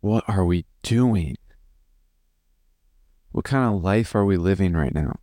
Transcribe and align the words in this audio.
what 0.00 0.24
are 0.28 0.44
we 0.44 0.64
doing? 0.82 1.36
What 3.32 3.44
kind 3.44 3.74
of 3.74 3.82
life 3.82 4.14
are 4.14 4.24
we 4.24 4.36
living 4.36 4.72
right 4.72 4.94
now? 4.94 5.20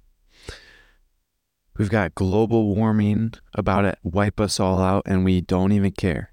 We've 1.78 1.90
got 1.90 2.16
global 2.16 2.74
warming 2.74 3.34
about 3.54 3.82
to 3.82 3.98
wipe 4.02 4.40
us 4.40 4.60
all 4.60 4.80
out, 4.80 5.04
and 5.06 5.24
we 5.24 5.42
don't 5.42 5.72
even 5.72 5.92
care. 5.92 6.32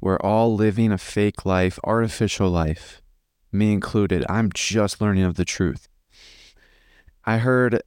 We're 0.00 0.18
all 0.18 0.56
living 0.56 0.90
a 0.90 0.98
fake 0.98 1.46
life, 1.46 1.78
artificial 1.84 2.50
life, 2.50 3.00
me 3.52 3.72
included. 3.72 4.24
I'm 4.28 4.50
just 4.52 5.00
learning 5.00 5.22
of 5.22 5.36
the 5.36 5.44
truth. 5.44 5.88
I 7.24 7.38
heard 7.38 7.82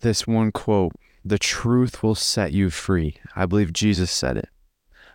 this 0.00 0.26
one 0.26 0.52
quote 0.52 0.92
The 1.24 1.38
truth 1.38 2.04
will 2.04 2.14
set 2.14 2.52
you 2.52 2.70
free. 2.70 3.16
I 3.34 3.46
believe 3.46 3.72
Jesus 3.72 4.12
said 4.12 4.36
it. 4.36 4.48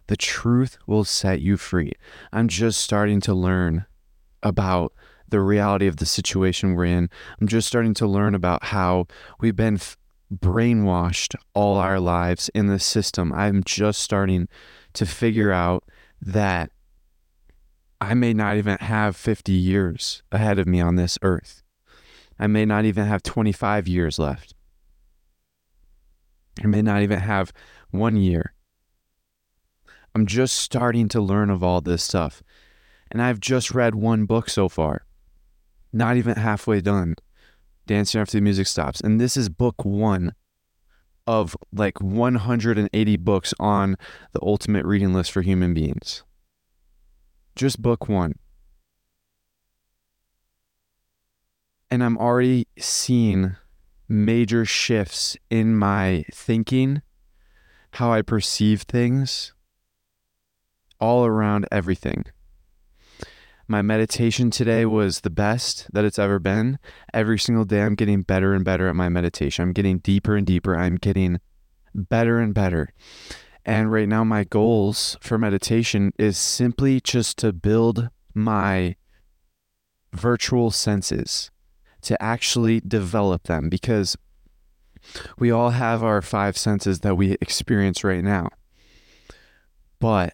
The 0.09 0.17
truth 0.17 0.79
will 0.87 1.03
set 1.03 1.39
you 1.39 1.55
free. 1.55 1.91
I'm 2.33 2.47
just 2.47 2.81
starting 2.81 3.21
to 3.21 3.33
learn 3.35 3.85
about 4.41 4.91
the 5.27 5.39
reality 5.39 5.85
of 5.85 5.97
the 5.97 6.05
situation 6.07 6.73
we're 6.73 6.85
in. 6.85 7.11
I'm 7.39 7.47
just 7.47 7.67
starting 7.67 7.93
to 7.93 8.07
learn 8.07 8.33
about 8.33 8.63
how 8.63 9.05
we've 9.39 9.55
been 9.55 9.75
f- 9.75 9.97
brainwashed 10.33 11.35
all 11.53 11.77
our 11.77 11.99
lives 11.99 12.49
in 12.55 12.65
the 12.65 12.79
system. 12.79 13.31
I'm 13.31 13.63
just 13.63 14.01
starting 14.01 14.47
to 14.93 15.05
figure 15.05 15.51
out 15.51 15.83
that 16.19 16.71
I 18.01 18.15
may 18.15 18.33
not 18.33 18.57
even 18.57 18.79
have 18.79 19.15
50 19.15 19.51
years 19.51 20.23
ahead 20.31 20.57
of 20.57 20.65
me 20.65 20.81
on 20.81 20.95
this 20.95 21.19
earth. 21.21 21.61
I 22.39 22.47
may 22.47 22.65
not 22.65 22.83
even 22.83 23.05
have 23.05 23.21
25 23.21 23.87
years 23.87 24.17
left. 24.17 24.55
I 26.63 26.65
may 26.65 26.81
not 26.81 27.03
even 27.03 27.19
have 27.19 27.53
one 27.91 28.15
year. 28.15 28.55
I'm 30.15 30.25
just 30.25 30.55
starting 30.55 31.07
to 31.09 31.21
learn 31.21 31.49
of 31.49 31.63
all 31.63 31.81
this 31.81 32.03
stuff. 32.03 32.41
And 33.11 33.21
I've 33.21 33.39
just 33.39 33.71
read 33.71 33.95
one 33.95 34.25
book 34.25 34.49
so 34.49 34.69
far 34.69 35.05
not 35.91 36.17
even 36.17 36.35
halfway 36.35 36.81
done. 36.81 37.15
Dancing 37.87 38.21
after 38.21 38.37
the 38.37 38.41
music 38.41 38.67
stops. 38.67 39.01
And 39.01 39.19
this 39.19 39.35
is 39.35 39.49
book 39.49 39.83
one 39.83 40.33
of 41.25 41.55
like 41.73 41.99
180 42.01 43.17
books 43.17 43.53
on 43.59 43.95
the 44.31 44.39
ultimate 44.41 44.85
reading 44.85 45.13
list 45.13 45.31
for 45.31 45.41
human 45.41 45.73
beings. 45.73 46.23
Just 47.55 47.81
book 47.81 48.07
one. 48.07 48.35
And 51.91 52.03
I'm 52.03 52.17
already 52.17 52.67
seeing 52.77 53.55
major 54.07 54.65
shifts 54.65 55.35
in 55.49 55.75
my 55.75 56.25
thinking, 56.31 57.01
how 57.93 58.13
I 58.13 58.21
perceive 58.21 58.83
things, 58.83 59.53
all 60.99 61.25
around 61.25 61.67
everything. 61.71 62.25
My 63.67 63.83
meditation 63.83 64.49
today 64.49 64.85
was 64.85 65.21
the 65.21 65.29
best 65.29 65.93
that 65.93 66.03
it's 66.03 66.17
ever 66.17 66.39
been. 66.39 66.79
Every 67.13 67.37
single 67.37 67.65
day, 67.65 67.83
I'm 67.83 67.93
getting 67.93 68.23
better 68.23 68.55
and 68.55 68.65
better 68.65 68.87
at 68.87 68.95
my 68.95 69.09
meditation. 69.09 69.61
I'm 69.61 69.73
getting 69.73 69.99
deeper 69.99 70.35
and 70.35 70.47
deeper. 70.47 70.75
I'm 70.75 70.95
getting 70.95 71.39
better 71.93 72.39
and 72.39 72.53
better. 72.53 72.93
And 73.65 73.91
right 73.91 74.07
now, 74.07 74.23
my 74.23 74.43
goals 74.43 75.17
for 75.21 75.37
meditation 75.37 76.13
is 76.17 76.35
simply 76.37 76.99
just 76.99 77.37
to 77.39 77.53
build 77.53 78.09
my 78.33 78.95
virtual 80.13 80.71
senses, 80.71 81.51
to 82.01 82.19
actually 82.19 82.79
develop 82.79 83.43
them 83.43 83.69
because 83.69 84.17
we 85.37 85.51
all 85.51 85.69
have 85.69 86.03
our 86.03 86.23
five 86.23 86.57
senses 86.57 87.01
that 87.01 87.15
we 87.15 87.33
experience 87.41 88.03
right 88.03 88.23
now. 88.23 88.49
But 89.99 90.33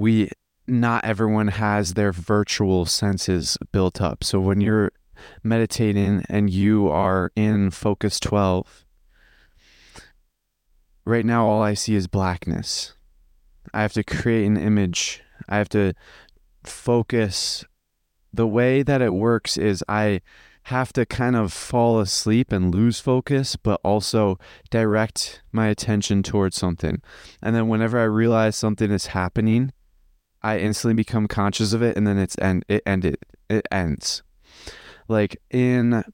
we 0.00 0.30
not 0.66 1.04
everyone 1.04 1.48
has 1.48 1.92
their 1.92 2.10
virtual 2.10 2.86
senses 2.86 3.58
built 3.70 4.00
up. 4.00 4.24
So 4.24 4.40
when 4.40 4.62
you're 4.62 4.92
meditating 5.42 6.24
and 6.30 6.48
you 6.48 6.88
are 6.88 7.30
in 7.36 7.70
focus 7.70 8.18
12, 8.18 8.86
right 11.04 11.26
now 11.26 11.46
all 11.46 11.62
I 11.62 11.74
see 11.74 11.94
is 11.94 12.06
blackness. 12.06 12.94
I 13.74 13.82
have 13.82 13.92
to 13.92 14.02
create 14.02 14.46
an 14.46 14.56
image. 14.56 15.22
I 15.50 15.58
have 15.58 15.68
to 15.70 15.92
focus. 16.64 17.66
The 18.32 18.46
way 18.46 18.82
that 18.82 19.02
it 19.02 19.12
works 19.12 19.58
is 19.58 19.84
I 19.86 20.22
have 20.64 20.94
to 20.94 21.04
kind 21.04 21.36
of 21.36 21.52
fall 21.52 22.00
asleep 22.00 22.52
and 22.52 22.74
lose 22.74 23.00
focus, 23.00 23.56
but 23.56 23.80
also 23.84 24.38
direct 24.70 25.42
my 25.52 25.66
attention 25.66 26.22
towards 26.22 26.56
something. 26.56 27.02
And 27.42 27.54
then 27.54 27.68
whenever 27.68 27.98
I 27.98 28.04
realize 28.04 28.56
something 28.56 28.90
is 28.90 29.08
happening, 29.08 29.72
I 30.42 30.58
instantly 30.58 30.94
become 30.94 31.28
conscious 31.28 31.72
of 31.72 31.82
it, 31.82 31.96
and 31.96 32.06
then 32.06 32.18
it's 32.18 32.36
end. 32.38 32.64
It. 32.68 33.24
It 33.48 33.66
ends. 33.72 34.22
Like 35.08 35.36
in 35.50 36.04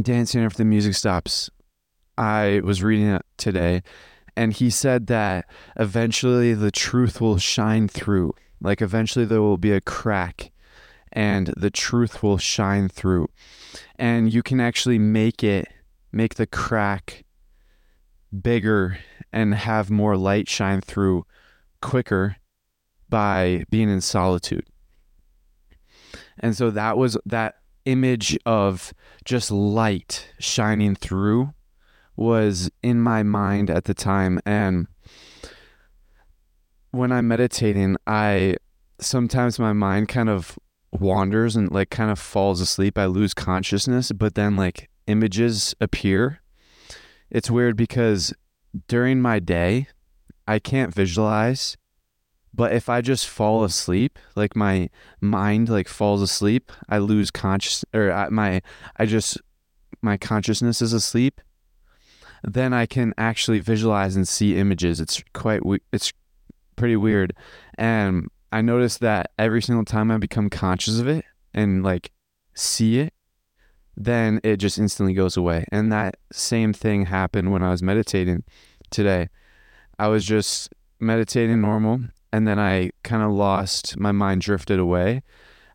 Dancing 0.00 0.42
After 0.42 0.58
the 0.58 0.64
Music 0.64 0.94
Stops, 0.94 1.50
I 2.16 2.60
was 2.64 2.82
reading 2.82 3.08
it 3.08 3.22
today, 3.36 3.82
and 4.36 4.52
he 4.52 4.70
said 4.70 5.06
that 5.08 5.44
eventually 5.76 6.54
the 6.54 6.70
truth 6.70 7.20
will 7.20 7.38
shine 7.38 7.88
through. 7.88 8.34
Like 8.60 8.80
eventually 8.80 9.24
there 9.24 9.42
will 9.42 9.58
be 9.58 9.72
a 9.72 9.80
crack, 9.80 10.50
and 11.12 11.52
the 11.56 11.70
truth 11.70 12.22
will 12.22 12.38
shine 12.38 12.88
through, 12.88 13.28
and 13.96 14.32
you 14.32 14.42
can 14.42 14.60
actually 14.60 14.98
make 14.98 15.44
it, 15.44 15.68
make 16.10 16.36
the 16.36 16.46
crack 16.46 17.24
bigger, 18.42 18.98
and 19.32 19.54
have 19.54 19.90
more 19.90 20.16
light 20.16 20.48
shine 20.48 20.80
through 20.80 21.26
quicker 21.82 22.36
by 23.10 23.64
being 23.70 23.90
in 23.90 24.00
solitude. 24.00 24.64
And 26.38 26.56
so 26.56 26.70
that 26.70 26.96
was 26.96 27.18
that 27.26 27.56
image 27.84 28.38
of 28.46 28.92
just 29.24 29.50
light 29.50 30.32
shining 30.38 30.94
through 30.94 31.52
was 32.16 32.70
in 32.82 33.00
my 33.00 33.22
mind 33.22 33.70
at 33.70 33.84
the 33.84 33.94
time. 33.94 34.40
And 34.44 34.86
when 36.90 37.12
I'm 37.12 37.28
meditating, 37.28 37.96
I 38.06 38.56
sometimes 39.00 39.58
my 39.58 39.72
mind 39.72 40.08
kind 40.08 40.28
of 40.28 40.58
wanders 40.92 41.56
and 41.56 41.70
like 41.70 41.90
kind 41.90 42.10
of 42.10 42.18
falls 42.18 42.60
asleep. 42.60 42.98
I 42.98 43.06
lose 43.06 43.34
consciousness, 43.34 44.12
but 44.12 44.34
then 44.34 44.56
like 44.56 44.90
images 45.06 45.74
appear. 45.80 46.40
It's 47.30 47.50
weird 47.50 47.76
because 47.76 48.34
during 48.88 49.20
my 49.20 49.38
day, 49.38 49.88
I 50.46 50.58
can't 50.58 50.94
visualize 50.94 51.76
but 52.60 52.74
if 52.74 52.90
I 52.90 53.00
just 53.00 53.26
fall 53.26 53.64
asleep, 53.64 54.18
like 54.36 54.54
my 54.54 54.90
mind 55.18 55.70
like 55.70 55.88
falls 55.88 56.20
asleep, 56.20 56.70
I 56.90 56.98
lose 56.98 57.30
conscious 57.30 57.86
or 57.94 58.12
I, 58.12 58.28
my 58.28 58.60
I 58.98 59.06
just 59.06 59.40
my 60.02 60.18
consciousness 60.18 60.82
is 60.82 60.92
asleep. 60.92 61.40
Then 62.44 62.74
I 62.74 62.84
can 62.84 63.14
actually 63.16 63.60
visualize 63.60 64.14
and 64.14 64.28
see 64.28 64.58
images. 64.58 65.00
It's 65.00 65.24
quite 65.32 65.62
it's 65.90 66.12
pretty 66.76 66.96
weird. 66.96 67.34
And 67.78 68.28
I 68.52 68.60
notice 68.60 68.98
that 68.98 69.30
every 69.38 69.62
single 69.62 69.86
time 69.86 70.10
I 70.10 70.18
become 70.18 70.50
conscious 70.50 70.98
of 71.00 71.08
it 71.08 71.24
and 71.54 71.82
like 71.82 72.12
see 72.52 72.98
it, 72.98 73.14
then 73.96 74.38
it 74.44 74.58
just 74.58 74.78
instantly 74.78 75.14
goes 75.14 75.34
away. 75.34 75.64
And 75.72 75.90
that 75.92 76.18
same 76.30 76.74
thing 76.74 77.06
happened 77.06 77.52
when 77.52 77.62
I 77.62 77.70
was 77.70 77.82
meditating 77.82 78.44
today. 78.90 79.30
I 79.98 80.08
was 80.08 80.26
just 80.26 80.74
meditating 81.00 81.62
normal 81.62 82.00
and 82.32 82.46
then 82.46 82.58
I 82.58 82.90
kind 83.02 83.22
of 83.22 83.32
lost 83.32 83.98
my 83.98 84.12
mind 84.12 84.42
drifted 84.42 84.78
away 84.78 85.22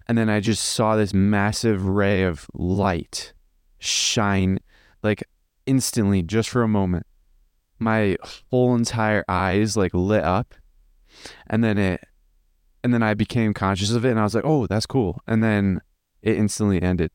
and 0.07 0.17
then 0.17 0.29
I 0.29 0.39
just 0.39 0.63
saw 0.63 0.95
this 0.95 1.13
massive 1.13 1.85
ray 1.85 2.23
of 2.23 2.47
light 2.53 3.33
shine 3.79 4.59
like 5.03 5.23
instantly 5.65 6.21
just 6.21 6.49
for 6.49 6.61
a 6.61 6.67
moment. 6.67 7.05
My 7.79 8.17
whole 8.51 8.75
entire 8.75 9.25
eyes 9.27 9.75
like 9.75 9.93
lit 9.93 10.23
up 10.23 10.55
and 11.47 11.63
then 11.63 11.77
it 11.77 12.03
and 12.83 12.93
then 12.93 13.03
I 13.03 13.15
became 13.15 13.53
conscious 13.53 13.91
of 13.91 14.05
it 14.05 14.11
and 14.11 14.19
I 14.19 14.23
was 14.23 14.35
like 14.35 14.45
oh 14.45 14.67
that's 14.67 14.85
cool 14.85 15.21
and 15.27 15.43
then 15.43 15.81
it 16.21 16.37
instantly 16.37 16.81
ended. 16.81 17.11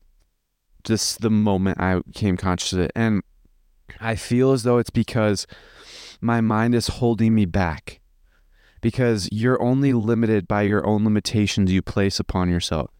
Just 0.83 1.21
the 1.21 1.29
moment 1.29 1.79
I 1.79 1.99
became 1.99 2.37
conscious 2.37 2.73
of 2.73 2.79
it 2.79 2.91
and 2.95 3.23
I 3.99 4.15
feel 4.15 4.51
as 4.51 4.63
though 4.63 4.77
it's 4.77 4.89
because 4.89 5.47
my 6.19 6.41
mind 6.41 6.75
is 6.75 6.87
holding 6.87 7.33
me 7.33 7.45
back 7.45 8.00
because 8.81 9.29
you're 9.31 9.61
only 9.61 9.93
limited 9.93 10.47
by 10.47 10.63
your 10.63 10.85
own 10.85 11.03
limitations 11.03 11.71
you 11.71 11.81
place 11.81 12.19
upon 12.19 12.49
yourself. 12.49 12.91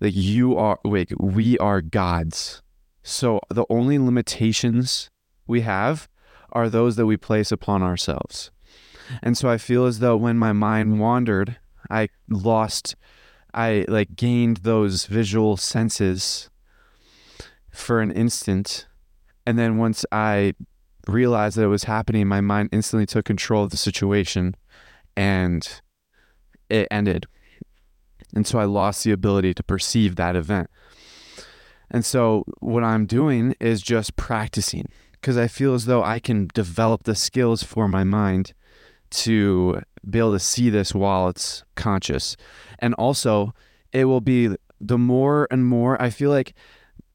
Like 0.00 0.14
you 0.14 0.56
are, 0.56 0.78
wait, 0.84 1.12
we 1.18 1.56
are 1.58 1.80
gods. 1.80 2.62
So 3.02 3.40
the 3.48 3.64
only 3.70 3.98
limitations 3.98 5.10
we 5.46 5.62
have 5.62 6.08
are 6.52 6.68
those 6.68 6.96
that 6.96 7.06
we 7.06 7.16
place 7.16 7.52
upon 7.52 7.82
ourselves. 7.82 8.50
And 9.22 9.38
so 9.38 9.48
I 9.48 9.58
feel 9.58 9.86
as 9.86 10.00
though 10.00 10.16
when 10.16 10.36
my 10.36 10.52
mind 10.52 10.98
wandered, 10.98 11.56
I 11.88 12.08
lost, 12.28 12.96
I 13.54 13.84
like 13.88 14.16
gained 14.16 14.58
those 14.58 15.06
visual 15.06 15.56
senses 15.56 16.50
for 17.70 18.00
an 18.00 18.10
instant. 18.10 18.86
And 19.46 19.58
then 19.58 19.78
once 19.78 20.04
I 20.10 20.54
realized 21.08 21.56
that 21.56 21.64
it 21.64 21.68
was 21.68 21.84
happening, 21.84 22.26
my 22.26 22.40
mind 22.40 22.70
instantly 22.72 23.06
took 23.06 23.24
control 23.24 23.64
of 23.64 23.70
the 23.70 23.76
situation 23.76 24.56
and 25.16 25.80
it 26.68 26.88
ended. 26.90 27.26
And 28.34 28.46
so 28.46 28.58
I 28.58 28.64
lost 28.64 29.04
the 29.04 29.12
ability 29.12 29.54
to 29.54 29.62
perceive 29.62 30.16
that 30.16 30.36
event. 30.36 30.68
And 31.90 32.04
so 32.04 32.44
what 32.58 32.82
I'm 32.82 33.06
doing 33.06 33.54
is 33.60 33.80
just 33.80 34.16
practicing 34.16 34.86
because 35.12 35.38
I 35.38 35.48
feel 35.48 35.74
as 35.74 35.86
though 35.86 36.02
I 36.02 36.18
can 36.18 36.48
develop 36.54 37.04
the 37.04 37.14
skills 37.14 37.62
for 37.62 37.88
my 37.88 38.04
mind 38.04 38.52
to 39.10 39.80
be 40.08 40.18
able 40.18 40.32
to 40.32 40.38
see 40.38 40.70
this 40.70 40.94
while 40.94 41.28
it's 41.28 41.64
conscious. 41.74 42.36
And 42.78 42.94
also, 42.94 43.54
it 43.92 44.04
will 44.04 44.20
be 44.20 44.54
the 44.80 44.98
more 44.98 45.46
and 45.50 45.64
more 45.64 46.00
I 46.00 46.10
feel 46.10 46.30
like 46.30 46.54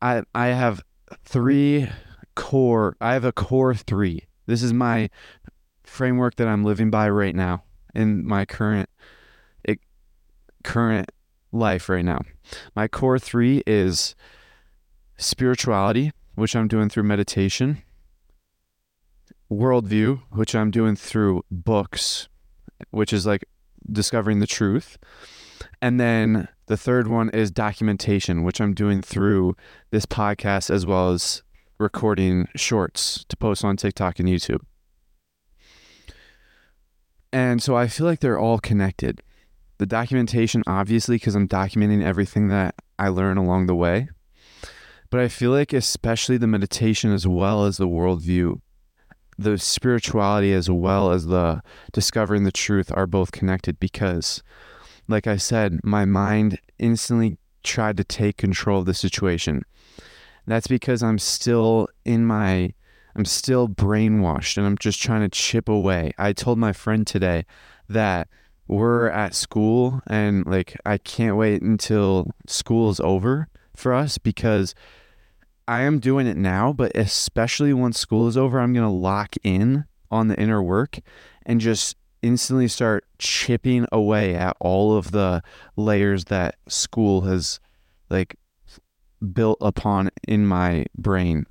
I 0.01 0.23
I 0.33 0.47
have 0.47 0.81
three 1.23 1.87
core 2.35 2.95
I 3.01 3.13
have 3.13 3.25
a 3.25 3.31
core 3.31 3.73
3. 3.73 4.27
This 4.45 4.63
is 4.63 4.73
my 4.73 5.09
framework 5.83 6.35
that 6.35 6.47
I'm 6.47 6.63
living 6.63 6.89
by 6.89 7.09
right 7.09 7.35
now 7.35 7.63
in 7.93 8.25
my 8.25 8.45
current 8.45 8.89
it, 9.63 9.79
current 10.63 11.11
life 11.51 11.89
right 11.89 12.05
now. 12.05 12.21
My 12.75 12.87
core 12.87 13.19
3 13.19 13.63
is 13.67 14.15
spirituality, 15.17 16.11
which 16.35 16.55
I'm 16.55 16.67
doing 16.67 16.89
through 16.89 17.03
meditation, 17.03 17.81
worldview, 19.51 20.21
which 20.31 20.55
I'm 20.55 20.71
doing 20.71 20.95
through 20.95 21.43
books, 21.51 22.27
which 22.89 23.13
is 23.13 23.25
like 23.25 23.45
discovering 23.91 24.39
the 24.39 24.47
truth. 24.47 24.97
And 25.81 25.99
then 25.99 26.47
the 26.67 26.77
third 26.77 27.07
one 27.07 27.29
is 27.29 27.51
documentation, 27.51 28.43
which 28.43 28.61
I'm 28.61 28.73
doing 28.73 29.01
through 29.01 29.55
this 29.91 30.05
podcast 30.05 30.69
as 30.69 30.85
well 30.85 31.11
as 31.11 31.43
recording 31.81 32.47
shorts 32.55 33.25
to 33.27 33.35
post 33.35 33.65
on 33.65 33.75
TikTok 33.75 34.19
and 34.19 34.29
YouTube. 34.29 34.61
And 37.33 37.61
so 37.61 37.75
I 37.75 37.87
feel 37.87 38.05
like 38.05 38.19
they're 38.19 38.39
all 38.39 38.59
connected. 38.59 39.21
The 39.77 39.85
documentation, 39.85 40.63
obviously, 40.67 41.15
because 41.15 41.35
I'm 41.35 41.47
documenting 41.47 42.03
everything 42.03 42.49
that 42.49 42.75
I 42.99 43.07
learn 43.07 43.37
along 43.37 43.65
the 43.65 43.75
way. 43.75 44.09
But 45.09 45.21
I 45.21 45.27
feel 45.27 45.51
like, 45.51 45.73
especially 45.73 46.37
the 46.37 46.47
meditation 46.47 47.11
as 47.11 47.27
well 47.27 47.65
as 47.65 47.77
the 47.77 47.87
worldview, 47.87 48.61
the 49.37 49.57
spirituality 49.57 50.53
as 50.53 50.69
well 50.69 51.11
as 51.11 51.25
the 51.25 51.61
discovering 51.91 52.43
the 52.43 52.51
truth 52.51 52.91
are 52.93 53.07
both 53.07 53.31
connected 53.31 53.79
because, 53.79 54.43
like 55.07 55.25
I 55.25 55.37
said, 55.37 55.79
my 55.83 56.05
mind 56.05 56.59
instantly 56.79 57.37
tried 57.63 57.97
to 57.97 58.03
take 58.03 58.37
control 58.37 58.79
of 58.79 58.85
the 58.85 58.93
situation. 58.93 59.63
That's 60.47 60.67
because 60.67 61.03
I'm 61.03 61.19
still 61.19 61.87
in 62.05 62.25
my, 62.25 62.73
I'm 63.15 63.25
still 63.25 63.67
brainwashed 63.67 64.57
and 64.57 64.65
I'm 64.65 64.77
just 64.77 65.01
trying 65.01 65.21
to 65.21 65.29
chip 65.29 65.69
away. 65.69 66.13
I 66.17 66.33
told 66.33 66.57
my 66.57 66.73
friend 66.73 67.05
today 67.05 67.45
that 67.87 68.27
we're 68.67 69.09
at 69.09 69.35
school 69.35 70.01
and 70.07 70.45
like 70.45 70.77
I 70.85 70.97
can't 70.97 71.35
wait 71.35 71.61
until 71.61 72.31
school's 72.47 72.99
over 72.99 73.49
for 73.75 73.93
us 73.93 74.17
because 74.17 74.73
I 75.67 75.81
am 75.81 75.99
doing 75.99 76.27
it 76.27 76.37
now, 76.37 76.73
but 76.73 76.95
especially 76.95 77.73
once 77.73 77.99
school 77.99 78.27
is 78.27 78.37
over, 78.37 78.59
I'm 78.59 78.73
going 78.73 78.85
to 78.85 78.91
lock 78.91 79.35
in 79.43 79.85
on 80.09 80.27
the 80.27 80.39
inner 80.39 80.61
work 80.61 80.99
and 81.45 81.61
just 81.61 81.95
instantly 82.21 82.67
start 82.67 83.05
chipping 83.17 83.85
away 83.91 84.35
at 84.35 84.55
all 84.59 84.95
of 84.95 85.11
the 85.11 85.41
layers 85.75 86.25
that 86.25 86.55
school 86.67 87.21
has 87.21 87.59
like 88.09 88.35
built 89.33 89.57
upon 89.61 90.09
in 90.27 90.45
my 90.45 90.85
brain. 90.97 91.45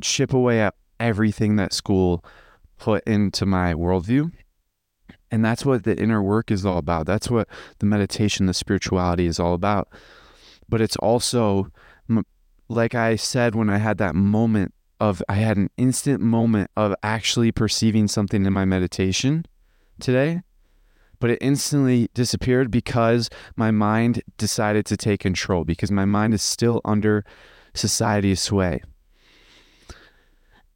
Chip 0.00 0.32
away 0.32 0.60
at 0.60 0.74
everything 1.00 1.56
that 1.56 1.72
school 1.72 2.24
put 2.78 3.04
into 3.04 3.46
my 3.46 3.74
worldview. 3.74 4.32
And 5.30 5.44
that's 5.44 5.64
what 5.64 5.84
the 5.84 5.96
inner 5.96 6.22
work 6.22 6.50
is 6.50 6.64
all 6.64 6.78
about. 6.78 7.06
That's 7.06 7.30
what 7.30 7.48
the 7.78 7.86
meditation, 7.86 8.46
the 8.46 8.54
spirituality 8.54 9.26
is 9.26 9.40
all 9.40 9.54
about. 9.54 9.88
But 10.68 10.80
it's 10.80 10.96
also 10.96 11.70
like 12.68 12.94
I 12.94 13.16
said 13.16 13.54
when 13.54 13.70
I 13.70 13.78
had 13.78 13.98
that 13.98 14.14
moment 14.14 14.74
of 15.00 15.22
I 15.28 15.34
had 15.34 15.56
an 15.56 15.70
instant 15.76 16.20
moment 16.20 16.70
of 16.76 16.94
actually 17.02 17.52
perceiving 17.52 18.08
something 18.08 18.46
in 18.46 18.52
my 18.52 18.64
meditation 18.64 19.44
today, 20.00 20.42
but 21.24 21.30
it 21.30 21.38
instantly 21.40 22.10
disappeared 22.12 22.70
because 22.70 23.30
my 23.56 23.70
mind 23.70 24.22
decided 24.36 24.84
to 24.84 24.94
take 24.94 25.20
control 25.20 25.64
because 25.64 25.90
my 25.90 26.04
mind 26.04 26.34
is 26.34 26.42
still 26.42 26.82
under 26.84 27.24
society's 27.72 28.42
sway. 28.42 28.82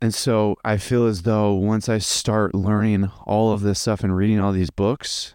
And 0.00 0.15
so 0.15 0.56
I 0.65 0.79
feel 0.79 1.05
as 1.05 1.25
though 1.25 1.53
once 1.53 1.91
I 1.91 1.99
start 1.99 2.55
learning 2.55 3.11
all 3.27 3.53
of 3.53 3.61
this 3.61 3.79
stuff 3.79 4.03
and 4.03 4.17
reading 4.17 4.41
all 4.41 4.53
these 4.53 4.71
books, 4.71 5.35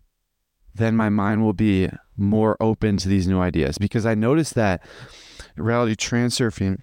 then 0.74 0.96
my 0.96 1.10
mind 1.10 1.44
will 1.44 1.54
be 1.54 1.92
more 2.18 2.58
open 2.60 2.98
to 2.98 3.08
these 3.08 3.28
new 3.28 3.40
ideas 3.40 3.78
because 3.78 4.08
I 4.08 4.16
noticed 4.16 4.56
that 4.56 4.84
reality 5.56 5.94
transurfing 5.94 6.80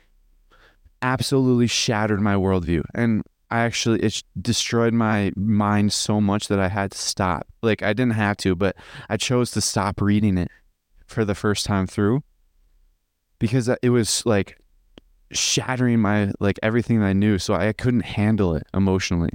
absolutely 1.03 1.67
shattered 1.67 2.21
my 2.21 2.37
worldview. 2.37 2.85
And 2.94 3.25
I 3.50 3.61
actually, 3.61 4.00
it 4.00 4.23
destroyed 4.41 4.94
my 4.94 5.32
mind 5.37 5.93
so 5.93 6.20
much 6.20 6.49
that 6.49 6.61
I 6.61 6.69
had 6.69 6.93
to 6.93 6.99
stop. 6.99 7.47
Like, 7.62 7.82
I 7.82 7.93
didn't 7.93 8.14
have 8.14 8.37
to, 8.38 8.55
but 8.55 8.76
I 9.08 9.17
chose 9.17 9.50
to 9.52 9.61
stop 9.61 10.00
reading 10.00 10.38
it 10.38 10.50
for 11.06 11.25
the 11.25 11.35
first 11.35 11.67
time 11.67 11.87
through 11.87 12.23
because 13.38 13.69
it 13.82 13.91
was 13.91 14.25
like 14.25 14.58
shattering 15.32 15.99
my, 16.00 16.32
like, 16.38 16.58
everything 16.62 17.02
I 17.02 17.12
knew. 17.12 17.38
So 17.38 17.55
I 17.55 17.73
couldn't 17.73 18.05
handle 18.05 18.55
it 18.55 18.67
emotionally. 18.73 19.31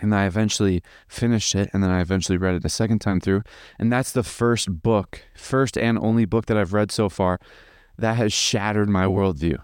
And 0.00 0.14
I 0.14 0.26
eventually 0.26 0.82
finished 1.06 1.54
it, 1.54 1.70
and 1.72 1.82
then 1.82 1.90
I 1.90 2.00
eventually 2.00 2.36
read 2.36 2.56
it 2.56 2.64
a 2.64 2.68
second 2.68 2.98
time 2.98 3.20
through. 3.20 3.42
And 3.78 3.92
that's 3.92 4.10
the 4.10 4.24
first 4.24 4.82
book, 4.82 5.22
first 5.36 5.78
and 5.78 5.98
only 5.98 6.24
book 6.24 6.46
that 6.46 6.56
I've 6.56 6.72
read 6.72 6.90
so 6.90 7.08
far 7.08 7.38
that 7.96 8.16
has 8.16 8.32
shattered 8.32 8.88
my 8.88 9.04
worldview. 9.04 9.62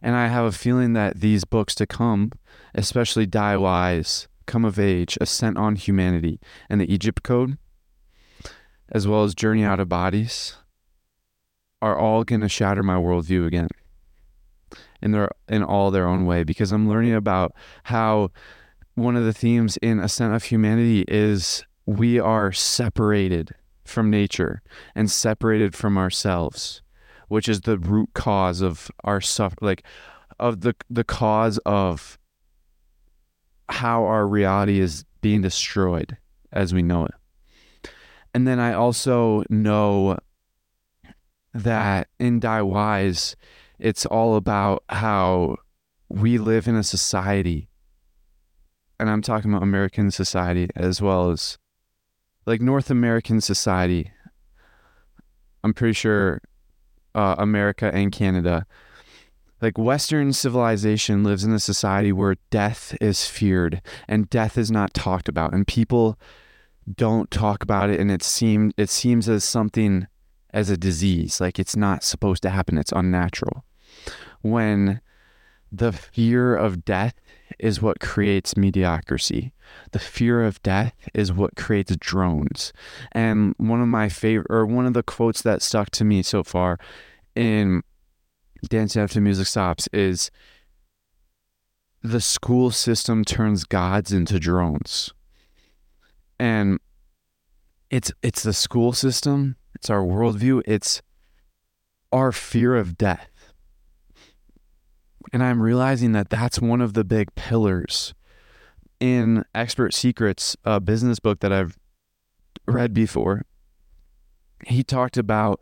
And 0.00 0.14
I 0.14 0.28
have 0.28 0.44
a 0.44 0.52
feeling 0.52 0.92
that 0.94 1.20
these 1.20 1.44
books 1.44 1.74
to 1.76 1.86
come, 1.86 2.32
especially 2.74 3.26
Die 3.26 3.56
Wise, 3.56 4.28
Come 4.46 4.64
of 4.64 4.78
Age, 4.78 5.16
Ascent 5.20 5.56
on 5.56 5.76
Humanity, 5.76 6.40
and 6.68 6.80
the 6.80 6.92
Egypt 6.92 7.22
Code, 7.22 7.58
as 8.90 9.06
well 9.06 9.24
as 9.24 9.34
Journey 9.34 9.64
Out 9.64 9.80
of 9.80 9.88
Bodies, 9.88 10.56
are 11.80 11.98
all 11.98 12.24
going 12.24 12.40
to 12.40 12.48
shatter 12.48 12.82
my 12.82 12.94
worldview 12.94 13.46
again. 13.46 13.68
In 15.00 15.10
their 15.10 15.30
in 15.48 15.64
all 15.64 15.90
their 15.90 16.06
own 16.06 16.26
way 16.26 16.44
because 16.44 16.70
I'm 16.70 16.88
learning 16.88 17.14
about 17.14 17.52
how 17.84 18.30
one 18.94 19.16
of 19.16 19.24
the 19.24 19.32
themes 19.32 19.76
in 19.78 19.98
Ascent 19.98 20.32
of 20.32 20.44
Humanity 20.44 21.04
is 21.08 21.64
we 21.86 22.20
are 22.20 22.52
separated 22.52 23.50
from 23.84 24.10
nature 24.10 24.62
and 24.94 25.10
separated 25.10 25.74
from 25.74 25.98
ourselves 25.98 26.82
which 27.32 27.48
is 27.48 27.62
the 27.62 27.78
root 27.78 28.10
cause 28.12 28.60
of 28.60 28.90
our 29.04 29.18
suffer 29.18 29.56
like 29.62 29.82
of 30.38 30.60
the 30.60 30.76
the 30.90 31.02
cause 31.02 31.56
of 31.64 32.18
how 33.70 34.04
our 34.04 34.26
reality 34.26 34.78
is 34.78 35.06
being 35.22 35.40
destroyed 35.40 36.18
as 36.52 36.74
we 36.74 36.82
know 36.82 37.06
it. 37.06 37.14
And 38.34 38.46
then 38.46 38.60
I 38.60 38.74
also 38.74 39.44
know 39.48 40.18
that 41.54 42.08
in 42.18 42.38
Die 42.38 42.60
Wise, 42.60 43.34
it's 43.78 44.04
all 44.04 44.36
about 44.36 44.84
how 44.90 45.56
we 46.10 46.36
live 46.36 46.68
in 46.68 46.76
a 46.76 46.82
society. 46.82 47.70
And 49.00 49.08
I'm 49.08 49.22
talking 49.22 49.50
about 49.50 49.62
American 49.62 50.10
society 50.10 50.68
as 50.76 51.00
well 51.00 51.30
as 51.30 51.56
like 52.44 52.60
North 52.60 52.90
American 52.90 53.40
society. 53.40 54.10
I'm 55.64 55.72
pretty 55.72 55.94
sure 55.94 56.42
uh, 57.14 57.34
America 57.38 57.90
and 57.94 58.12
Canada. 58.12 58.66
Like 59.60 59.78
Western 59.78 60.32
civilization 60.32 61.22
lives 61.22 61.44
in 61.44 61.52
a 61.52 61.60
society 61.60 62.10
where 62.12 62.36
death 62.50 62.96
is 63.00 63.26
feared 63.26 63.80
and 64.08 64.28
death 64.28 64.58
is 64.58 64.70
not 64.70 64.92
talked 64.92 65.28
about, 65.28 65.54
and 65.54 65.66
people 65.66 66.18
don't 66.92 67.30
talk 67.30 67.62
about 67.62 67.90
it, 67.90 68.00
and 68.00 68.10
it 68.10 68.22
seemed 68.22 68.74
it 68.76 68.90
seems 68.90 69.28
as 69.28 69.44
something 69.44 70.08
as 70.52 70.68
a 70.68 70.76
disease, 70.76 71.40
like 71.40 71.58
it's 71.58 71.76
not 71.76 72.02
supposed 72.04 72.42
to 72.42 72.50
happen. 72.50 72.76
It's 72.76 72.92
unnatural. 72.92 73.64
When 74.42 75.00
the 75.72 75.90
fear 75.90 76.54
of 76.54 76.84
death 76.84 77.14
is 77.58 77.80
what 77.80 77.98
creates 77.98 78.56
mediocrity. 78.56 79.54
The 79.92 79.98
fear 79.98 80.44
of 80.44 80.62
death 80.62 80.92
is 81.14 81.32
what 81.32 81.56
creates 81.56 81.96
drones. 81.96 82.74
And 83.12 83.54
one 83.56 83.80
of 83.80 83.88
my 83.88 84.10
favorite, 84.10 84.48
or 84.50 84.66
one 84.66 84.84
of 84.84 84.92
the 84.92 85.02
quotes 85.02 85.40
that 85.42 85.62
stuck 85.62 85.90
to 85.92 86.04
me 86.04 86.22
so 86.22 86.44
far 86.44 86.78
in 87.34 87.82
Dancing 88.68 89.02
After 89.02 89.20
Music 89.20 89.46
Stops 89.46 89.88
is 89.94 90.30
the 92.02 92.20
school 92.20 92.70
system 92.70 93.24
turns 93.24 93.64
gods 93.64 94.12
into 94.12 94.38
drones. 94.38 95.14
And 96.38 96.80
it's 97.90 98.12
it's 98.22 98.42
the 98.42 98.52
school 98.52 98.92
system, 98.92 99.56
it's 99.74 99.88
our 99.88 100.02
worldview, 100.02 100.62
it's 100.66 101.00
our 102.12 102.30
fear 102.30 102.76
of 102.76 102.98
death 102.98 103.31
and 105.32 105.42
I'm 105.42 105.62
realizing 105.62 106.12
that 106.12 106.30
that's 106.30 106.60
one 106.60 106.80
of 106.80 106.94
the 106.94 107.04
big 107.04 107.34
pillars 107.34 108.14
in 109.00 109.44
Expert 109.54 109.94
Secrets, 109.94 110.56
a 110.64 110.80
business 110.80 111.18
book 111.18 111.40
that 111.40 111.52
I've 111.52 111.78
read 112.66 112.94
before. 112.94 113.44
He 114.66 114.84
talked 114.84 115.16
about 115.16 115.60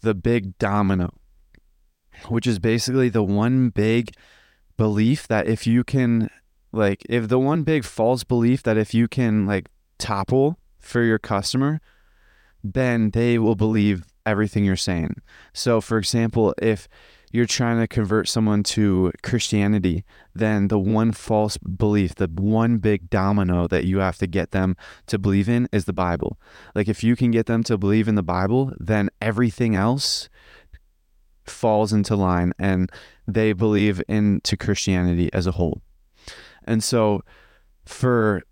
the 0.00 0.14
big 0.14 0.58
domino, 0.58 1.12
which 2.28 2.46
is 2.46 2.58
basically 2.58 3.08
the 3.08 3.22
one 3.22 3.68
big 3.68 4.10
belief 4.76 5.28
that 5.28 5.46
if 5.46 5.66
you 5.66 5.84
can, 5.84 6.30
like, 6.72 7.04
if 7.08 7.28
the 7.28 7.38
one 7.38 7.62
big 7.62 7.84
false 7.84 8.24
belief 8.24 8.62
that 8.62 8.76
if 8.76 8.94
you 8.94 9.06
can, 9.06 9.46
like, 9.46 9.68
topple 9.98 10.58
for 10.80 11.02
your 11.02 11.18
customer, 11.18 11.80
then 12.64 13.10
they 13.10 13.38
will 13.38 13.54
believe 13.54 14.04
everything 14.26 14.64
you're 14.64 14.76
saying. 14.76 15.16
So, 15.52 15.80
for 15.80 15.98
example, 15.98 16.54
if 16.60 16.88
you're 17.30 17.46
trying 17.46 17.78
to 17.78 17.86
convert 17.86 18.28
someone 18.28 18.62
to 18.62 19.12
Christianity, 19.22 20.04
then 20.34 20.68
the 20.68 20.78
one 20.78 21.12
false 21.12 21.56
belief, 21.58 22.14
the 22.14 22.28
one 22.28 22.78
big 22.78 23.10
domino 23.10 23.68
that 23.68 23.84
you 23.84 23.98
have 23.98 24.18
to 24.18 24.26
get 24.26 24.50
them 24.52 24.76
to 25.06 25.18
believe 25.18 25.48
in 25.48 25.68
is 25.72 25.84
the 25.84 25.92
Bible. 25.92 26.38
Like 26.74 26.88
if 26.88 27.04
you 27.04 27.16
can 27.16 27.30
get 27.30 27.46
them 27.46 27.62
to 27.64 27.76
believe 27.76 28.08
in 28.08 28.14
the 28.14 28.22
Bible, 28.22 28.72
then 28.78 29.10
everything 29.20 29.74
else 29.74 30.28
falls 31.44 31.92
into 31.92 32.14
line 32.14 32.52
and 32.58 32.90
they 33.26 33.52
believe 33.52 34.02
into 34.08 34.56
Christianity 34.56 35.30
as 35.32 35.46
a 35.46 35.52
whole. 35.52 35.82
And 36.64 36.82
so 36.82 37.22
for 37.84 38.42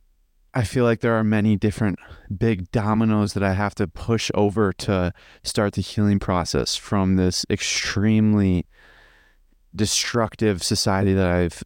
I 0.57 0.65
feel 0.65 0.85
like 0.85 1.01
there 1.01 1.13
are 1.13 1.23
many 1.23 1.55
different 1.55 1.99
big 2.35 2.71
dominoes 2.71 3.35
that 3.35 3.43
I 3.43 3.53
have 3.53 3.75
to 3.75 3.87
push 3.87 4.31
over 4.33 4.73
to 4.73 5.13
start 5.43 5.75
the 5.75 5.83
healing 5.83 6.19
process 6.19 6.77
from 6.77 7.17
this 7.17 7.45
extremely 7.51 8.65
destructive 9.75 10.63
society 10.63 11.13
that 11.13 11.27
I've 11.27 11.63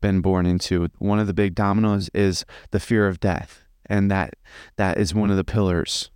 been 0.00 0.20
born 0.20 0.46
into. 0.46 0.88
One 0.98 1.20
of 1.20 1.28
the 1.28 1.32
big 1.32 1.54
dominoes 1.54 2.10
is 2.12 2.44
the 2.72 2.80
fear 2.80 3.06
of 3.06 3.20
death, 3.20 3.62
and 3.86 4.10
that 4.10 4.34
that 4.78 4.98
is 4.98 5.14
one 5.14 5.30
of 5.30 5.36
the 5.36 5.44
pillars, 5.44 6.10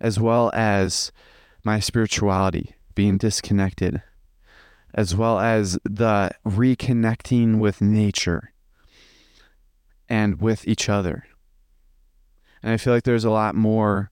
as 0.00 0.20
well 0.20 0.52
as 0.54 1.10
my 1.64 1.80
spirituality 1.80 2.76
being 2.94 3.18
disconnected, 3.18 4.00
as 4.94 5.16
well 5.16 5.40
as 5.40 5.80
the 5.82 6.30
reconnecting 6.46 7.58
with 7.58 7.80
nature 7.80 8.52
and 10.08 10.40
with 10.40 10.68
each 10.68 10.88
other 10.88 11.24
and 12.62 12.72
I 12.72 12.76
feel 12.76 12.92
like 12.92 13.04
there's 13.04 13.24
a 13.24 13.30
lot 13.30 13.54
more 13.54 14.10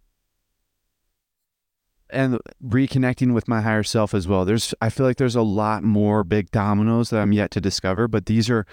and 2.11 2.39
reconnecting 2.65 3.35
with 3.35 3.49
my 3.49 3.61
higher 3.61 3.83
self 3.83 4.15
as 4.15 4.27
well. 4.27 4.45
There's 4.45 4.75
I 4.81 4.89
feel 4.89 5.07
like 5.07 5.19
there's 5.19 5.37
a 5.37 5.43
lot 5.43 5.83
more 5.83 6.25
big 6.25 6.51
dominoes 6.51 7.11
that 7.11 7.21
I'm 7.21 7.33
yet 7.33 7.51
to 7.53 7.61
discover, 7.61 8.09
but 8.09 8.27
these 8.27 8.49
are 8.49 8.67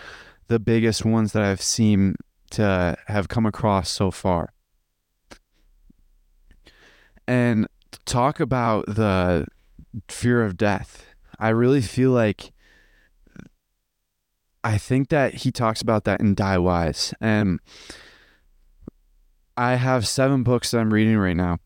the 0.47 0.59
biggest 0.59 1.03
ones 1.03 1.33
that 1.33 1.43
I've 1.43 1.61
seen 1.61 2.15
to 2.51 2.95
have 3.07 3.27
come 3.27 3.45
across 3.45 3.89
so 3.89 4.11
far. 4.11 4.53
And 7.27 7.67
talk 8.05 8.39
about 8.39 8.85
the 8.85 9.47
fear 10.07 10.43
of 10.43 10.57
death. 10.57 11.05
I 11.39 11.49
really 11.49 11.81
feel 11.81 12.11
like 12.11 12.51
I 14.63 14.77
think 14.77 15.09
that 15.09 15.35
he 15.35 15.51
talks 15.51 15.81
about 15.81 16.05
that 16.05 16.19
in 16.19 16.35
Die 16.35 16.57
Wise. 16.57 17.13
And 17.19 17.59
I 19.57 19.75
have 19.75 20.05
seven 20.05 20.43
books 20.43 20.71
that 20.71 20.79
I'm 20.79 20.93
reading 20.93 21.17
right 21.17 21.35
now 21.35 21.59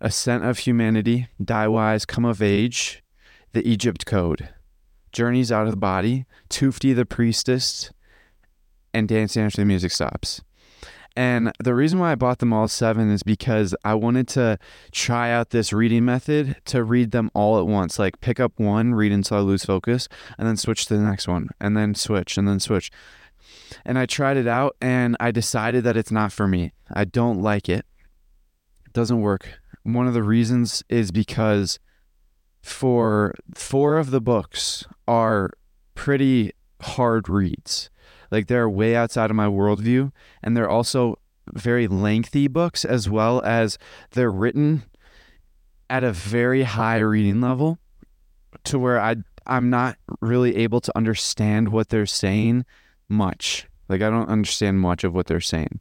Ascent 0.00 0.44
of 0.44 0.58
Humanity, 0.58 1.26
Die 1.44 1.68
Wise, 1.68 2.04
Come 2.04 2.24
of 2.24 2.40
Age, 2.40 3.02
The 3.52 3.66
Egypt 3.68 4.06
Code, 4.06 4.48
Journeys 5.10 5.50
Out 5.50 5.64
of 5.64 5.72
the 5.72 5.76
Body, 5.76 6.24
Tufti 6.48 6.92
the 6.92 7.04
Priestess, 7.04 7.90
and 8.94 9.08
Dancing 9.08 9.42
After 9.42 9.60
the 9.60 9.64
Music 9.64 9.90
Stops. 9.90 10.40
And 11.16 11.52
the 11.62 11.74
reason 11.74 11.98
why 11.98 12.12
I 12.12 12.14
bought 12.14 12.38
them 12.38 12.52
all 12.52 12.68
seven 12.68 13.10
is 13.10 13.24
because 13.24 13.74
I 13.84 13.94
wanted 13.94 14.28
to 14.28 14.58
try 14.92 15.32
out 15.32 15.50
this 15.50 15.72
reading 15.72 16.04
method 16.04 16.56
to 16.66 16.84
read 16.84 17.10
them 17.10 17.28
all 17.34 17.58
at 17.58 17.66
once. 17.66 17.98
Like 17.98 18.20
pick 18.20 18.38
up 18.38 18.52
one, 18.56 18.94
read 18.94 19.12
until 19.12 19.38
I 19.38 19.40
lose 19.40 19.64
focus, 19.64 20.08
and 20.38 20.46
then 20.46 20.56
switch 20.56 20.86
to 20.86 20.96
the 20.96 21.02
next 21.02 21.26
one, 21.26 21.48
and 21.60 21.76
then 21.76 21.96
switch, 21.96 22.38
and 22.38 22.46
then 22.46 22.60
switch 22.60 22.90
and 23.84 23.98
I 23.98 24.06
tried 24.06 24.36
it 24.36 24.46
out 24.46 24.76
and 24.80 25.16
I 25.20 25.30
decided 25.30 25.84
that 25.84 25.96
it's 25.96 26.10
not 26.10 26.32
for 26.32 26.48
me. 26.48 26.72
I 26.92 27.04
don't 27.04 27.40
like 27.40 27.68
it. 27.68 27.84
It 28.86 28.92
doesn't 28.92 29.20
work. 29.20 29.60
One 29.82 30.06
of 30.06 30.14
the 30.14 30.22
reasons 30.22 30.82
is 30.88 31.10
because 31.10 31.78
for 32.62 33.34
four 33.54 33.98
of 33.98 34.10
the 34.10 34.20
books 34.20 34.84
are 35.08 35.50
pretty 35.94 36.52
hard 36.80 37.28
reads. 37.28 37.90
Like 38.30 38.46
they're 38.46 38.68
way 38.68 38.94
outside 38.96 39.30
of 39.30 39.36
my 39.36 39.46
worldview 39.46 40.12
and 40.42 40.56
they're 40.56 40.68
also 40.68 41.18
very 41.52 41.86
lengthy 41.88 42.48
books 42.48 42.84
as 42.84 43.08
well 43.08 43.42
as 43.42 43.78
they're 44.12 44.30
written 44.30 44.84
at 45.90 46.04
a 46.04 46.12
very 46.12 46.62
high 46.62 46.98
reading 46.98 47.40
level 47.40 47.78
to 48.64 48.78
where 48.78 49.00
I 49.00 49.16
I'm 49.46 49.70
not 49.70 49.98
really 50.20 50.56
able 50.56 50.80
to 50.80 50.96
understand 50.96 51.70
what 51.70 51.88
they're 51.88 52.06
saying 52.06 52.64
much. 53.08 53.66
Like 53.88 54.02
I 54.02 54.10
don't 54.10 54.28
understand 54.28 54.80
much 54.80 55.04
of 55.04 55.14
what 55.14 55.26
they're 55.26 55.40
saying. 55.40 55.80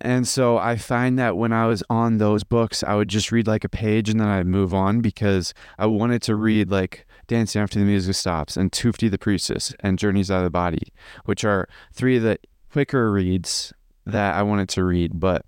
And 0.00 0.26
so 0.26 0.58
I 0.58 0.76
find 0.76 1.18
that 1.18 1.36
when 1.36 1.52
I 1.52 1.66
was 1.66 1.82
on 1.88 2.18
those 2.18 2.42
books, 2.42 2.82
I 2.82 2.94
would 2.94 3.08
just 3.08 3.30
read 3.30 3.46
like 3.46 3.64
a 3.64 3.68
page 3.68 4.08
and 4.08 4.18
then 4.18 4.26
I'd 4.26 4.46
move 4.46 4.74
on 4.74 5.00
because 5.00 5.54
I 5.78 5.86
wanted 5.86 6.20
to 6.22 6.34
read 6.34 6.70
like 6.70 7.06
Dancing 7.26 7.62
After 7.62 7.78
the 7.78 7.84
Music 7.84 8.14
Stops 8.14 8.56
and 8.56 8.72
Tufti 8.72 9.08
the 9.08 9.18
Priestess 9.18 9.72
and 9.80 9.98
Journeys 9.98 10.30
Out 10.30 10.38
of 10.38 10.44
the 10.44 10.50
Body, 10.50 10.92
which 11.24 11.44
are 11.44 11.68
three 11.92 12.16
of 12.16 12.24
the 12.24 12.38
quicker 12.72 13.10
reads 13.12 13.72
that 14.04 14.34
I 14.34 14.42
wanted 14.42 14.68
to 14.70 14.84
read. 14.84 15.20
But 15.20 15.46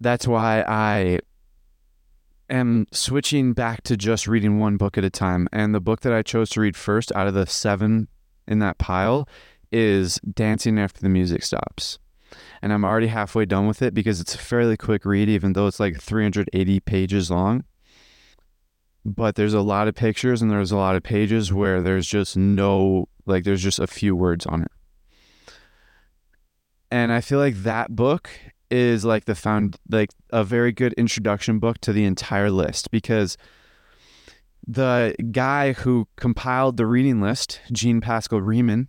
that's 0.00 0.26
why 0.26 0.62
I 0.62 1.18
am 2.48 2.86
switching 2.92 3.52
back 3.52 3.82
to 3.82 3.96
just 3.96 4.26
reading 4.26 4.58
one 4.58 4.76
book 4.76 4.96
at 4.96 5.04
a 5.04 5.10
time. 5.10 5.48
And 5.52 5.74
the 5.74 5.80
book 5.80 6.00
that 6.00 6.12
I 6.12 6.22
chose 6.22 6.50
to 6.50 6.60
read 6.60 6.76
first 6.76 7.12
out 7.16 7.26
of 7.26 7.34
the 7.34 7.46
seven 7.46 8.08
in 8.46 8.58
that 8.60 8.78
pile 8.78 9.28
is 9.72 10.18
Dancing 10.32 10.78
After 10.78 11.00
the 11.00 11.08
Music 11.08 11.42
Stops. 11.42 11.98
And 12.62 12.72
I'm 12.72 12.84
already 12.84 13.08
halfway 13.08 13.44
done 13.44 13.66
with 13.66 13.82
it 13.82 13.94
because 13.94 14.20
it's 14.20 14.34
a 14.34 14.38
fairly 14.38 14.76
quick 14.76 15.04
read, 15.04 15.28
even 15.28 15.52
though 15.52 15.66
it's 15.66 15.80
like 15.80 16.00
380 16.00 16.80
pages 16.80 17.30
long. 17.30 17.64
But 19.04 19.34
there's 19.34 19.54
a 19.54 19.62
lot 19.62 19.88
of 19.88 19.94
pictures 19.94 20.42
and 20.42 20.50
there's 20.50 20.72
a 20.72 20.76
lot 20.76 20.96
of 20.96 21.02
pages 21.02 21.52
where 21.52 21.80
there's 21.80 22.06
just 22.06 22.36
no, 22.36 23.08
like, 23.26 23.44
there's 23.44 23.62
just 23.62 23.78
a 23.78 23.86
few 23.86 24.14
words 24.14 24.46
on 24.46 24.62
it. 24.62 24.70
And 26.90 27.12
I 27.12 27.20
feel 27.20 27.38
like 27.38 27.62
that 27.62 27.94
book 27.96 28.30
is 28.70 29.04
like 29.04 29.24
the 29.24 29.34
found, 29.34 29.78
like, 29.88 30.10
a 30.30 30.44
very 30.44 30.72
good 30.72 30.92
introduction 30.94 31.58
book 31.58 31.78
to 31.80 31.92
the 31.92 32.04
entire 32.04 32.50
list 32.50 32.90
because 32.90 33.36
the 34.72 35.16
guy 35.32 35.72
who 35.72 36.06
compiled 36.16 36.76
the 36.76 36.86
reading 36.86 37.20
list, 37.20 37.60
Jean 37.72 38.00
Pascal 38.00 38.40
Riemann, 38.40 38.86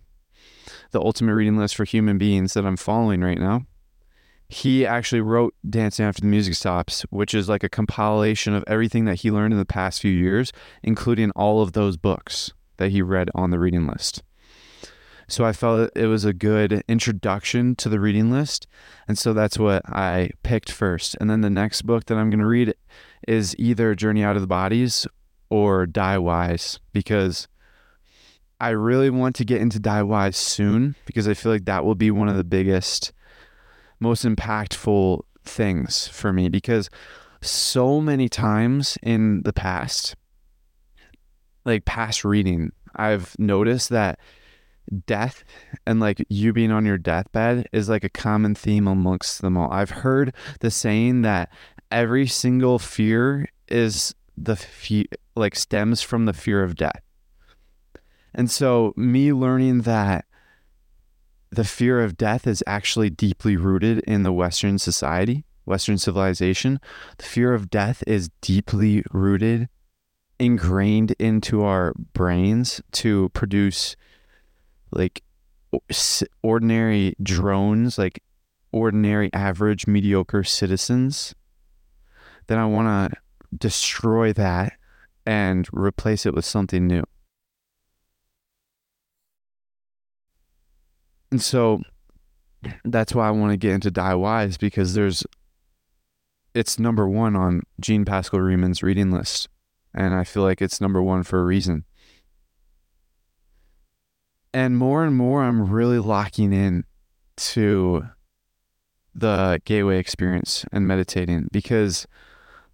the 0.92 1.00
ultimate 1.00 1.34
reading 1.34 1.56
list 1.56 1.74
for 1.74 1.84
human 1.84 2.18
beings 2.18 2.54
that 2.54 2.64
I'm 2.64 2.76
following 2.76 3.20
right 3.22 3.38
now, 3.38 3.66
he 4.48 4.86
actually 4.86 5.22
wrote 5.22 5.54
Dancing 5.68 6.04
After 6.04 6.20
the 6.20 6.28
Music 6.28 6.54
Stops, 6.54 7.02
which 7.10 7.34
is 7.34 7.48
like 7.48 7.64
a 7.64 7.68
compilation 7.68 8.54
of 8.54 8.62
everything 8.68 9.06
that 9.06 9.16
he 9.16 9.30
learned 9.30 9.54
in 9.54 9.58
the 9.58 9.64
past 9.64 10.00
few 10.00 10.12
years, 10.12 10.52
including 10.84 11.32
all 11.32 11.62
of 11.62 11.72
those 11.72 11.96
books 11.96 12.52
that 12.76 12.92
he 12.92 13.02
read 13.02 13.30
on 13.34 13.50
the 13.50 13.58
reading 13.58 13.86
list. 13.86 14.22
So 15.26 15.44
I 15.44 15.52
felt 15.52 15.90
it 15.96 16.06
was 16.06 16.24
a 16.24 16.34
good 16.34 16.84
introduction 16.86 17.74
to 17.76 17.88
the 17.88 17.98
reading 17.98 18.30
list. 18.30 18.68
And 19.08 19.18
so 19.18 19.32
that's 19.32 19.58
what 19.58 19.82
I 19.88 20.30
picked 20.42 20.70
first. 20.70 21.16
And 21.20 21.28
then 21.28 21.40
the 21.40 21.50
next 21.50 21.82
book 21.82 22.04
that 22.04 22.18
I'm 22.18 22.28
going 22.30 22.40
to 22.40 22.46
read 22.46 22.74
is 23.26 23.56
either 23.58 23.94
Journey 23.94 24.22
Out 24.22 24.36
of 24.36 24.42
the 24.42 24.48
Bodies 24.48 25.06
or 25.52 25.84
Die 25.84 26.16
Wise 26.16 26.80
because 26.94 27.46
I 28.58 28.70
really 28.70 29.10
want 29.10 29.36
to 29.36 29.44
get 29.44 29.60
into 29.60 29.78
Die 29.78 30.02
Wise 30.02 30.38
soon 30.38 30.96
because 31.04 31.28
I 31.28 31.34
feel 31.34 31.52
like 31.52 31.66
that 31.66 31.84
will 31.84 31.94
be 31.94 32.10
one 32.10 32.30
of 32.30 32.38
the 32.38 32.44
biggest, 32.44 33.12
most 34.00 34.24
impactful 34.24 35.20
things 35.44 36.08
for 36.08 36.32
me 36.32 36.48
because 36.48 36.88
so 37.42 38.00
many 38.00 38.30
times 38.30 38.96
in 39.02 39.42
the 39.42 39.52
past, 39.52 40.16
like 41.66 41.84
past 41.84 42.24
reading, 42.24 42.72
I've 42.96 43.38
noticed 43.38 43.90
that 43.90 44.18
death 45.06 45.44
and 45.86 46.00
like 46.00 46.24
you 46.30 46.54
being 46.54 46.72
on 46.72 46.86
your 46.86 46.96
deathbed 46.96 47.68
is 47.72 47.90
like 47.90 48.04
a 48.04 48.08
common 48.08 48.54
theme 48.54 48.88
amongst 48.88 49.42
them 49.42 49.58
all. 49.58 49.70
I've 49.70 49.90
heard 49.90 50.34
the 50.60 50.70
saying 50.70 51.20
that 51.22 51.50
every 51.90 52.26
single 52.26 52.78
fear 52.78 53.50
is 53.68 54.14
the 54.38 54.56
fe- 54.56 55.08
like 55.34 55.56
stems 55.56 56.02
from 56.02 56.26
the 56.26 56.32
fear 56.32 56.62
of 56.62 56.76
death. 56.76 57.02
And 58.34 58.50
so 58.50 58.92
me 58.96 59.32
learning 59.32 59.82
that 59.82 60.24
the 61.50 61.64
fear 61.64 62.02
of 62.02 62.16
death 62.16 62.46
is 62.46 62.62
actually 62.66 63.10
deeply 63.10 63.56
rooted 63.56 63.98
in 64.00 64.22
the 64.22 64.32
western 64.32 64.78
society, 64.78 65.44
western 65.66 65.98
civilization. 65.98 66.80
The 67.18 67.24
fear 67.24 67.52
of 67.52 67.70
death 67.70 68.02
is 68.06 68.30
deeply 68.40 69.04
rooted 69.12 69.68
ingrained 70.38 71.12
into 71.18 71.62
our 71.62 71.92
brains 72.14 72.80
to 72.90 73.28
produce 73.30 73.96
like 74.90 75.22
ordinary 76.42 77.14
drones 77.22 77.98
like 77.98 78.22
ordinary, 78.72 79.30
average, 79.32 79.86
mediocre 79.86 80.42
citizens, 80.42 81.34
then 82.46 82.58
I 82.58 82.66
want 82.66 83.12
to 83.12 83.18
destroy 83.56 84.32
that 84.32 84.72
and 85.24 85.68
replace 85.72 86.26
it 86.26 86.34
with 86.34 86.44
something 86.44 86.86
new. 86.86 87.04
And 91.30 91.40
so 91.40 91.82
that's 92.84 93.14
why 93.14 93.28
I 93.28 93.30
want 93.30 93.52
to 93.52 93.56
get 93.56 93.72
into 93.72 93.90
Die 93.90 94.14
Wise 94.14 94.56
because 94.56 94.94
there's 94.94 95.24
it's 96.54 96.78
number 96.78 97.08
one 97.08 97.34
on 97.34 97.62
Jean 97.80 98.04
Pascal 98.04 98.40
Riemann's 98.40 98.82
reading 98.82 99.10
list. 99.10 99.48
And 99.94 100.14
I 100.14 100.24
feel 100.24 100.42
like 100.42 100.60
it's 100.60 100.80
number 100.80 101.02
one 101.02 101.22
for 101.22 101.40
a 101.40 101.44
reason. 101.44 101.84
And 104.54 104.76
more 104.76 105.04
and 105.04 105.16
more 105.16 105.42
I'm 105.42 105.70
really 105.70 105.98
locking 105.98 106.52
in 106.52 106.84
to 107.36 108.06
the 109.14 109.60
gateway 109.64 109.98
experience 109.98 110.64
and 110.72 110.86
meditating 110.86 111.48
because 111.52 112.06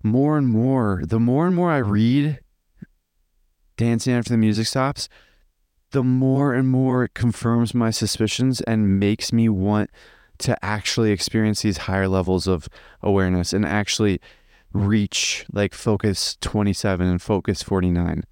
more 0.08 0.36
and 0.38 0.48
more, 0.48 1.02
the 1.04 1.20
more 1.20 1.46
and 1.46 1.54
more 1.54 1.70
I 1.70 1.78
read 1.78 2.40
Dancing 3.76 4.14
After 4.14 4.30
the 4.30 4.38
Music 4.38 4.66
Stops, 4.66 5.08
the 5.90 6.02
more 6.02 6.52
and 6.54 6.68
more 6.68 7.04
it 7.04 7.14
confirms 7.14 7.74
my 7.74 7.90
suspicions 7.90 8.60
and 8.62 8.98
makes 8.98 9.32
me 9.32 9.48
want 9.48 9.90
to 10.38 10.62
actually 10.64 11.10
experience 11.10 11.62
these 11.62 11.78
higher 11.78 12.08
levels 12.08 12.46
of 12.46 12.68
awareness 13.02 13.52
and 13.52 13.64
actually 13.64 14.20
reach 14.72 15.44
like 15.52 15.74
focus 15.74 16.36
27 16.40 17.06
and 17.06 17.22
focus 17.22 17.62
49. 17.62 18.24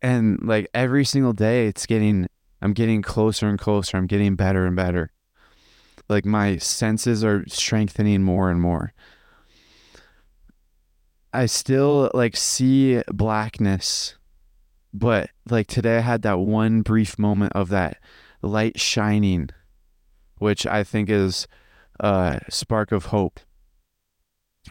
And 0.00 0.38
like 0.42 0.68
every 0.72 1.04
single 1.04 1.32
day 1.32 1.66
it's 1.66 1.86
getting 1.86 2.28
I'm 2.60 2.72
getting 2.72 3.02
closer 3.02 3.48
and 3.48 3.58
closer. 3.58 3.96
I'm 3.96 4.06
getting 4.06 4.34
better 4.34 4.66
and 4.66 4.74
better. 4.74 5.12
Like 6.08 6.24
my 6.24 6.56
senses 6.56 7.22
are 7.22 7.44
strengthening 7.48 8.22
more 8.22 8.50
and 8.50 8.60
more. 8.60 8.92
I 11.32 11.46
still 11.46 12.10
like 12.14 12.36
see 12.36 13.02
blackness, 13.12 14.16
but 14.94 15.30
like 15.50 15.66
today 15.66 15.98
I 15.98 16.00
had 16.00 16.22
that 16.22 16.38
one 16.38 16.80
brief 16.80 17.18
moment 17.18 17.52
of 17.52 17.68
that 17.68 17.98
light 18.40 18.80
shining, 18.80 19.50
which 20.38 20.66
I 20.66 20.84
think 20.84 21.10
is 21.10 21.46
a 22.00 22.40
spark 22.48 22.92
of 22.92 23.06
hope. 23.06 23.40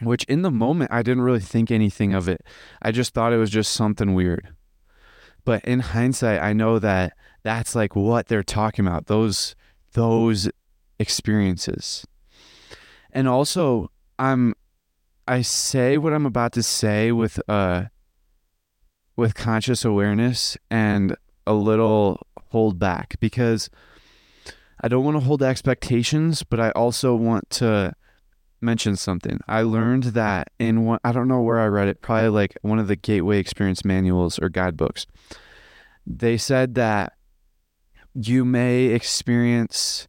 Which 0.02 0.24
in 0.24 0.42
the 0.42 0.50
moment 0.50 0.92
I 0.92 1.02
didn't 1.02 1.22
really 1.22 1.40
think 1.40 1.70
anything 1.70 2.14
of 2.14 2.28
it. 2.28 2.42
I 2.82 2.90
just 2.90 3.14
thought 3.14 3.32
it 3.32 3.38
was 3.38 3.50
just 3.50 3.72
something 3.72 4.14
weird. 4.14 4.48
But 5.44 5.64
in 5.64 5.80
hindsight, 5.80 6.42
I 6.42 6.52
know 6.52 6.78
that 6.78 7.14
that's 7.42 7.74
like 7.74 7.96
what 7.96 8.26
they're 8.26 8.42
talking 8.42 8.86
about. 8.86 9.06
Those 9.06 9.54
those 9.92 10.50
experiences. 10.98 12.06
And 13.12 13.28
also 13.28 13.90
I'm 14.18 14.54
I 15.26 15.42
say 15.42 15.98
what 15.98 16.12
I'm 16.12 16.26
about 16.26 16.52
to 16.52 16.62
say 16.62 17.12
with 17.12 17.40
uh 17.48 17.84
with 19.16 19.34
conscious 19.34 19.84
awareness 19.84 20.56
and 20.70 21.16
a 21.46 21.52
little 21.52 22.26
hold 22.50 22.78
back 22.78 23.16
because 23.20 23.68
I 24.80 24.88
don't 24.88 25.04
want 25.04 25.16
to 25.16 25.24
hold 25.24 25.42
expectations, 25.42 26.44
but 26.44 26.60
I 26.60 26.70
also 26.70 27.14
want 27.16 27.50
to 27.50 27.94
mention 28.60 28.96
something. 28.96 29.40
I 29.48 29.62
learned 29.62 30.04
that 30.04 30.50
in 30.58 30.84
one 30.84 31.00
I 31.04 31.12
don't 31.12 31.28
know 31.28 31.42
where 31.42 31.58
I 31.58 31.66
read 31.66 31.88
it, 31.88 32.00
probably 32.00 32.28
like 32.28 32.56
one 32.62 32.78
of 32.78 32.88
the 32.88 32.96
gateway 32.96 33.38
experience 33.38 33.84
manuals 33.84 34.38
or 34.38 34.48
guidebooks. 34.48 35.06
They 36.06 36.36
said 36.36 36.74
that 36.76 37.14
you 38.14 38.44
may 38.44 38.86
experience 38.86 40.08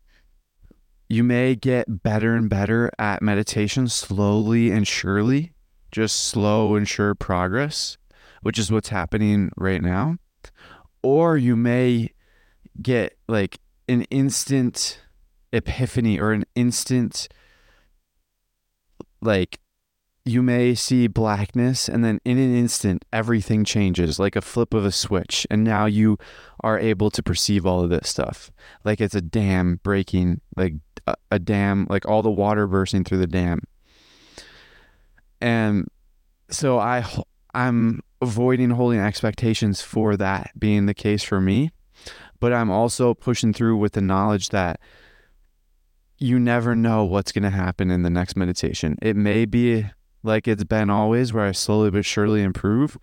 you 1.09 1.23
may 1.23 1.55
get 1.55 2.03
better 2.03 2.35
and 2.35 2.49
better 2.49 2.91
at 2.99 3.23
meditation 3.23 3.87
slowly 3.87 4.69
and 4.69 4.87
surely, 4.87 5.53
just 5.91 6.27
slow 6.27 6.75
and 6.75 6.87
sure 6.87 7.15
progress, 7.15 7.97
which 8.43 8.59
is 8.59 8.71
what's 8.71 8.89
happening 8.89 9.51
right 9.57 9.81
now. 9.81 10.17
Or 11.01 11.35
you 11.35 11.55
may 11.55 12.11
get 12.79 13.17
like 13.27 13.59
an 13.87 14.03
instant 14.03 15.01
epiphany 15.51 16.19
or 16.19 16.31
an 16.31 16.45
instant 16.55 17.27
like 19.21 19.59
you 20.29 20.43
may 20.43 20.75
see 20.75 21.07
blackness 21.07 21.89
and 21.89 22.03
then 22.05 22.19
in 22.23 22.37
an 22.37 22.55
instant 22.55 23.03
everything 23.11 23.63
changes 23.63 24.19
like 24.19 24.35
a 24.35 24.41
flip 24.41 24.73
of 24.73 24.85
a 24.85 24.91
switch 24.91 25.47
and 25.49 25.63
now 25.63 25.85
you 25.85 26.17
are 26.61 26.77
able 26.77 27.09
to 27.09 27.23
perceive 27.23 27.65
all 27.65 27.83
of 27.83 27.89
this 27.89 28.07
stuff 28.07 28.51
like 28.83 29.01
it's 29.01 29.15
a 29.15 29.21
dam 29.21 29.79
breaking 29.83 30.39
like 30.55 30.75
a, 31.31 31.39
dam 31.39 31.87
like 31.89 32.07
all 32.07 32.21
the 32.21 32.29
water 32.29 32.67
bursting 32.67 33.03
through 33.03 33.17
the 33.17 33.25
dam 33.25 33.61
and 35.41 35.87
so 36.49 36.77
i 36.77 37.03
i'm 37.55 37.99
avoiding 38.21 38.69
holding 38.69 38.99
expectations 38.99 39.81
for 39.81 40.15
that 40.15 40.51
being 40.59 40.85
the 40.85 40.93
case 40.93 41.23
for 41.23 41.41
me 41.41 41.71
but 42.39 42.53
i'm 42.53 42.69
also 42.69 43.15
pushing 43.15 43.51
through 43.51 43.75
with 43.75 43.93
the 43.93 44.01
knowledge 44.01 44.49
that 44.49 44.79
you 46.19 46.37
never 46.37 46.75
know 46.75 47.05
what's 47.05 47.31
going 47.31 47.43
to 47.43 47.49
happen 47.49 47.89
in 47.89 48.03
the 48.03 48.09
next 48.09 48.35
meditation. 48.35 48.97
It 49.01 49.15
may 49.15 49.45
be 49.45 49.85
like 50.23 50.47
it's 50.47 50.63
been 50.63 50.89
always, 50.89 51.33
where 51.33 51.45
I 51.45 51.51
slowly 51.51 51.91
but 51.91 52.05
surely 52.05 52.41
improve. 52.41 52.97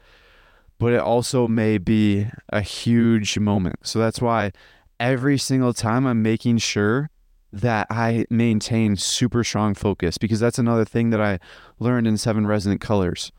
But 0.78 0.92
it 0.92 1.00
also 1.00 1.48
may 1.48 1.78
be 1.78 2.28
a 2.50 2.60
huge 2.60 3.38
moment. 3.38 3.76
So 3.82 3.98
that's 3.98 4.20
why 4.20 4.52
every 5.00 5.38
single 5.38 5.72
time 5.72 6.06
I'm 6.06 6.22
making 6.22 6.58
sure 6.58 7.10
that 7.52 7.86
I 7.88 8.26
maintain 8.28 8.96
super 8.96 9.42
strong 9.42 9.74
focus 9.74 10.18
because 10.18 10.40
that's 10.40 10.58
another 10.58 10.84
thing 10.84 11.10
that 11.10 11.20
I 11.20 11.38
learned 11.78 12.06
in 12.06 12.18
Seven 12.18 12.46
Resonant 12.46 12.80
Colors. 12.80 13.32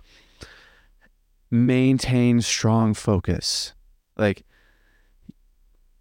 Maintain 1.51 2.41
strong 2.41 2.93
focus. 2.93 3.73
Like, 4.17 4.43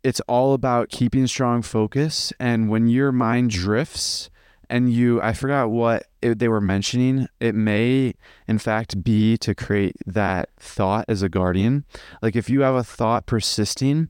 it's 0.03 0.21
all 0.21 0.55
about 0.55 0.89
keeping 0.89 1.27
strong 1.27 1.63
focus. 1.63 2.33
And 2.41 2.71
when 2.71 2.87
your 2.87 3.13
mind 3.13 3.51
drifts, 3.51 4.31
and 4.69 4.93
you 4.93 5.21
i 5.23 5.33
forgot 5.33 5.71
what 5.71 6.07
it, 6.27 6.39
they 6.39 6.49
were 6.49 6.61
mentioning. 6.61 7.29
It 7.41 7.55
may 7.55 8.15
in 8.47 8.59
fact 8.59 9.03
be 9.03 9.37
to 9.39 9.55
create 9.55 9.97
that 10.07 10.51
thought 10.59 11.05
as 11.09 11.23
a 11.23 11.29
guardian. 11.29 11.85
Like 12.21 12.37
if 12.37 12.51
you 12.51 12.63
have 12.63 12.75
a 12.75 12.85
thought 12.85 13.27
persisting 13.27 14.09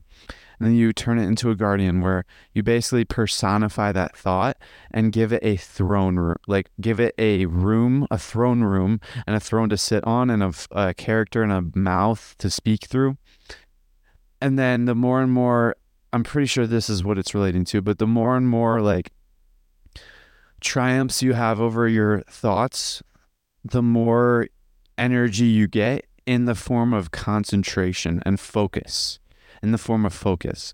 and 0.59 0.67
then 0.67 0.75
you 0.75 0.91
turn 0.91 1.19
it 1.19 1.27
into 1.27 1.51
a 1.51 1.55
guardian 1.55 2.01
where 2.01 2.25
you 2.53 2.63
basically 2.63 3.05
personify 3.05 3.91
that 3.91 4.17
thought 4.17 4.57
and 4.91 5.11
give 5.11 5.31
it 5.31 5.43
a 5.43 5.55
throne 5.57 6.15
room 6.15 6.37
like 6.47 6.71
give 6.81 6.99
it 6.99 7.13
a 7.19 7.45
room 7.45 8.07
a 8.09 8.17
throne 8.17 8.63
room 8.63 8.99
and 9.27 9.35
a 9.35 9.39
throne 9.39 9.69
to 9.69 9.77
sit 9.77 10.03
on 10.03 10.29
and 10.29 10.43
a, 10.43 10.53
a 10.71 10.93
character 10.93 11.43
and 11.43 11.51
a 11.51 11.77
mouth 11.77 12.35
to 12.39 12.49
speak 12.49 12.85
through. 12.85 13.17
And 14.41 14.57
then 14.57 14.85
the 14.85 14.95
more 14.95 15.21
and 15.21 15.31
more 15.31 15.75
i'm 16.13 16.23
pretty 16.23 16.47
sure 16.47 16.65
this 16.65 16.89
is 16.89 17.03
what 17.03 17.17
it's 17.17 17.35
relating 17.35 17.65
to 17.65 17.81
but 17.81 17.99
the 17.99 18.07
more 18.07 18.37
and 18.37 18.47
more 18.47 18.81
like 18.81 19.11
triumphs 20.61 21.21
you 21.21 21.33
have 21.33 21.59
over 21.59 21.87
your 21.87 22.21
thoughts, 22.21 23.01
the 23.63 23.81
more 23.81 24.47
energy 24.97 25.45
you 25.45 25.67
get 25.67 26.05
in 26.25 26.45
the 26.45 26.55
form 26.55 26.93
of 26.93 27.11
concentration 27.11 28.21
and 28.25 28.39
focus, 28.39 29.19
in 29.61 29.71
the 29.71 29.77
form 29.77 30.05
of 30.05 30.13
focus. 30.13 30.73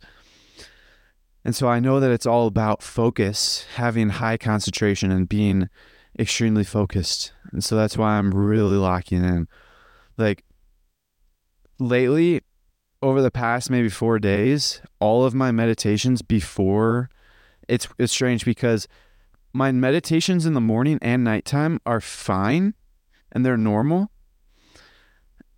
And 1.46 1.56
so 1.56 1.67
I 1.67 1.80
know 1.80 2.00
that 2.00 2.12
it's 2.12 2.26
all 2.26 2.48
about 2.48 2.82
focus, 2.82 3.65
having 3.76 4.10
high 4.10 4.38
concentration 4.38 5.12
and 5.12 5.28
being 5.28 5.69
extremely 6.17 6.63
focused. 6.63 7.34
And 7.52 7.63
so 7.63 7.76
that's 7.76 7.98
why 7.98 8.17
I'm 8.17 8.32
really 8.32 8.78
locking 8.78 9.24
in. 9.24 9.48
Like 10.17 10.43
lately, 11.80 12.41
over 13.02 13.22
the 13.22 13.32
past 13.32 13.69
maybe 13.69 13.89
four 13.89 14.19
days, 14.19 14.82
all 15.00 15.26
of 15.26 15.34
my 15.34 15.52
meditations 15.52 16.22
before 16.22 17.10
it's 17.67 17.88
it's 17.98 18.13
strange 18.13 18.46
because 18.46 18.88
my 19.54 19.72
meditations 19.72 20.46
in 20.46 20.54
the 20.54 20.62
morning 20.62 21.00
and 21.02 21.24
nighttime 21.24 21.80
are 21.86 22.02
fine 22.02 22.74
and 23.32 23.46
they're 23.46 23.58
normal 23.58 24.12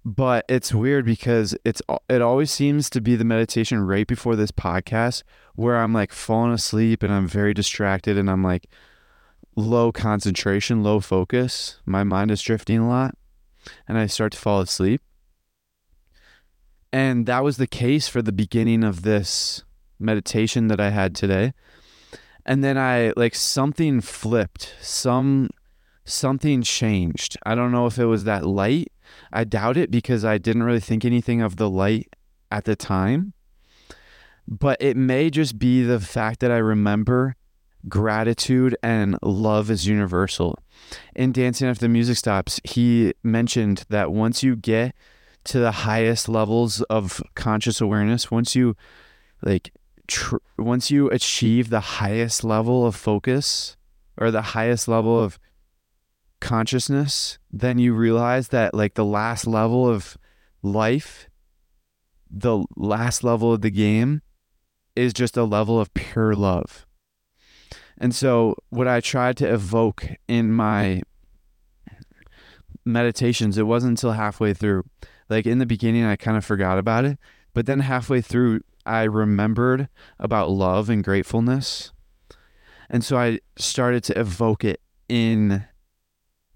but 0.06 0.46
it's 0.48 0.72
weird 0.72 1.04
because 1.04 1.58
it's 1.66 1.82
it 2.08 2.22
always 2.22 2.52
seems 2.52 2.92
to 2.92 3.02
be 3.02 3.16
the 3.16 3.26
meditation 3.26 3.82
right 3.82 4.06
before 4.06 4.36
this 4.36 4.52
podcast 4.52 5.24
where 5.56 5.78
I'm 5.78 5.94
like 5.94 6.14
falling 6.14 6.54
asleep 6.54 7.02
and 7.02 7.12
I'm 7.12 7.28
very 7.28 7.56
distracted 7.56 8.16
and 8.16 8.30
I'm 8.30 8.44
like 8.44 8.70
low 9.56 9.92
concentration, 9.92 10.84
low 10.84 11.00
focus. 11.00 11.80
My 11.88 12.04
mind 12.04 12.30
is 12.30 12.42
drifting 12.44 12.78
a 12.78 12.88
lot 12.88 13.18
and 13.88 13.98
I 13.98 14.06
start 14.06 14.34
to 14.34 14.38
fall 14.38 14.62
asleep. 14.62 15.02
And 16.94 17.26
that 17.26 17.44
was 17.44 17.58
the 17.58 17.68
case 17.68 18.08
for 18.08 18.22
the 18.22 18.32
beginning 18.32 18.84
of 18.84 19.02
this 19.02 19.64
meditation 19.98 20.68
that 20.68 20.80
I 20.80 20.92
had 20.92 21.16
today 21.16 21.54
and 22.46 22.64
then 22.64 22.78
I 22.78 23.12
like 23.16 23.36
something 23.36 24.02
flipped. 24.02 24.76
Some 24.82 25.50
something 26.06 26.62
changed. 26.62 27.38
I 27.46 27.56
don't 27.56 27.72
know 27.72 27.88
if 27.88 27.98
it 27.98 28.06
was 28.06 28.24
that 28.26 28.46
light. 28.46 28.92
I 29.34 29.44
doubt 29.44 29.78
it 29.78 29.90
because 29.92 30.24
I 30.24 30.38
didn't 30.38 30.64
really 30.64 30.80
think 30.80 31.04
anything 31.06 31.42
of 31.42 31.56
the 31.58 31.70
light 31.70 32.10
at 32.52 32.66
the 32.66 32.76
time. 32.76 33.34
but 34.48 34.78
it 34.80 34.96
may 34.96 35.30
just 35.30 35.58
be 35.58 35.82
the 35.84 36.00
fact 36.00 36.40
that 36.40 36.52
I 36.52 36.58
remember 36.58 37.36
gratitude 37.88 38.76
and 38.84 39.18
love 39.22 39.70
is 39.72 39.88
universal. 39.88 40.58
In 41.16 41.32
Dancing 41.32 41.68
After 41.68 41.82
the 41.82 41.90
Music 41.90 42.18
Stops, 42.18 42.60
he 42.64 43.14
mentioned 43.24 43.86
that 43.90 44.12
once 44.12 44.44
you 44.44 44.56
get 44.56 44.96
to 45.46 45.60
the 45.60 45.72
highest 45.72 46.28
levels 46.28 46.82
of 46.84 47.22
conscious 47.36 47.82
awareness, 47.82 48.32
once 48.32 48.56
you 48.56 48.76
like 49.42 49.72
tr- 50.08 50.38
once 50.58 50.92
you 50.92 51.10
achieve 51.10 51.70
the 51.70 51.80
highest 51.80 52.44
level 52.44 52.86
of 52.86 52.96
focus 52.96 53.78
or 54.18 54.32
the 54.32 54.42
highest 54.42 54.88
level 54.88 55.20
of 55.20 55.40
consciousness, 56.40 57.38
then 57.52 57.80
you 57.80 57.94
realize 57.94 58.50
that 58.50 58.74
like 58.74 58.94
the 58.94 59.06
last 59.06 59.48
level 59.48 59.90
of 59.90 60.18
life, 60.62 61.30
the 62.30 62.66
last 62.76 63.24
level 63.24 63.54
of 63.54 63.62
the 63.62 63.72
game 63.72 64.22
is 64.96 65.14
just 65.14 65.38
a 65.38 65.44
level 65.44 65.80
of 65.80 65.94
pure 65.94 66.34
love. 66.34 66.86
And 67.98 68.14
so, 68.14 68.56
what 68.70 68.88
I 68.88 69.00
tried 69.00 69.38
to 69.38 69.54
evoke 69.54 70.06
in 70.28 70.52
my 70.52 71.02
meditations, 72.86 73.58
it 73.58 73.64
wasn't 73.64 73.92
until 73.92 74.12
halfway 74.12 74.54
through. 74.54 74.84
Like 75.30 75.46
in 75.46 75.60
the 75.60 75.66
beginning, 75.66 76.04
I 76.04 76.16
kind 76.16 76.38
of 76.38 76.46
forgot 76.46 76.78
about 76.78 77.06
it. 77.06 77.18
But 77.54 77.66
then 77.66 77.80
halfway 77.80 78.22
through, 78.22 78.62
I 78.86 79.04
remembered 79.04 79.90
about 80.20 80.52
love 80.52 80.90
and 80.90 81.04
gratefulness. 81.04 81.92
And 82.90 83.04
so 83.04 83.18
I 83.18 83.40
started 83.58 84.04
to 84.06 84.20
evoke 84.20 84.64
it 84.64 84.82
in 85.10 85.66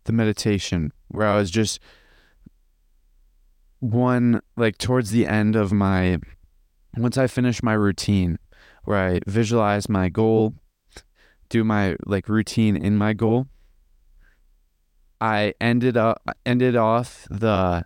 the 0.03 0.11
meditation 0.13 0.93
where 1.07 1.27
I 1.27 1.37
was 1.37 1.51
just 1.51 1.79
one, 3.79 4.41
like 4.57 4.77
towards 4.77 5.11
the 5.11 5.25
end 5.25 5.55
of 5.55 5.71
my, 5.71 6.19
once 6.97 7.17
I 7.17 7.27
finished 7.27 7.63
my 7.63 7.73
routine, 7.73 8.37
where 8.83 8.97
I 8.97 9.19
visualize 9.27 9.89
my 9.89 10.09
goal, 10.09 10.55
do 11.49 11.63
my 11.63 11.95
like 12.05 12.29
routine 12.29 12.75
in 12.75 12.97
my 12.97 13.13
goal. 13.13 13.47
I 15.21 15.53
ended 15.59 15.97
up 15.97 16.21
ended 16.45 16.75
off 16.75 17.27
the 17.29 17.85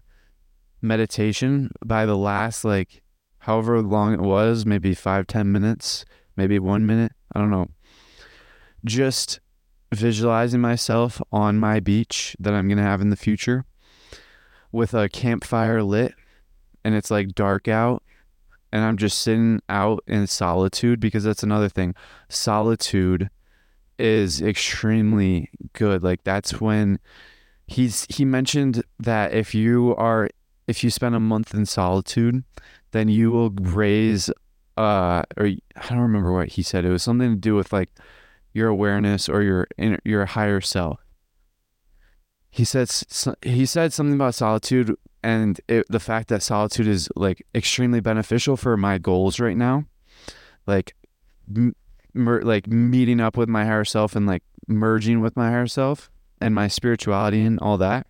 meditation 0.82 1.72
by 1.84 2.06
the 2.06 2.18
last 2.18 2.64
like 2.64 3.03
however 3.44 3.82
long 3.82 4.14
it 4.14 4.22
was, 4.22 4.66
maybe 4.66 4.94
five, 4.94 5.28
ten 5.28 5.52
minutes, 5.52 6.06
maybe 6.36 6.60
one 6.60 6.86
minute. 6.86 7.12
I 7.34 7.40
don't 7.40 7.52
know. 7.52 7.68
Just 8.86 9.40
visualizing 9.94 10.62
myself 10.62 11.22
on 11.32 11.60
my 11.60 11.80
beach 11.80 12.36
that 12.40 12.54
I'm 12.54 12.68
gonna 12.68 12.82
have 12.84 13.02
in 13.02 13.10
the 13.10 13.16
future 13.16 13.66
with 14.72 14.94
a 14.94 15.10
campfire 15.10 15.84
lit 15.84 16.16
and 16.84 16.96
it's 16.96 17.12
like 17.12 17.36
dark 17.36 17.68
out 17.68 18.02
and 18.72 18.84
I'm 18.84 18.98
just 18.98 19.20
sitting 19.20 19.62
out 19.70 20.04
in 20.08 20.26
solitude 20.26 21.00
because 21.00 21.24
that's 21.24 21.44
another 21.44 21.70
thing. 21.70 21.94
Solitude 22.28 23.30
is 24.00 24.42
extremely 24.42 25.52
good. 25.74 26.02
Like 26.02 26.24
that's 26.24 26.60
when 26.60 27.00
he's 27.68 28.08
he 28.10 28.26
mentioned 28.26 28.84
that 29.00 29.34
if 29.34 29.54
you 29.54 29.96
are 29.98 30.30
if 30.68 30.84
you 30.84 30.90
spend 30.90 31.14
a 31.14 31.20
month 31.20 31.54
in 31.54 31.66
solitude, 31.66 32.44
then 32.94 33.10
you 33.10 33.30
will 33.30 33.50
raise 33.52 34.30
uh 34.78 35.22
or 35.38 35.46
I 35.46 35.90
don't 35.90 36.00
remember 36.00 36.32
what 36.32 36.50
he 36.50 36.64
said. 36.64 36.86
It 36.86 36.90
was 36.90 37.04
something 37.04 37.30
to 37.30 37.36
do 37.36 37.56
with 37.56 37.72
like 37.74 37.90
your 38.54 38.70
awareness 38.70 39.28
or 39.28 39.42
your 39.42 39.68
inner, 39.78 40.00
your 40.04 40.26
higher 40.26 40.62
self. 40.62 41.00
He 42.50 42.64
said 42.64 42.90
he 43.44 43.66
said 43.66 43.94
something 43.94 44.16
about 44.16 44.36
solitude 44.36 44.96
and 45.22 45.60
it, 45.68 45.86
the 45.90 46.00
fact 46.00 46.30
that 46.30 46.42
solitude 46.42 46.88
is 46.88 47.10
like 47.16 47.46
extremely 47.54 48.00
beneficial 48.00 48.58
for 48.58 48.78
my 48.78 48.98
goals 48.98 49.40
right 49.40 49.58
now 49.58 49.86
like 50.68 50.96
mer- 52.14 52.42
like 52.42 52.68
meeting 52.68 53.20
up 53.20 53.38
with 53.38 53.50
my 53.50 53.66
higher 53.66 53.86
self 53.86 54.16
and 54.16 54.28
like 54.28 54.44
merging 54.68 55.22
with 55.22 55.36
my 55.36 55.50
higher 55.50 55.68
self 55.68 56.12
and 56.40 56.54
my 56.56 56.68
spirituality 56.68 57.42
and 57.42 57.60
all 57.60 57.78
that 57.78 58.08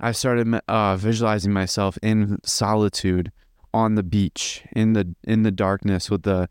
i 0.00 0.12
started 0.12 0.60
uh, 0.68 0.96
visualizing 0.96 1.52
myself 1.52 1.98
in 2.02 2.38
solitude 2.44 3.30
on 3.72 3.94
the 3.94 4.02
beach 4.02 4.64
in 4.72 4.92
the 4.94 5.14
in 5.24 5.42
the 5.42 5.50
darkness 5.50 6.10
with 6.10 6.22
the 6.22 6.48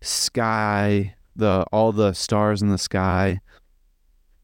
sky 0.00 1.14
the 1.36 1.64
all 1.72 1.92
the 1.92 2.12
stars 2.12 2.62
in 2.62 2.68
the 2.68 2.78
sky 2.78 3.40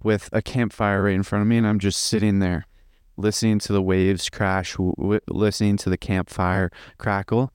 with 0.02 0.28
a 0.32 0.42
campfire 0.42 1.04
right 1.04 1.14
in 1.14 1.22
front 1.22 1.42
of 1.42 1.48
me 1.48 1.56
and 1.56 1.66
i'm 1.66 1.78
just 1.78 2.00
sitting 2.00 2.38
there 2.38 2.66
listening 3.18 3.58
to 3.58 3.72
the 3.72 3.82
waves 3.82 4.30
crash, 4.30 4.76
w- 4.76 5.20
listening 5.28 5.76
to 5.76 5.90
the 5.90 5.98
campfire 5.98 6.70
crackle. 6.96 7.52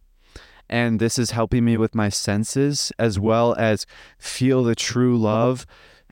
And 0.69 0.99
this 0.99 1.17
is 1.17 1.31
helping 1.31 1.65
me 1.65 1.77
with 1.77 1.95
my 1.95 2.09
senses 2.09 2.91
as 2.99 3.19
well 3.19 3.55
as 3.57 3.85
feel 4.17 4.63
the 4.63 4.75
true 4.75 5.17
love 5.17 5.65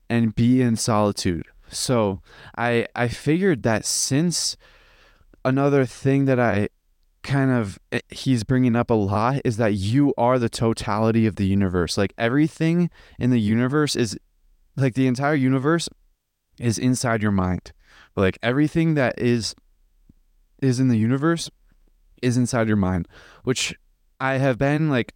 and 0.09 0.35
be 0.35 0.61
in 0.61 0.75
solitude. 0.75 1.45
So 1.69 2.21
I 2.57 2.87
I 2.95 3.07
figured 3.07 3.63
that 3.63 3.85
since 3.85 4.57
another 5.43 5.85
thing 5.85 6.25
that 6.25 6.39
I 6.39 6.69
kind 7.23 7.51
of 7.51 7.79
eh, 7.91 7.99
he's 8.09 8.43
bringing 8.43 8.75
up 8.75 8.89
a 8.89 8.95
lot 8.95 9.41
is 9.45 9.57
that 9.57 9.73
you 9.73 10.13
are 10.17 10.39
the 10.39 10.49
totality 10.49 11.25
of 11.25 11.35
the 11.35 11.45
universe. 11.45 11.97
Like 11.97 12.13
everything 12.17 12.89
in 13.19 13.29
the 13.29 13.39
universe 13.39 13.95
is 13.95 14.17
like 14.75 14.95
the 14.95 15.07
entire 15.07 15.35
universe 15.35 15.89
is 16.59 16.77
inside 16.77 17.21
your 17.21 17.31
mind. 17.31 17.71
Like 18.15 18.37
everything 18.41 18.95
that 18.95 19.19
is 19.19 19.55
is 20.61 20.79
in 20.79 20.87
the 20.89 20.97
universe 20.97 21.49
is 22.21 22.37
inside 22.37 22.67
your 22.67 22.77
mind, 22.77 23.07
which 23.43 23.75
I 24.19 24.37
have 24.37 24.57
been 24.57 24.89
like 24.89 25.13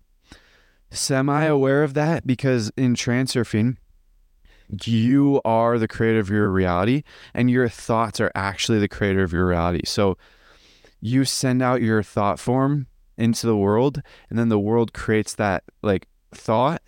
semi 0.89 1.43
aware 1.43 1.83
of 1.83 1.93
that 1.93 2.25
because 2.25 2.71
in 2.77 2.95
transurfing, 2.95 3.77
you 4.83 5.41
are 5.45 5.77
the 5.77 5.87
creator 5.87 6.19
of 6.19 6.29
your 6.29 6.49
reality 6.49 7.03
and 7.33 7.49
your 7.49 7.69
thoughts 7.69 8.19
are 8.19 8.31
actually 8.35 8.79
the 8.79 8.87
creator 8.87 9.23
of 9.23 9.33
your 9.33 9.47
reality. 9.47 9.81
So 9.85 10.17
you 11.01 11.25
send 11.25 11.61
out 11.61 11.81
your 11.81 12.03
thought 12.03 12.39
form 12.39 12.87
into 13.17 13.47
the 13.47 13.55
world 13.55 14.01
and 14.29 14.37
then 14.37 14.49
the 14.49 14.59
world 14.59 14.93
creates 14.93 15.35
that 15.35 15.63
like 15.81 16.07
thought 16.33 16.81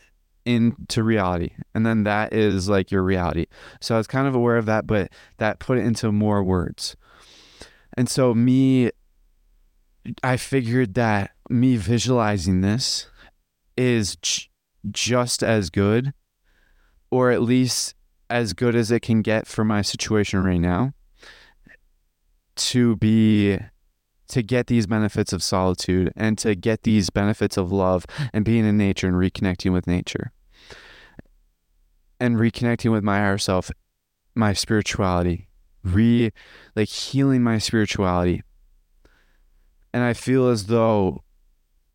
into 0.45 1.03
reality. 1.03 1.51
And 1.75 1.85
then 1.85 2.03
that 2.03 2.33
is 2.33 2.69
like 2.69 2.89
your 2.89 3.03
reality. 3.03 3.47
So 3.81 3.95
I 3.95 3.97
was 3.97 4.07
kind 4.07 4.27
of 4.27 4.35
aware 4.35 4.57
of 4.57 4.65
that, 4.65 4.87
but 4.87 5.11
that 5.37 5.59
put 5.59 5.77
it 5.77 5.85
into 5.85 6.11
more 6.11 6.43
words. 6.43 6.95
And 7.97 8.09
so 8.09 8.33
me 8.33 8.91
I 10.23 10.37
figured 10.37 10.93
that 10.93 11.31
me 11.49 11.75
visualizing 11.75 12.61
this 12.61 13.07
is 13.75 14.17
just 14.89 15.43
as 15.43 15.69
good 15.69 16.13
or 17.11 17.31
at 17.31 17.41
least 17.41 17.95
as 18.29 18.53
good 18.53 18.75
as 18.75 18.91
it 18.91 19.01
can 19.01 19.21
get 19.21 19.47
for 19.47 19.63
my 19.63 19.81
situation 19.81 20.43
right 20.43 20.59
now 20.59 20.93
to 22.55 22.95
be 22.97 23.57
to 24.27 24.41
get 24.41 24.67
these 24.67 24.87
benefits 24.87 25.31
of 25.31 25.41
solitude 25.41 26.11
and 26.15 26.37
to 26.37 26.53
get 26.53 26.83
these 26.83 27.09
benefits 27.09 27.55
of 27.55 27.71
love 27.71 28.05
and 28.33 28.43
being 28.43 28.65
in 28.65 28.77
nature 28.77 29.07
and 29.07 29.15
reconnecting 29.15 29.71
with 29.71 29.87
nature 29.87 30.33
and 32.19 32.35
reconnecting 32.35 32.91
with 32.91 33.03
my 33.03 33.17
higher 33.17 33.37
self, 33.37 33.71
my 34.35 34.53
spirituality, 34.53 35.47
re 35.83 36.31
like 36.75 36.89
healing 36.89 37.41
my 37.41 37.57
spirituality. 37.57 38.41
And 39.93 40.03
I 40.03 40.13
feel 40.13 40.47
as 40.47 40.65
though 40.65 41.23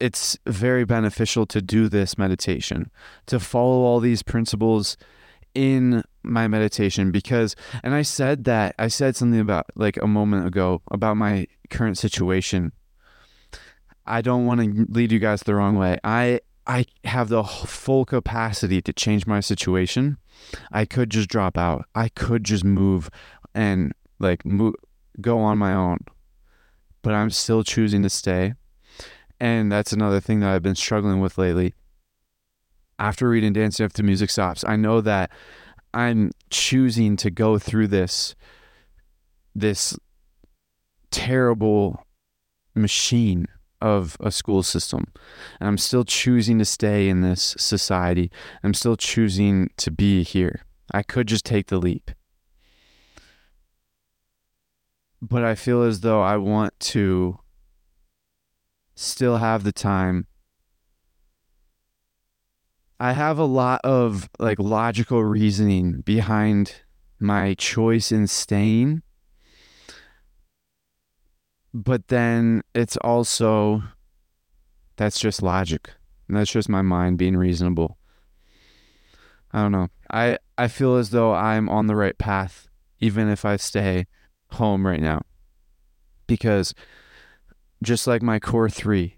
it's 0.02 0.36
very 0.46 0.84
beneficial 0.84 1.46
to 1.46 1.62
do 1.62 1.88
this 1.88 2.18
meditation, 2.18 2.90
to 3.26 3.38
follow 3.38 3.82
all 3.82 4.00
these 4.00 4.20
principles 4.24 4.96
in 5.54 6.02
my 6.24 6.48
meditation 6.48 7.12
because 7.12 7.54
and 7.84 7.94
I 7.94 8.02
said 8.02 8.44
that 8.44 8.74
I 8.78 8.88
said 8.88 9.14
something 9.14 9.38
about 9.38 9.66
like 9.76 9.98
a 9.98 10.06
moment 10.06 10.46
ago 10.46 10.82
about 10.90 11.16
my 11.16 11.46
current 11.70 11.98
situation. 11.98 12.72
I 14.04 14.22
don't 14.22 14.44
want 14.44 14.60
to 14.60 14.86
lead 14.88 15.12
you 15.12 15.20
guys 15.20 15.42
the 15.42 15.54
wrong 15.54 15.76
way. 15.76 15.98
I 16.02 16.40
I 16.66 16.86
have 17.04 17.28
the 17.28 17.44
full 17.44 18.04
capacity 18.04 18.82
to 18.82 18.92
change 18.92 19.24
my 19.24 19.38
situation. 19.38 20.18
I 20.72 20.84
could 20.84 21.10
just 21.10 21.28
drop 21.28 21.56
out. 21.56 21.84
I 21.94 22.08
could 22.08 22.42
just 22.42 22.64
move 22.64 23.08
and 23.54 23.92
like 24.18 24.44
move, 24.44 24.74
go 25.20 25.38
on 25.38 25.58
my 25.58 25.74
own. 25.74 25.98
But 27.02 27.14
I'm 27.14 27.30
still 27.30 27.62
choosing 27.62 28.02
to 28.02 28.10
stay. 28.10 28.54
And 29.42 29.72
that's 29.72 29.92
another 29.92 30.20
thing 30.20 30.38
that 30.38 30.50
I've 30.50 30.62
been 30.62 30.76
struggling 30.76 31.18
with 31.18 31.36
lately. 31.36 31.74
After 33.00 33.28
reading 33.28 33.52
Dancing 33.52 33.84
After 33.84 34.04
Music 34.04 34.30
Stops, 34.30 34.64
I 34.64 34.76
know 34.76 35.00
that 35.00 35.32
I'm 35.92 36.30
choosing 36.50 37.16
to 37.16 37.28
go 37.28 37.58
through 37.58 37.88
this 37.88 38.36
this 39.52 39.98
terrible 41.10 42.06
machine 42.76 43.48
of 43.80 44.16
a 44.20 44.30
school 44.30 44.62
system. 44.62 45.12
And 45.58 45.66
I'm 45.66 45.78
still 45.78 46.04
choosing 46.04 46.60
to 46.60 46.64
stay 46.64 47.08
in 47.08 47.22
this 47.22 47.56
society. 47.58 48.30
I'm 48.62 48.74
still 48.74 48.96
choosing 48.96 49.70
to 49.78 49.90
be 49.90 50.22
here. 50.22 50.62
I 50.94 51.02
could 51.02 51.26
just 51.26 51.44
take 51.44 51.66
the 51.66 51.78
leap. 51.78 52.12
But 55.20 55.42
I 55.42 55.56
feel 55.56 55.82
as 55.82 56.00
though 56.02 56.22
I 56.22 56.36
want 56.36 56.78
to 56.78 57.40
still 58.94 59.38
have 59.38 59.64
the 59.64 59.72
time 59.72 60.26
I 63.02 63.14
have 63.14 63.36
a 63.36 63.44
lot 63.44 63.80
of 63.82 64.30
like 64.38 64.60
logical 64.60 65.24
reasoning 65.24 66.02
behind 66.02 66.82
my 67.18 67.54
choice 67.54 68.12
in 68.12 68.28
staying. 68.28 69.02
But 71.74 72.06
then 72.06 72.62
it's 72.76 72.96
also 72.98 73.82
that's 74.94 75.18
just 75.18 75.42
logic. 75.42 75.90
And 76.28 76.36
that's 76.36 76.52
just 76.52 76.68
my 76.68 76.80
mind 76.80 77.18
being 77.18 77.36
reasonable. 77.36 77.98
I 79.50 79.62
don't 79.62 79.72
know. 79.72 79.88
I 80.08 80.38
I 80.56 80.68
feel 80.68 80.94
as 80.94 81.10
though 81.10 81.34
I'm 81.34 81.68
on 81.68 81.88
the 81.88 81.96
right 81.96 82.16
path 82.16 82.68
even 83.00 83.28
if 83.28 83.44
I 83.44 83.56
stay 83.56 84.06
home 84.52 84.86
right 84.86 85.00
now. 85.00 85.22
Because 86.28 86.72
just 87.82 88.06
like 88.06 88.22
my 88.22 88.38
core 88.38 88.70
3, 88.70 89.16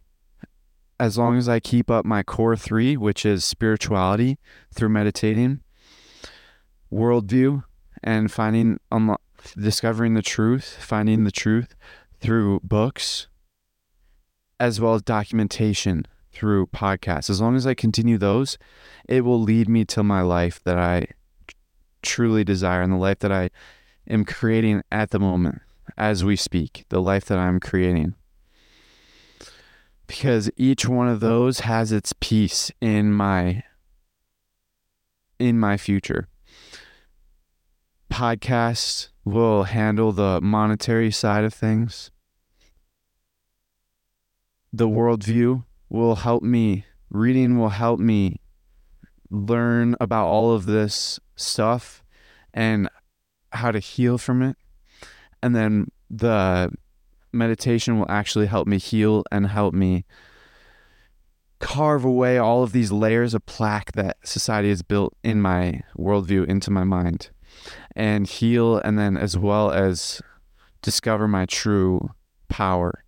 as 0.98 1.18
long 1.18 1.36
as 1.36 1.48
I 1.48 1.60
keep 1.60 1.90
up 1.90 2.04
my 2.04 2.22
core 2.22 2.56
3, 2.56 2.96
which 2.96 3.26
is 3.26 3.44
spirituality 3.44 4.38
through 4.74 4.90
meditating, 4.90 5.60
worldview 6.92 7.64
and 8.02 8.30
finding 8.30 8.78
unlo- 8.92 9.16
discovering 9.58 10.14
the 10.14 10.22
truth, 10.22 10.76
finding 10.80 11.24
the 11.24 11.32
truth 11.32 11.74
through 12.20 12.60
books 12.62 13.28
as 14.60 14.80
well 14.80 14.94
as 14.94 15.02
documentation 15.02 16.06
through 16.32 16.66
podcasts. 16.66 17.28
As 17.28 17.40
long 17.40 17.56
as 17.56 17.66
I 17.66 17.74
continue 17.74 18.18
those, 18.18 18.58
it 19.08 19.22
will 19.22 19.40
lead 19.40 19.68
me 19.68 19.84
to 19.86 20.02
my 20.02 20.22
life 20.22 20.62
that 20.64 20.78
I 20.78 21.06
truly 22.02 22.44
desire 22.44 22.82
and 22.82 22.92
the 22.92 22.96
life 22.96 23.18
that 23.20 23.32
I 23.32 23.50
am 24.08 24.24
creating 24.24 24.82
at 24.92 25.10
the 25.10 25.18
moment 25.18 25.62
as 25.96 26.24
we 26.24 26.36
speak, 26.36 26.84
the 26.88 27.00
life 27.00 27.24
that 27.26 27.38
I'm 27.38 27.60
creating. 27.60 28.14
Because 30.06 30.50
each 30.56 30.86
one 30.86 31.08
of 31.08 31.20
those 31.20 31.60
has 31.60 31.92
its 31.92 32.12
piece 32.20 32.70
in 32.80 33.12
my 33.12 33.62
in 35.38 35.58
my 35.58 35.76
future. 35.76 36.28
Podcasts 38.10 39.08
will 39.24 39.64
handle 39.64 40.12
the 40.12 40.40
monetary 40.40 41.10
side 41.10 41.44
of 41.44 41.52
things. 41.52 42.10
The 44.72 44.88
worldview 44.88 45.64
will 45.88 46.16
help 46.16 46.42
me, 46.42 46.84
reading 47.10 47.58
will 47.58 47.70
help 47.70 47.98
me 47.98 48.40
learn 49.30 49.96
about 50.00 50.26
all 50.26 50.52
of 50.52 50.66
this 50.66 51.18
stuff 51.36 52.04
and 52.52 52.88
how 53.50 53.70
to 53.70 53.78
heal 53.78 54.18
from 54.18 54.42
it. 54.42 54.56
And 55.42 55.54
then 55.54 55.90
the 56.10 56.72
meditation 57.34 57.98
will 57.98 58.10
actually 58.10 58.46
help 58.46 58.66
me 58.66 58.78
heal 58.78 59.24
and 59.30 59.46
help 59.46 59.74
me 59.74 60.04
carve 61.60 62.04
away 62.04 62.36
all 62.36 62.62
of 62.62 62.72
these 62.72 62.92
layers 62.92 63.34
of 63.34 63.46
plaque 63.46 63.92
that 63.92 64.16
society 64.22 64.68
has 64.68 64.82
built 64.82 65.16
in 65.22 65.40
my 65.40 65.80
worldview 65.96 66.46
into 66.46 66.70
my 66.70 66.84
mind 66.84 67.30
and 67.96 68.26
heal 68.26 68.78
and 68.78 68.98
then 68.98 69.16
as 69.16 69.38
well 69.38 69.70
as 69.70 70.20
discover 70.82 71.26
my 71.26 71.46
true 71.46 72.10
power. 72.48 73.04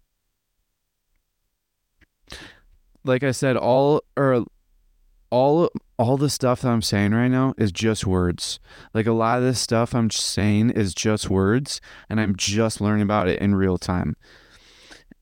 Like 3.05 3.23
i 3.23 3.31
said 3.31 3.57
all 3.57 4.03
or 4.17 4.45
all 5.31 5.71
all 5.99 6.17
the 6.17 6.31
stuff 6.31 6.61
that 6.61 6.69
I'm 6.69 6.83
saying 6.83 7.13
right 7.13 7.29
now 7.29 7.55
is 7.57 7.73
just 7.73 8.07
words. 8.07 8.61
Like 8.93 9.07
a 9.07 9.13
lot 9.13 9.39
of 9.39 9.45
this 9.45 9.59
stuff 9.59 9.95
I'm 9.95 10.11
saying 10.11 10.71
is 10.71 10.95
just 10.95 11.31
words 11.31 11.81
and 12.09 12.21
I'm 12.21 12.37
just 12.37 12.81
learning 12.81 13.03
about 13.03 13.29
it 13.29 13.41
in 13.41 13.55
real 13.55 13.79
time. 13.79 14.17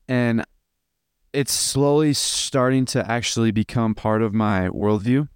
And 0.07 0.43
it's 1.33 1.53
slowly 1.53 2.13
starting 2.13 2.85
to 2.85 3.09
actually 3.09 3.51
become 3.51 3.95
part 3.95 4.21
of 4.21 4.33
my 4.33 4.67
worldview. 4.69 5.29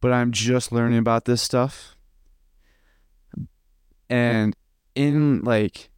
But 0.00 0.12
I'm 0.12 0.32
just 0.32 0.72
learning 0.72 0.98
about 0.98 1.24
this 1.24 1.42
stuff. 1.42 1.96
And 4.08 4.54
in 4.94 5.42
like 5.42 5.90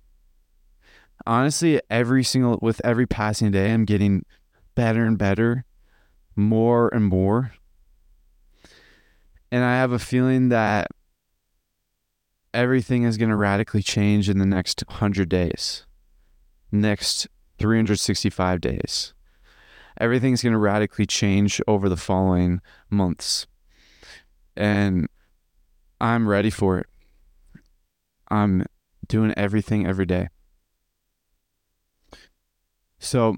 honestly 1.27 1.81
every 1.91 2.25
single 2.25 2.59
with 2.62 2.81
every 2.85 3.07
passing 3.07 3.51
day 3.51 3.73
I'm 3.73 3.85
getting 3.85 4.25
better 4.75 5.05
and 5.05 5.19
better 5.19 5.65
more 6.35 6.89
and 6.95 7.05
more. 7.05 7.53
And 9.51 9.65
I 9.65 9.77
have 9.77 9.93
a 9.93 9.99
feeling 9.99 10.49
that 10.49 10.89
everything 12.53 13.05
is 13.05 13.17
going 13.17 13.31
to 13.31 13.37
radically 13.37 13.83
change 13.83 14.29
in 14.29 14.39
the 14.39 14.47
next 14.47 14.83
100 14.89 15.29
days, 15.29 15.87
next 16.73 17.29
365 17.59 18.61
days. 18.61 19.15
Everything's 19.99 20.43
going 20.43 20.53
to 20.53 20.59
radically 20.59 21.07
change 21.07 21.61
over 21.67 21.89
the 21.89 21.97
following 21.97 22.61
months. 22.91 23.47
And 24.57 25.09
I'm 26.01 26.29
ready 26.29 26.51
for 26.51 26.79
it. 26.79 26.87
I'm 28.29 28.67
doing 29.07 29.33
everything 29.37 29.87
every 29.87 30.07
day. 30.07 30.29
So 32.99 33.37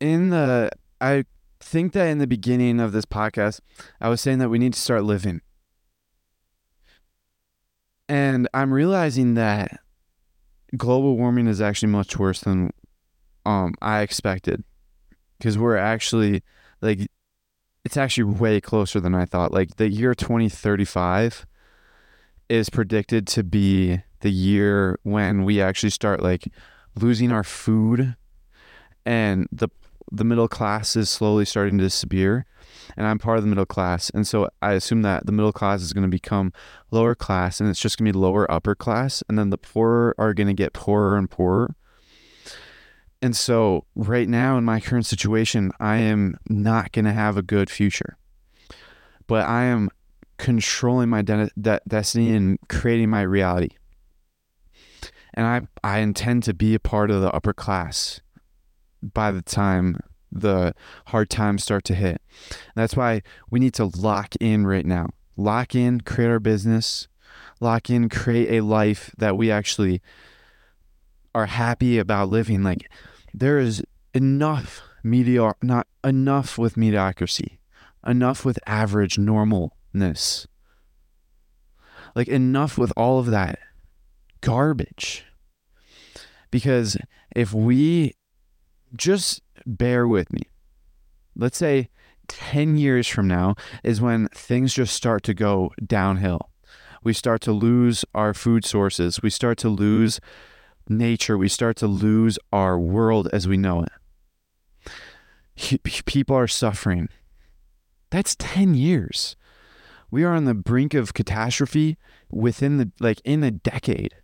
in 0.00 0.30
the 0.30 0.70
I 1.00 1.24
think 1.74 1.92
that 1.92 2.06
in 2.06 2.18
the 2.18 2.26
beginning 2.28 2.78
of 2.78 2.92
this 2.92 3.04
podcast, 3.04 3.58
I 4.00 4.08
was 4.08 4.20
saying 4.20 4.38
that 4.38 4.48
we 4.48 4.60
need 4.60 4.74
to 4.74 4.80
start 4.80 5.02
living. 5.02 5.40
And 8.08 8.48
I'm 8.54 8.72
realizing 8.72 9.34
that 9.34 9.80
global 10.76 11.16
warming 11.16 11.48
is 11.48 11.60
actually 11.60 11.90
much 11.90 12.16
worse 12.16 12.42
than 12.42 12.70
um 13.44 13.74
I 13.82 14.02
expected. 14.02 14.62
Cuz 15.42 15.58
we're 15.58 15.76
actually 15.76 16.44
like 16.80 17.08
it's 17.84 17.96
actually 17.96 18.38
way 18.38 18.60
closer 18.60 19.00
than 19.00 19.16
I 19.16 19.24
thought. 19.24 19.50
Like 19.50 19.74
the 19.74 19.88
year 19.88 20.14
2035 20.14 21.44
is 22.48 22.70
predicted 22.70 23.26
to 23.26 23.42
be 23.42 24.00
the 24.20 24.30
year 24.30 25.00
when 25.02 25.42
we 25.42 25.60
actually 25.60 25.90
start 25.90 26.22
like 26.22 26.46
losing 26.94 27.32
our 27.32 27.42
food 27.42 28.14
and 29.04 29.48
the 29.50 29.68
the 30.10 30.24
middle 30.24 30.48
class 30.48 30.96
is 30.96 31.10
slowly 31.10 31.44
starting 31.44 31.78
to 31.78 31.84
disappear 31.84 32.46
and 32.96 33.06
I'm 33.06 33.18
part 33.18 33.38
of 33.38 33.44
the 33.44 33.48
middle 33.48 33.66
class. 33.66 34.10
And 34.10 34.26
so 34.26 34.48
I 34.62 34.72
assume 34.72 35.02
that 35.02 35.26
the 35.26 35.32
middle 35.32 35.52
class 35.52 35.82
is 35.82 35.92
going 35.92 36.02
to 36.02 36.08
become 36.08 36.52
lower 36.90 37.14
class 37.14 37.60
and 37.60 37.68
it's 37.68 37.80
just 37.80 37.98
going 37.98 38.06
to 38.06 38.12
be 38.12 38.18
lower 38.18 38.50
upper 38.50 38.74
class. 38.74 39.22
And 39.28 39.38
then 39.38 39.50
the 39.50 39.58
poorer 39.58 40.14
are 40.18 40.34
going 40.34 40.46
to 40.46 40.54
get 40.54 40.72
poorer 40.72 41.16
and 41.16 41.30
poorer. 41.30 41.74
And 43.22 43.34
so 43.34 43.86
right 43.94 44.28
now 44.28 44.58
in 44.58 44.64
my 44.64 44.80
current 44.80 45.06
situation, 45.06 45.72
I 45.80 45.96
am 45.96 46.36
not 46.48 46.92
going 46.92 47.06
to 47.06 47.12
have 47.12 47.36
a 47.36 47.42
good 47.42 47.70
future. 47.70 48.18
But 49.26 49.46
I 49.46 49.64
am 49.64 49.88
controlling 50.36 51.08
my 51.08 51.22
de- 51.22 51.50
de- 51.58 51.80
destiny 51.88 52.34
and 52.34 52.58
creating 52.68 53.08
my 53.08 53.22
reality. 53.22 53.70
And 55.32 55.46
I, 55.46 55.62
I 55.82 55.98
intend 56.00 56.42
to 56.44 56.54
be 56.54 56.74
a 56.74 56.80
part 56.80 57.10
of 57.10 57.22
the 57.22 57.32
upper 57.32 57.54
class 57.54 58.20
by 59.12 59.30
the 59.30 59.42
time 59.42 59.98
the 60.32 60.74
hard 61.06 61.30
times 61.30 61.62
start 61.62 61.84
to 61.84 61.94
hit. 61.94 62.20
That's 62.74 62.96
why 62.96 63.22
we 63.50 63.60
need 63.60 63.74
to 63.74 63.84
lock 63.84 64.34
in 64.40 64.66
right 64.66 64.84
now. 64.84 65.10
Lock 65.36 65.74
in, 65.74 66.00
create 66.00 66.28
our 66.28 66.40
business, 66.40 67.08
lock 67.60 67.90
in, 67.90 68.08
create 68.08 68.50
a 68.50 68.64
life 68.64 69.12
that 69.16 69.36
we 69.36 69.50
actually 69.50 70.02
are 71.34 71.46
happy 71.46 71.98
about 71.98 72.28
living. 72.30 72.62
Like 72.62 72.90
there 73.32 73.58
is 73.58 73.82
enough 74.12 74.82
mediocre, 75.02 75.58
not 75.62 75.86
enough 76.02 76.58
with 76.58 76.76
mediocrity, 76.76 77.60
enough 78.06 78.44
with 78.44 78.58
average 78.66 79.16
normalness. 79.16 80.46
Like 82.14 82.28
enough 82.28 82.78
with 82.78 82.92
all 82.96 83.18
of 83.18 83.26
that 83.26 83.58
garbage. 84.40 85.24
Because 86.50 86.96
if 87.34 87.52
we 87.52 88.14
just 88.96 89.42
bear 89.66 90.06
with 90.06 90.32
me. 90.32 90.42
Let's 91.36 91.58
say 91.58 91.88
10 92.28 92.76
years 92.76 93.06
from 93.06 93.28
now 93.28 93.54
is 93.82 94.00
when 94.00 94.28
things 94.28 94.74
just 94.74 94.94
start 94.94 95.22
to 95.24 95.34
go 95.34 95.72
downhill. 95.84 96.50
We 97.02 97.12
start 97.12 97.40
to 97.42 97.52
lose 97.52 98.04
our 98.14 98.32
food 98.32 98.64
sources. 98.64 99.20
We 99.22 99.30
start 99.30 99.58
to 99.58 99.68
lose 99.68 100.20
nature. 100.88 101.36
We 101.36 101.48
start 101.48 101.76
to 101.76 101.86
lose 101.86 102.38
our 102.52 102.78
world 102.78 103.28
as 103.32 103.46
we 103.46 103.56
know 103.56 103.84
it. 103.84 103.92
People 106.06 106.36
are 106.36 106.48
suffering. 106.48 107.08
That's 108.10 108.36
10 108.38 108.74
years. 108.74 109.36
We 110.10 110.24
are 110.24 110.32
on 110.32 110.44
the 110.44 110.54
brink 110.54 110.94
of 110.94 111.14
catastrophe 111.14 111.98
within 112.30 112.78
the, 112.78 112.92
like, 113.00 113.20
in 113.24 113.42
a 113.42 113.50
decade. 113.50 114.14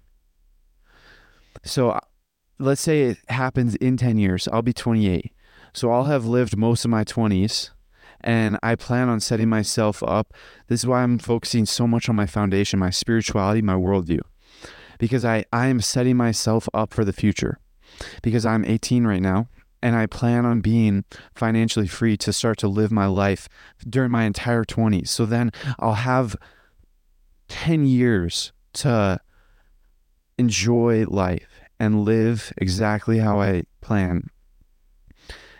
So 1.65 2.01
let's 2.61 2.81
say 2.81 3.03
it 3.03 3.19
happens 3.29 3.75
in 3.77 3.97
10 3.97 4.19
years, 4.19 4.47
I'll 4.53 4.63
be 4.63 4.73
28. 4.73 5.33
So 5.73 5.91
I'll 5.91 6.05
have 6.05 6.27
lived 6.27 6.57
most 6.57 6.85
of 6.85 6.91
my 6.91 7.05
20s 7.05 7.71
and 8.21 8.59
I 8.63 8.75
plan 8.75 9.09
on 9.09 9.21
setting 9.21 9.49
myself 9.49 10.03
up. 10.03 10.35
This 10.69 10.81
is 10.81 10.87
why 10.87 11.03
I'm 11.03 11.19
focusing 11.19 11.65
so 11.65 11.87
much 11.87 12.09
on 12.09 12.17
my 12.17 12.27
foundation, 12.27 12.79
my 12.79 12.91
spirituality, 12.91 13.63
my 13.63 13.75
worldview, 13.75 14.21
because 14.99 15.25
I, 15.25 15.45
I 15.53 15.69
am 15.69 15.81
setting 15.81 16.17
myself 16.17 16.69
up 16.75 16.93
for 16.93 17.05
the 17.05 17.15
future. 17.15 17.59
Because 18.23 18.47
I'm 18.47 18.65
18 18.65 19.07
right 19.07 19.21
now, 19.21 19.49
and 19.83 19.97
I 19.97 20.07
plan 20.07 20.47
on 20.47 20.61
being 20.61 21.05
financially 21.35 21.89
free 21.89 22.17
to 22.19 22.33
start 22.33 22.59
to 22.59 22.69
live 22.69 22.93
my 22.93 23.07
life 23.07 23.49
during 23.89 24.11
my 24.11 24.25
entire 24.25 24.65
20s. 24.65 25.09
So 25.09 25.27
then 25.27 25.51
I'll 25.79 25.95
have 25.95 26.37
10 27.49 27.87
years 27.87 28.53
to 28.75 29.21
enjoy 30.39 31.05
life 31.07 31.60
and 31.81 32.05
live 32.05 32.53
exactly 32.59 33.19
how 33.19 33.41
I 33.41 33.65
plan. 33.81 34.29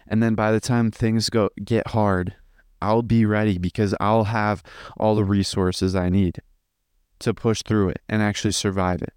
And 0.07 0.23
then 0.23 0.35
by 0.35 0.53
the 0.53 0.61
time 0.61 0.91
things 0.91 1.31
go 1.31 1.49
get 1.65 1.89
hard, 1.89 2.35
I'll 2.83 3.03
be 3.03 3.25
ready 3.25 3.57
because 3.57 3.95
I'll 3.99 4.25
have 4.25 4.63
all 4.99 5.15
the 5.15 5.25
resources 5.25 5.97
I 5.97 6.11
need 6.11 6.41
to 7.21 7.33
push 7.33 7.63
through 7.63 7.91
it 7.91 8.03
and 8.09 8.21
actually 8.21 8.53
survive 8.53 9.01
it. 9.03 9.15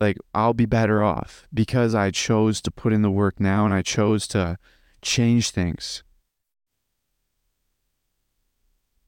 Like 0.00 0.16
I'll 0.34 0.54
be 0.54 0.66
better 0.66 1.02
off 1.02 1.46
because 1.52 1.94
I 1.94 2.10
chose 2.10 2.62
to 2.62 2.70
put 2.70 2.94
in 2.94 3.02
the 3.02 3.10
work 3.10 3.38
now 3.38 3.66
and 3.66 3.74
I 3.74 3.82
chose 3.82 4.26
to 4.28 4.56
change 5.02 5.50
things. 5.50 6.02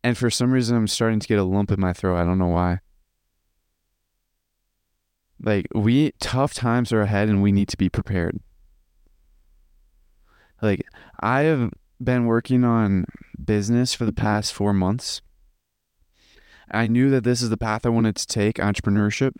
And 0.05 0.19
for 0.19 0.29
some 0.29 0.53
reason 0.53 0.77
I'm 0.77 0.89
starting 0.89 1.21
to 1.21 1.29
get 1.29 1.39
a 1.39 1.45
lump 1.45 1.71
in 1.71 1.81
my 1.81 1.95
throat. 1.95 2.19
I 2.19 2.25
don't 2.25 2.39
know 2.39 2.49
why. 2.49 2.81
Like 5.43 5.67
we 5.75 6.13
tough 6.21 6.55
times 6.55 6.93
are 6.93 7.01
ahead 7.01 7.29
and 7.29 7.43
we 7.43 7.53
need 7.53 7.69
to 7.69 7.77
be 7.77 7.89
prepared. 7.89 8.39
Like 10.61 10.87
I 11.21 11.41
have 11.43 11.73
been 12.03 12.27
working 12.27 12.65
on 12.65 13.07
business 13.45 13.95
for 13.95 14.05
the 14.05 14.13
past 14.13 14.53
4 14.53 14.73
months. 14.73 15.21
I 16.71 16.87
knew 16.87 17.11
that 17.11 17.25
this 17.25 17.43
is 17.43 17.51
the 17.51 17.57
path 17.57 17.85
I 17.85 17.91
wanted 17.91 18.17
to 18.17 18.27
take, 18.27 18.57
entrepreneurship. 18.57 19.33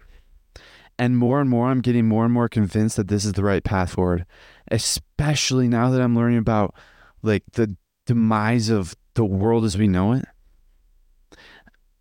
And 0.99 1.17
more 1.17 1.41
and 1.41 1.49
more, 1.49 1.69
I'm 1.69 1.81
getting 1.81 2.07
more 2.07 2.25
and 2.25 2.35
more 2.35 2.49
convinced 2.49 2.97
that 2.97 3.09
this 3.09 3.25
is 3.25 3.33
the 3.33 3.45
right 3.45 3.65
path 3.65 3.93
forward, 3.93 4.27
especially 4.71 5.67
now 5.67 5.91
that 5.91 6.03
I'm 6.03 6.15
learning 6.15 6.39
about 6.39 6.75
like 7.23 7.45
the 7.53 7.77
demise 8.07 8.69
of 8.69 8.95
the 9.15 9.25
world 9.25 9.65
as 9.65 9.79
we 9.79 9.89
know 9.89 10.13
it. 10.13 10.25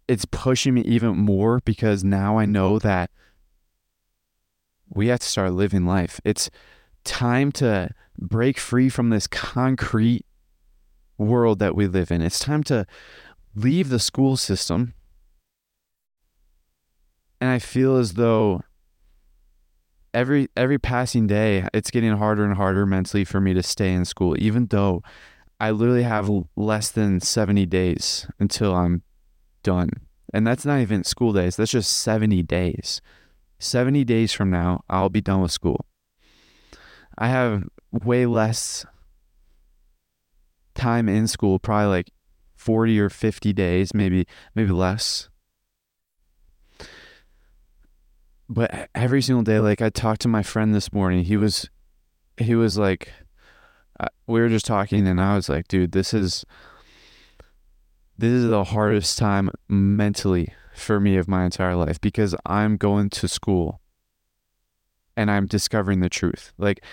It's 0.08 0.26
pushing 0.26 0.74
me 0.74 0.82
even 0.82 1.16
more 1.18 1.62
because 1.64 2.04
now 2.04 2.38
I 2.38 2.46
know 2.46 2.80
that 2.80 3.12
we 4.94 5.08
have 5.08 5.20
to 5.20 5.28
start 5.28 5.54
living 5.54 5.86
life. 5.86 6.20
It's 6.24 6.50
time 7.04 7.52
to 7.54 7.90
break 8.20 8.60
free 8.60 8.90
from 8.90 9.10
this 9.10 9.28
concrete 9.28 10.26
world 11.18 11.60
that 11.60 11.76
we 11.76 11.88
live 11.88 12.12
in. 12.12 12.22
It's 12.22 12.40
time 12.40 12.64
to 12.66 12.86
leave 13.56 13.90
the 13.90 14.00
school 14.00 14.38
system. 14.38 14.94
And 17.40 17.50
I 17.50 17.60
feel 17.60 17.98
as 17.98 18.14
though 18.14 18.62
every 20.14 20.50
every 20.58 20.78
passing 20.78 21.26
day 21.26 21.66
it's 21.74 21.90
getting 21.90 22.12
harder 22.18 22.44
and 22.44 22.56
harder 22.56 22.86
mentally 22.86 23.24
for 23.24 23.40
me 23.40 23.54
to 23.54 23.64
stay 23.64 23.94
in 23.94 24.04
school 24.04 24.36
even 24.38 24.66
though 24.66 25.02
I 25.62 25.72
literally 25.72 26.04
have 26.04 26.30
less 26.56 26.90
than 26.90 27.20
70 27.20 27.68
days 27.68 28.28
until 28.40 28.74
I'm 28.74 29.04
done. 29.62 29.92
And 30.34 30.46
that's 30.48 30.66
not 30.66 30.80
even 30.80 31.04
school 31.04 31.34
days. 31.34 31.56
That's 31.56 31.70
just 31.70 32.00
70 32.00 32.42
days. 32.42 33.00
70 33.62 34.04
days 34.04 34.34
from 34.34 34.50
now, 34.50 34.84
I'll 34.90 35.10
be 35.10 35.22
done 35.22 35.42
with 35.42 35.52
school. 35.52 35.86
I 37.18 37.28
have 37.28 37.66
way 37.92 38.26
less 38.26 38.86
time 40.74 41.08
in 41.08 41.28
school, 41.28 41.60
probably 41.60 41.88
like 41.88 42.12
40 42.56 43.00
or 43.00 43.10
50 43.10 43.54
days, 43.54 43.94
maybe 43.94 44.26
maybe 44.56 44.72
less. 44.72 45.30
But 48.50 48.90
every 48.96 49.22
single 49.22 49.44
day 49.44 49.60
like 49.60 49.82
I 49.82 49.90
talked 49.90 50.22
to 50.22 50.28
my 50.28 50.44
friend 50.44 50.74
this 50.74 50.92
morning, 50.92 51.24
he 51.26 51.38
was 51.38 51.70
he 52.38 52.56
was 52.56 52.78
like 52.78 53.12
uh, 54.00 54.08
we 54.26 54.40
were 54.40 54.50
just 54.50 54.66
talking 54.66 55.08
and 55.08 55.22
I 55.22 55.36
was 55.36 55.50
like, 55.50 55.68
dude, 55.68 55.92
this 55.92 56.14
is 56.14 56.46
this 58.18 58.32
is 58.32 58.50
the 58.50 58.64
hardest 58.64 59.18
time 59.18 59.52
mentally 59.68 60.54
for 60.74 61.00
me 61.00 61.18
of 61.18 61.28
my 61.28 61.46
entire 61.46 61.76
life 61.76 62.00
because 62.00 62.36
I'm 62.46 62.78
going 62.78 63.10
to 63.12 63.28
school 63.28 63.82
and 65.16 65.30
I'm 65.30 65.46
discovering 65.46 66.00
the 66.00 66.10
truth. 66.10 66.54
Like 66.58 66.84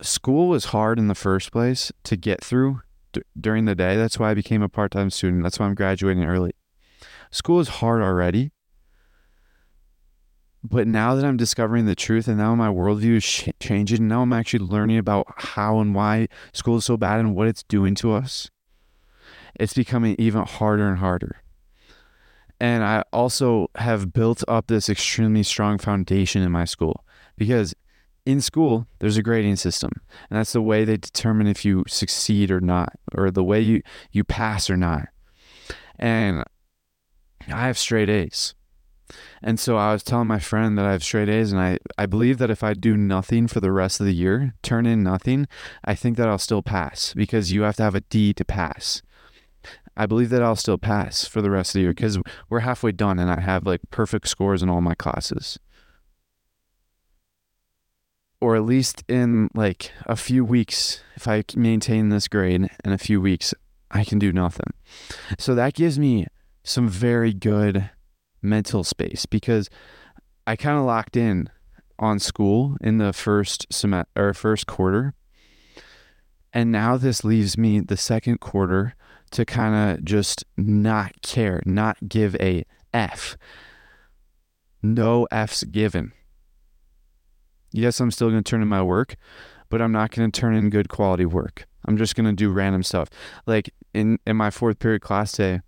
school 0.00 0.48
was 0.48 0.66
hard 0.66 0.98
in 0.98 1.08
the 1.08 1.14
first 1.14 1.52
place 1.52 1.92
to 2.04 2.16
get 2.16 2.42
through 2.42 2.80
d- 3.12 3.22
during 3.38 3.64
the 3.64 3.74
day. 3.74 3.96
That's 3.96 4.18
why 4.18 4.30
I 4.30 4.34
became 4.34 4.62
a 4.62 4.68
part-time 4.68 5.10
student. 5.10 5.42
That's 5.42 5.58
why 5.58 5.66
I'm 5.66 5.74
graduating 5.74 6.24
early. 6.24 6.52
School 7.30 7.60
is 7.60 7.68
hard 7.68 8.02
already. 8.02 8.52
But 10.62 10.86
now 10.86 11.14
that 11.14 11.24
I'm 11.24 11.38
discovering 11.38 11.86
the 11.86 11.94
truth 11.94 12.28
and 12.28 12.36
now 12.36 12.54
my 12.54 12.68
worldview 12.68 13.16
is 13.16 13.24
sh- 13.24 13.48
changing, 13.60 14.06
now 14.08 14.22
I'm 14.22 14.32
actually 14.32 14.66
learning 14.66 14.98
about 14.98 15.26
how 15.36 15.80
and 15.80 15.94
why 15.94 16.28
school 16.52 16.76
is 16.76 16.84
so 16.84 16.98
bad 16.98 17.20
and 17.20 17.34
what 17.34 17.48
it's 17.48 17.62
doing 17.62 17.94
to 17.96 18.12
us. 18.12 18.50
It's 19.58 19.74
becoming 19.74 20.16
even 20.18 20.44
harder 20.44 20.86
and 20.86 20.98
harder. 20.98 21.42
And 22.60 22.84
I 22.84 23.02
also 23.12 23.68
have 23.76 24.12
built 24.12 24.44
up 24.46 24.66
this 24.66 24.88
extremely 24.88 25.42
strong 25.42 25.78
foundation 25.78 26.42
in 26.42 26.52
my 26.52 26.66
school 26.66 27.04
because 27.38 27.74
in 28.26 28.40
school 28.40 28.86
there's 28.98 29.16
a 29.16 29.22
grading 29.22 29.56
system 29.56 29.90
and 30.28 30.38
that's 30.38 30.52
the 30.52 30.60
way 30.60 30.84
they 30.84 30.98
determine 30.98 31.46
if 31.46 31.64
you 31.64 31.84
succeed 31.88 32.50
or 32.50 32.60
not 32.60 32.92
or 33.16 33.30
the 33.30 33.42
way 33.42 33.60
you 33.60 33.82
you 34.12 34.24
pass 34.24 34.68
or 34.68 34.76
not. 34.76 35.08
And 35.98 36.44
i 37.48 37.66
have 37.66 37.78
straight 37.78 38.10
a's. 38.10 38.54
And 39.42 39.58
so 39.58 39.78
i 39.78 39.92
was 39.92 40.02
telling 40.02 40.28
my 40.28 40.38
friend 40.38 40.76
that 40.76 40.84
i 40.84 40.92
have 40.92 41.02
straight 41.02 41.30
a's 41.30 41.50
and 41.50 41.60
i 41.60 41.78
i 41.96 42.04
believe 42.04 42.36
that 42.38 42.50
if 42.50 42.62
i 42.62 42.74
do 42.74 42.94
nothing 42.96 43.48
for 43.48 43.60
the 43.60 43.72
rest 43.72 44.00
of 44.00 44.06
the 44.06 44.14
year 44.14 44.54
turn 44.62 44.84
in 44.84 45.02
nothing 45.02 45.48
i 45.84 45.94
think 45.94 46.18
that 46.18 46.28
i'll 46.28 46.38
still 46.38 46.62
pass 46.62 47.14
because 47.14 47.52
you 47.52 47.62
have 47.62 47.76
to 47.76 47.82
have 47.82 47.94
a 47.94 48.02
d 48.02 48.34
to 48.34 48.44
pass 48.44 49.02
I 49.96 50.06
believe 50.06 50.30
that 50.30 50.42
I'll 50.42 50.56
still 50.56 50.78
pass 50.78 51.26
for 51.26 51.42
the 51.42 51.50
rest 51.50 51.70
of 51.70 51.74
the 51.74 51.80
year 51.80 51.90
because 51.90 52.18
we're 52.48 52.60
halfway 52.60 52.92
done 52.92 53.18
and 53.18 53.30
I 53.30 53.40
have 53.40 53.66
like 53.66 53.80
perfect 53.90 54.28
scores 54.28 54.62
in 54.62 54.68
all 54.68 54.80
my 54.80 54.94
classes. 54.94 55.58
Or 58.40 58.56
at 58.56 58.64
least 58.64 59.04
in 59.08 59.50
like 59.54 59.92
a 60.06 60.16
few 60.16 60.44
weeks, 60.44 61.02
if 61.16 61.28
I 61.28 61.44
maintain 61.54 62.08
this 62.08 62.28
grade 62.28 62.70
in 62.84 62.92
a 62.92 62.98
few 62.98 63.20
weeks, 63.20 63.52
I 63.90 64.04
can 64.04 64.18
do 64.18 64.32
nothing. 64.32 64.72
So 65.38 65.54
that 65.54 65.74
gives 65.74 65.98
me 65.98 66.26
some 66.62 66.88
very 66.88 67.34
good 67.34 67.90
mental 68.40 68.84
space 68.84 69.26
because 69.26 69.68
I 70.46 70.56
kind 70.56 70.78
of 70.78 70.84
locked 70.84 71.16
in 71.16 71.50
on 71.98 72.18
school 72.18 72.76
in 72.80 72.98
the 72.98 73.12
first 73.12 73.66
semester 73.70 74.10
or 74.16 74.32
first 74.32 74.66
quarter. 74.66 75.14
And 76.52 76.72
now 76.72 76.96
this 76.96 77.24
leaves 77.24 77.58
me 77.58 77.80
the 77.80 77.96
second 77.96 78.40
quarter 78.40 78.94
to 79.32 79.44
kind 79.44 79.74
of 79.98 80.04
just 80.04 80.44
not 80.56 81.22
care, 81.22 81.62
not 81.64 81.96
give 82.08 82.34
a 82.36 82.64
F. 82.92 83.36
No 84.82 85.26
F's 85.30 85.64
given. 85.64 86.12
Yes, 87.72 88.00
I'm 88.00 88.10
still 88.10 88.30
going 88.30 88.42
to 88.42 88.50
turn 88.50 88.62
in 88.62 88.68
my 88.68 88.82
work, 88.82 89.16
but 89.68 89.80
I'm 89.80 89.92
not 89.92 90.10
going 90.10 90.30
to 90.30 90.40
turn 90.40 90.56
in 90.56 90.70
good 90.70 90.88
quality 90.88 91.24
work. 91.24 91.66
I'm 91.86 91.96
just 91.96 92.14
going 92.14 92.26
to 92.26 92.32
do 92.32 92.50
random 92.50 92.82
stuff. 92.82 93.08
Like 93.46 93.72
in, 93.94 94.18
in 94.26 94.36
my 94.36 94.50
fourth 94.50 94.78
period 94.78 95.02
class 95.02 95.32
day, 95.32 95.60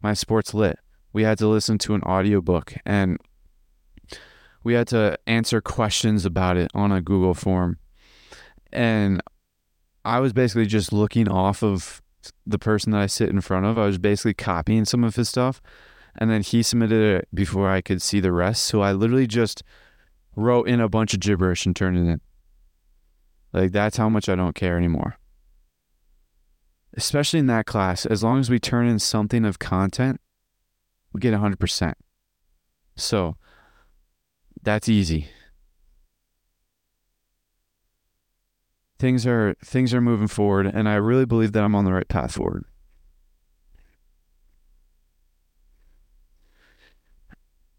my 0.00 0.14
sports 0.14 0.54
lit, 0.54 0.78
we 1.12 1.22
had 1.22 1.38
to 1.38 1.46
listen 1.46 1.78
to 1.78 1.94
an 1.94 2.02
audiobook 2.02 2.74
and 2.84 3.18
we 4.62 4.74
had 4.74 4.88
to 4.88 5.18
answer 5.26 5.60
questions 5.60 6.24
about 6.24 6.56
it 6.56 6.70
on 6.74 6.90
a 6.90 7.02
Google 7.02 7.34
form. 7.34 7.78
And 8.72 9.22
I 10.04 10.20
was 10.20 10.32
basically 10.32 10.66
just 10.66 10.92
looking 10.92 11.28
off 11.28 11.62
of 11.62 12.02
the 12.46 12.58
person 12.58 12.92
that 12.92 13.00
I 13.00 13.06
sit 13.06 13.28
in 13.28 13.40
front 13.40 13.66
of. 13.66 13.78
I 13.78 13.86
was 13.86 13.98
basically 13.98 14.34
copying 14.34 14.84
some 14.84 15.04
of 15.04 15.16
his 15.16 15.28
stuff. 15.28 15.60
And 16.16 16.30
then 16.30 16.42
he 16.42 16.62
submitted 16.62 17.22
it 17.22 17.28
before 17.34 17.68
I 17.68 17.80
could 17.80 18.00
see 18.00 18.20
the 18.20 18.32
rest. 18.32 18.64
So 18.64 18.82
I 18.82 18.92
literally 18.92 19.26
just 19.26 19.62
wrote 20.36 20.68
in 20.68 20.80
a 20.80 20.88
bunch 20.88 21.14
of 21.14 21.20
gibberish 21.20 21.66
and 21.66 21.74
turned 21.74 21.96
it 21.96 22.10
in. 22.10 22.20
Like 23.52 23.72
that's 23.72 23.96
how 23.96 24.08
much 24.08 24.28
I 24.28 24.34
don't 24.34 24.54
care 24.54 24.76
anymore. 24.76 25.16
Especially 26.96 27.40
in 27.40 27.46
that 27.46 27.66
class, 27.66 28.06
as 28.06 28.22
long 28.22 28.38
as 28.38 28.50
we 28.50 28.60
turn 28.60 28.86
in 28.86 28.98
something 28.98 29.44
of 29.44 29.58
content, 29.58 30.20
we 31.12 31.20
get 31.20 31.34
100%. 31.34 31.94
So 32.96 33.36
that's 34.62 34.88
easy. 34.88 35.28
Things 39.04 39.26
are 39.26 39.54
things 39.62 39.92
are 39.92 40.00
moving 40.00 40.26
forward 40.26 40.64
and 40.64 40.88
I 40.88 40.94
really 40.94 41.26
believe 41.26 41.52
that 41.52 41.62
I'm 41.62 41.74
on 41.74 41.84
the 41.84 41.92
right 41.92 42.08
path 42.08 42.32
forward. 42.32 42.64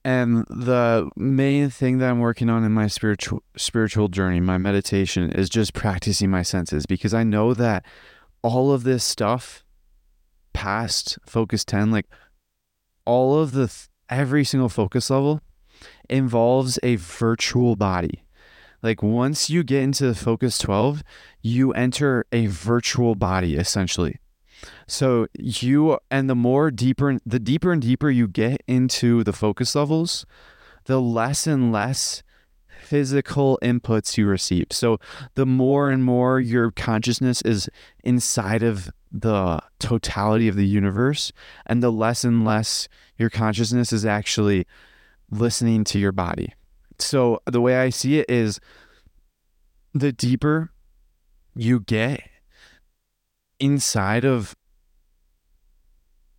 And 0.03 0.45
the 0.51 1.09
main 1.15 1.71
thing 1.71 1.97
that 1.97 2.11
I'm 2.11 2.19
working 2.19 2.47
on 2.47 2.63
in 2.63 2.73
my 2.73 2.85
spiritual 2.85 3.41
spiritual 3.57 4.07
journey, 4.07 4.39
my 4.39 4.59
meditation 4.59 5.31
is 5.31 5.49
just 5.49 5.73
practicing 5.73 6.29
my 6.29 6.43
senses 6.43 6.85
because 6.85 7.15
I 7.15 7.23
know 7.23 7.55
that 7.55 7.83
all 8.43 8.71
of 8.71 8.83
this 8.83 9.03
stuff 9.03 9.65
past 10.53 11.17
focus 11.25 11.65
10 11.65 11.89
like 11.89 12.05
all 13.03 13.39
of 13.39 13.51
the 13.51 13.75
every 14.09 14.43
single 14.43 14.69
focus 14.69 15.09
level 15.09 15.41
involves 16.07 16.77
a 16.83 16.97
virtual 16.97 17.75
body 17.75 18.24
Like 18.81 19.01
once 19.01 19.49
you 19.49 19.63
get 19.63 19.83
into 19.83 20.07
the 20.07 20.15
focus 20.15 20.57
12, 20.59 21.03
you 21.41 21.71
enter 21.73 22.25
a 22.31 22.47
virtual 22.47 23.15
body 23.15 23.55
essentially. 23.55 24.19
So 24.87 25.27
you 25.37 25.99
and 26.09 26.29
the 26.29 26.35
more 26.35 26.71
deeper 26.71 27.17
the 27.25 27.39
deeper 27.39 27.71
and 27.71 27.81
deeper 27.81 28.09
you 28.09 28.27
get 28.27 28.61
into 28.67 29.23
the 29.23 29.33
focus 29.33 29.75
levels, 29.75 30.25
the 30.85 31.01
less 31.01 31.47
and 31.47 31.71
less 31.71 32.23
physical 32.81 33.57
inputs 33.61 34.17
you 34.17 34.27
receive. 34.27 34.67
So 34.71 34.99
the 35.33 35.45
more 35.45 35.89
and 35.89 36.03
more 36.03 36.39
your 36.39 36.71
consciousness 36.71 37.41
is 37.41 37.69
inside 38.03 38.63
of 38.63 38.91
the 39.11 39.59
totality 39.79 40.47
of 40.47 40.55
the 40.55 40.67
universe 40.67 41.31
and 41.65 41.81
the 41.81 41.91
less 41.91 42.23
and 42.23 42.45
less 42.45 42.87
your 43.17 43.29
consciousness 43.29 43.91
is 43.91 44.05
actually 44.05 44.67
listening 45.31 45.83
to 45.85 45.99
your 45.99 46.11
body. 46.11 46.53
So 46.99 47.41
the 47.45 47.61
way 47.61 47.77
I 47.77 47.89
see 47.89 48.19
it 48.19 48.29
is 48.29 48.59
the 49.93 50.11
deeper 50.11 50.71
you 51.55 51.79
get 51.79 52.21
inside 53.59 54.25
of 54.25 54.55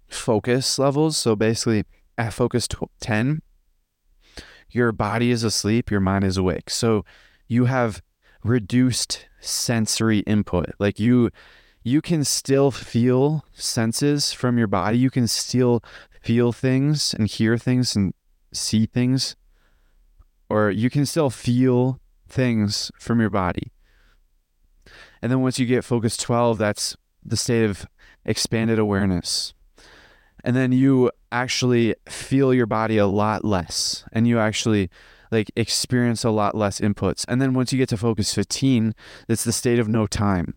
focus 0.08 0.78
levels, 0.78 1.16
so 1.16 1.34
basically 1.34 1.84
at 2.18 2.32
focus 2.32 2.68
10, 3.00 3.42
your 4.70 4.92
body 4.92 5.30
is 5.30 5.42
asleep, 5.42 5.90
your 5.90 6.00
mind 6.00 6.24
is 6.24 6.36
awake. 6.36 6.70
So 6.70 7.04
you 7.48 7.66
have 7.66 8.02
reduced 8.42 9.26
sensory 9.40 10.20
input. 10.20 10.66
Like 10.78 10.98
you 10.98 11.30
you 11.82 12.02
can 12.02 12.24
still 12.24 12.72
feel 12.72 13.44
senses 13.52 14.32
from 14.32 14.58
your 14.58 14.66
body. 14.66 14.98
You 14.98 15.10
can 15.10 15.28
still 15.28 15.84
feel 16.20 16.50
things 16.52 17.14
and 17.14 17.28
hear 17.28 17.56
things 17.56 17.94
and 17.94 18.12
see 18.52 18.86
things. 18.86 19.36
Or 20.48 20.70
you 20.70 20.90
can 20.90 21.06
still 21.06 21.30
feel 21.30 22.00
things 22.28 22.90
from 22.98 23.20
your 23.20 23.30
body. 23.30 23.72
And 25.22 25.32
then 25.32 25.40
once 25.40 25.58
you 25.58 25.66
get 25.66 25.84
focus 25.84 26.16
12, 26.16 26.58
that's 26.58 26.96
the 27.24 27.36
state 27.36 27.64
of 27.64 27.86
expanded 28.24 28.78
awareness. 28.78 29.54
And 30.44 30.54
then 30.54 30.70
you 30.70 31.10
actually 31.32 31.94
feel 32.08 32.54
your 32.54 32.66
body 32.66 32.98
a 32.98 33.06
lot 33.06 33.44
less 33.44 34.04
and 34.12 34.28
you 34.28 34.38
actually 34.38 34.88
like 35.32 35.50
experience 35.56 36.22
a 36.22 36.30
lot 36.30 36.54
less 36.54 36.80
inputs. 36.80 37.24
And 37.28 37.42
then 37.42 37.54
once 37.54 37.72
you 37.72 37.78
get 37.78 37.88
to 37.88 37.96
focus 37.96 38.32
15, 38.32 38.94
it's 39.28 39.44
the 39.44 39.52
state 39.52 39.78
of 39.78 39.88
no 39.88 40.06
time. 40.06 40.54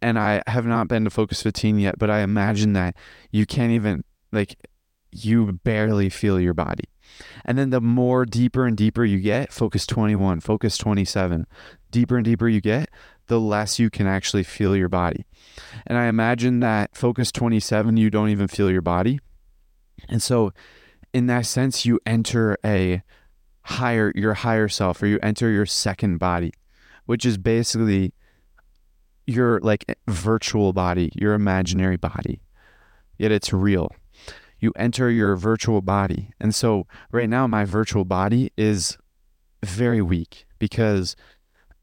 And 0.00 0.18
I 0.18 0.42
have 0.46 0.66
not 0.66 0.88
been 0.88 1.04
to 1.04 1.10
focus 1.10 1.42
15 1.42 1.78
yet, 1.78 1.98
but 1.98 2.10
I 2.10 2.20
imagine 2.20 2.72
that 2.74 2.96
you 3.30 3.46
can't 3.46 3.72
even 3.72 4.04
like 4.30 4.56
you 5.10 5.52
barely 5.64 6.08
feel 6.08 6.40
your 6.40 6.54
body. 6.54 6.84
And 7.44 7.58
then 7.58 7.70
the 7.70 7.80
more 7.80 8.24
deeper 8.24 8.66
and 8.66 8.76
deeper 8.76 9.04
you 9.04 9.20
get, 9.20 9.52
focus 9.52 9.86
21, 9.86 10.40
focus 10.40 10.76
27, 10.78 11.46
deeper 11.90 12.16
and 12.16 12.24
deeper 12.24 12.48
you 12.48 12.60
get, 12.60 12.90
the 13.26 13.40
less 13.40 13.78
you 13.78 13.90
can 13.90 14.06
actually 14.06 14.42
feel 14.42 14.76
your 14.76 14.88
body. 14.88 15.24
And 15.86 15.98
I 15.98 16.06
imagine 16.06 16.60
that 16.60 16.96
focus 16.96 17.32
27, 17.32 17.96
you 17.96 18.10
don't 18.10 18.28
even 18.28 18.48
feel 18.48 18.70
your 18.70 18.82
body. 18.82 19.20
And 20.08 20.22
so, 20.22 20.52
in 21.12 21.26
that 21.26 21.46
sense, 21.46 21.84
you 21.84 22.00
enter 22.06 22.56
a 22.64 23.02
higher, 23.62 24.12
your 24.14 24.34
higher 24.34 24.68
self, 24.68 25.02
or 25.02 25.06
you 25.06 25.18
enter 25.22 25.50
your 25.50 25.66
second 25.66 26.18
body, 26.18 26.52
which 27.06 27.24
is 27.24 27.38
basically 27.38 28.12
your 29.26 29.60
like 29.60 29.98
virtual 30.08 30.72
body, 30.72 31.12
your 31.14 31.34
imaginary 31.34 31.96
body, 31.96 32.40
yet 33.18 33.30
it's 33.30 33.52
real. 33.52 33.94
You 34.62 34.72
enter 34.76 35.10
your 35.10 35.34
virtual 35.34 35.82
body. 35.82 36.30
And 36.38 36.54
so, 36.54 36.86
right 37.10 37.28
now, 37.28 37.48
my 37.48 37.64
virtual 37.64 38.04
body 38.04 38.52
is 38.56 38.96
very 39.64 40.00
weak 40.00 40.46
because 40.60 41.16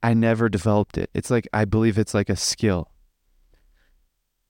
I 0.01 0.13
never 0.13 0.47
developed 0.47 0.97
it. 0.97 1.09
It's 1.13 1.29
like, 1.29 1.45
I 1.51 1.65
believe 1.65 1.97
it's 1.97 2.13
like 2.13 2.29
a 2.29 2.37
skill. 2.37 2.89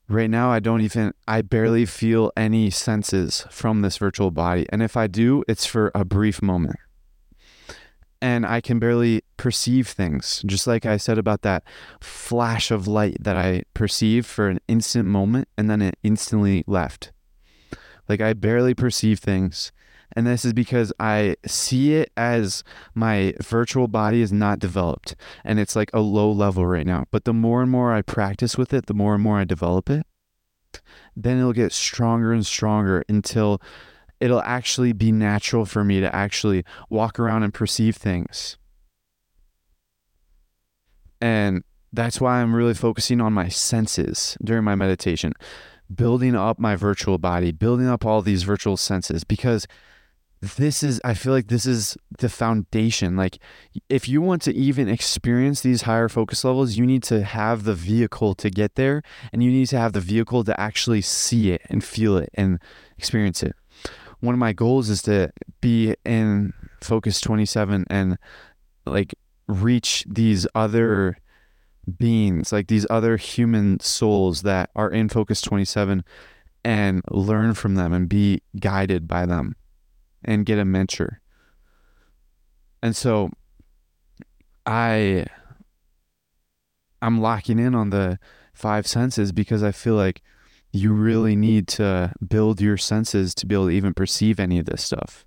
Right 0.08 0.30
now, 0.30 0.52
I 0.52 0.60
don't 0.60 0.82
even, 0.82 1.14
I 1.28 1.42
barely 1.42 1.88
feel 1.88 2.32
any 2.38 2.70
senses 2.70 3.48
from 3.50 3.82
this 3.82 3.98
virtual 3.98 4.30
body. 4.30 4.68
And 4.70 4.84
if 4.84 4.96
I 4.96 5.08
do, 5.08 5.44
it's 5.48 5.66
for 5.66 5.92
a 5.96 6.06
brief 6.06 6.40
moment. 6.40 6.78
And 8.22 8.46
I 8.46 8.62
can 8.62 8.78
barely 8.78 9.24
perceive 9.38 9.88
things, 9.88 10.44
just 10.46 10.68
like 10.68 10.86
I 10.86 10.98
said 10.98 11.18
about 11.18 11.42
that 11.42 11.64
flash 12.00 12.70
of 12.70 12.88
light 12.88 13.18
that 13.22 13.38
I 13.38 13.64
perceived 13.74 14.28
for 14.28 14.50
an 14.50 14.60
instant 14.68 15.08
moment 15.08 15.48
and 15.58 15.68
then 15.68 15.82
it 15.82 15.98
instantly 16.04 16.64
left. 16.68 17.12
Like 18.10 18.20
I 18.20 18.34
barely 18.34 18.74
perceive 18.74 19.20
things. 19.20 19.72
And 20.14 20.26
this 20.26 20.44
is 20.44 20.54
because 20.54 20.92
I 21.00 21.36
see 21.46 21.94
it 21.94 22.12
as 22.18 22.64
my 22.96 23.36
virtual 23.42 23.88
body 23.88 24.22
is 24.22 24.34
not 24.34 24.58
developed 24.58 25.16
and 25.46 25.60
it's 25.60 25.76
like 25.76 25.92
a 25.94 26.00
low 26.00 26.32
level 26.32 26.66
right 26.66 26.86
now. 26.86 27.06
But 27.12 27.26
the 27.26 27.34
more 27.34 27.62
and 27.62 27.70
more 27.70 27.94
I 27.94 28.02
practice 28.02 28.58
with 28.58 28.74
it, 28.74 28.88
the 28.88 28.96
more 28.96 29.14
and 29.14 29.24
more 29.24 29.38
I 29.38 29.44
develop 29.44 29.90
it, 29.90 30.08
then 31.16 31.38
it'll 31.38 31.54
get 31.54 31.72
stronger 31.72 32.34
and 32.34 32.46
stronger 32.46 33.04
until 33.08 33.62
it'll 34.20 34.42
actually 34.42 34.94
be 34.94 35.12
natural 35.12 35.66
for 35.66 35.84
me 35.84 36.00
to 36.00 36.14
actually 36.14 36.66
walk 36.90 37.20
around 37.20 37.44
and 37.44 37.54
perceive 37.54 37.96
things. 37.96 38.58
And 41.22 41.64
that's 41.92 42.22
why 42.22 42.42
I'm 42.42 42.56
really 42.56 42.74
focusing 42.74 43.22
on 43.22 43.34
my 43.34 43.48
senses 43.48 44.38
during 44.44 44.64
my 44.64 44.76
meditation, 44.76 45.34
building 45.94 46.36
up 46.36 46.60
my 46.60 46.76
virtual 46.76 47.18
body, 47.18 47.52
building 47.52 47.88
up 47.88 48.06
all 48.06 48.22
these 48.22 48.44
virtual 48.44 48.78
senses 48.78 49.24
because 49.24 49.68
this 50.42 50.84
is 50.84 51.02
i 51.04 51.14
feel 51.14 51.34
like 51.34 51.48
this 51.48 51.66
is 51.66 51.98
the 52.20 52.30
foundation. 52.30 53.16
Like 53.16 53.40
if 53.90 54.08
you 54.08 54.22
want 54.22 54.42
to 54.44 54.56
even 54.56 54.88
experience 54.88 55.62
these 55.62 55.84
higher 55.84 56.08
focus 56.08 56.44
levels 56.44 56.78
you 56.78 56.86
need 56.86 57.04
to 57.04 57.24
have 57.24 57.64
the 57.64 57.74
vehicle 57.74 58.36
to 58.36 58.50
get 58.50 58.76
there 58.76 59.02
and 59.34 59.44
you 59.44 59.52
need 59.52 59.68
to 59.68 59.78
have 59.78 59.94
the 59.94 60.00
vehicle 60.00 60.44
to 60.46 60.60
actually 60.60 61.02
see 61.02 61.52
it 61.52 61.62
and 61.70 61.84
feel 61.84 62.18
it 62.18 62.30
and 62.36 62.60
experience 62.98 63.44
it. 63.44 63.54
One 64.22 64.34
of 64.34 64.40
my 64.40 64.54
goals 64.54 64.90
is 64.90 65.02
to 65.04 65.32
be 65.62 65.96
in 66.06 66.54
focus 66.82 67.20
27 67.20 67.86
and 67.90 68.18
like 68.86 69.14
reach 69.48 70.06
these 70.08 70.48
other 70.56 71.18
beings 71.98 72.52
like 72.52 72.68
these 72.68 72.86
other 72.90 73.18
human 73.18 73.80
souls 73.80 74.42
that 74.44 74.70
are 74.76 74.90
in 74.90 75.10
focus 75.10 75.42
27 75.42 76.04
and 76.64 77.02
learn 77.10 77.54
from 77.54 77.76
them 77.76 77.94
and 77.94 78.10
be 78.10 78.42
guided 78.60 79.08
by 79.08 79.26
them 79.26 79.56
and 80.24 80.46
get 80.46 80.60
a 80.60 80.66
mentor. 80.66 81.22
And 82.82 82.96
so 82.96 83.32
I 84.66 85.26
I'm 87.02 87.22
locking 87.22 87.60
in 87.60 87.76
on 87.76 87.90
the 87.92 88.20
five 88.54 88.86
senses 88.86 89.32
because 89.32 89.64
I 89.64 89.72
feel 89.72 89.96
like 89.96 90.22
you 90.72 90.94
really 90.94 91.36
need 91.36 91.68
to 91.68 92.14
build 92.28 92.62
your 92.62 92.78
senses 92.78 93.34
to 93.36 93.46
be 93.46 93.56
able 93.56 93.68
to 93.68 93.72
even 93.72 93.94
perceive 93.94 94.40
any 94.40 94.60
of 94.60 94.66
this 94.66 94.84
stuff. 94.84 95.26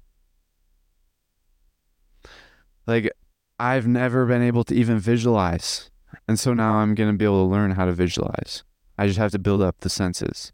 Like 2.87 3.11
I've 3.59 3.87
never 3.87 4.27
been 4.27 4.43
able 4.43 4.65
to 4.65 4.75
even 4.75 4.99
visualize. 4.99 5.91
And 6.29 6.39
so 6.39 6.55
now 6.55 6.75
I'm 6.77 6.95
going 6.95 7.11
to 7.11 7.17
be 7.17 7.25
able 7.25 7.47
to 7.47 7.51
learn 7.51 7.73
how 7.73 7.85
to 7.85 7.93
visualize. 7.93 8.65
I 8.99 9.07
just 9.07 9.19
have 9.19 9.33
to 9.33 9.39
build 9.39 9.63
up 9.63 9.81
the 9.81 9.91
senses. 9.91 10.53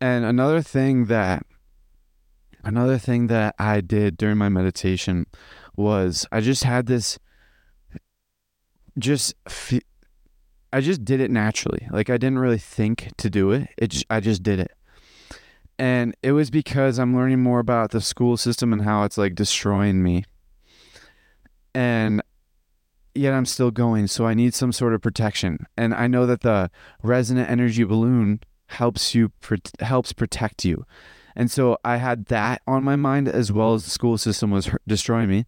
And 0.00 0.24
another 0.24 0.62
thing 0.62 1.06
that 1.06 1.44
another 2.64 2.98
thing 2.98 3.26
that 3.26 3.54
I 3.58 3.80
did 3.80 4.16
during 4.16 4.38
my 4.38 4.48
meditation 4.48 5.26
was 5.76 6.26
I 6.32 6.40
just 6.40 6.64
had 6.64 6.86
this 6.86 7.18
just 8.98 9.34
I 10.72 10.80
just 10.80 11.04
did 11.04 11.20
it 11.20 11.30
naturally. 11.30 11.88
Like 11.90 12.10
I 12.10 12.16
didn't 12.16 12.38
really 12.38 12.58
think 12.58 13.10
to 13.18 13.28
do 13.28 13.50
it. 13.50 13.68
It 13.76 13.88
just, 13.88 14.06
I 14.08 14.20
just 14.20 14.42
did 14.42 14.60
it. 14.60 14.70
And 15.80 16.14
it 16.22 16.32
was 16.32 16.50
because 16.50 16.98
I'm 16.98 17.16
learning 17.16 17.42
more 17.42 17.58
about 17.58 17.90
the 17.90 18.02
school 18.02 18.36
system 18.36 18.70
and 18.70 18.82
how 18.82 19.04
it's 19.04 19.16
like 19.16 19.34
destroying 19.34 20.02
me. 20.02 20.24
And 21.74 22.22
yet 23.14 23.32
I'm 23.32 23.46
still 23.46 23.70
going, 23.70 24.06
so 24.06 24.26
I 24.26 24.34
need 24.34 24.52
some 24.52 24.72
sort 24.72 24.92
of 24.92 25.00
protection. 25.00 25.66
And 25.78 25.94
I 25.94 26.06
know 26.06 26.26
that 26.26 26.42
the 26.42 26.70
resonant 27.02 27.48
energy 27.48 27.82
balloon 27.82 28.40
helps 28.66 29.14
you 29.14 29.32
helps 29.80 30.12
protect 30.12 30.66
you. 30.66 30.84
And 31.34 31.50
so 31.50 31.78
I 31.82 31.96
had 31.96 32.26
that 32.26 32.60
on 32.66 32.84
my 32.84 32.96
mind 32.96 33.26
as 33.26 33.50
well 33.50 33.72
as 33.72 33.84
the 33.84 33.90
school 33.90 34.18
system 34.18 34.50
was 34.50 34.68
destroying 34.86 35.30
me. 35.30 35.46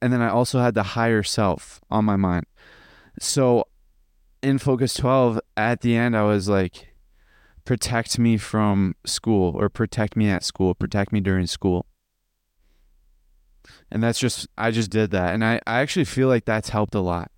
And 0.00 0.10
then 0.10 0.22
I 0.22 0.30
also 0.30 0.60
had 0.60 0.72
the 0.72 0.82
higher 0.82 1.22
self 1.22 1.82
on 1.90 2.06
my 2.06 2.16
mind. 2.16 2.46
So 3.20 3.66
in 4.42 4.56
Focus 4.56 4.94
12, 4.94 5.38
at 5.58 5.82
the 5.82 5.96
end, 5.96 6.16
I 6.16 6.22
was 6.22 6.48
like, 6.48 6.89
protect 7.64 8.18
me 8.18 8.36
from 8.36 8.94
school 9.04 9.54
or 9.56 9.68
protect 9.68 10.16
me 10.16 10.28
at 10.28 10.44
school, 10.44 10.74
protect 10.74 11.12
me 11.12 11.20
during 11.20 11.46
school. 11.46 11.86
And 13.90 14.02
that's 14.02 14.18
just, 14.18 14.48
I 14.56 14.70
just 14.70 14.90
did 14.90 15.10
that. 15.10 15.34
And 15.34 15.44
I, 15.44 15.60
I 15.66 15.80
actually 15.80 16.04
feel 16.04 16.28
like 16.28 16.44
that's 16.44 16.70
helped 16.70 16.94
a 16.94 17.00
lot. 17.00 17.30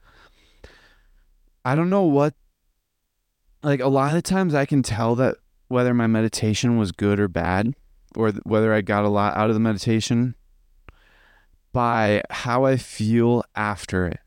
I 1.65 1.75
don't 1.75 1.91
know 1.91 2.03
what 2.03 2.35
like 3.63 3.81
a 3.81 3.89
lot 3.89 4.15
of 4.15 4.23
times 4.23 4.55
I 4.55 4.67
can 4.67 4.83
tell 4.83 5.15
that 5.17 5.37
whether 5.69 5.95
my 5.95 6.07
meditation 6.07 6.77
was 6.77 6.93
good 6.93 7.21
or 7.21 7.29
bad 7.29 7.75
or 8.17 8.33
th- 8.33 8.43
whether 8.45 8.75
I 8.75 8.81
got 8.81 9.05
a 9.05 9.09
lot 9.09 9.37
out 9.37 9.49
of 9.49 9.55
the 9.55 9.61
meditation 9.61 10.35
by 11.73 12.23
how 12.31 12.65
I 12.65 12.77
feel 12.77 13.45
after 13.55 14.07
it. 14.07 14.21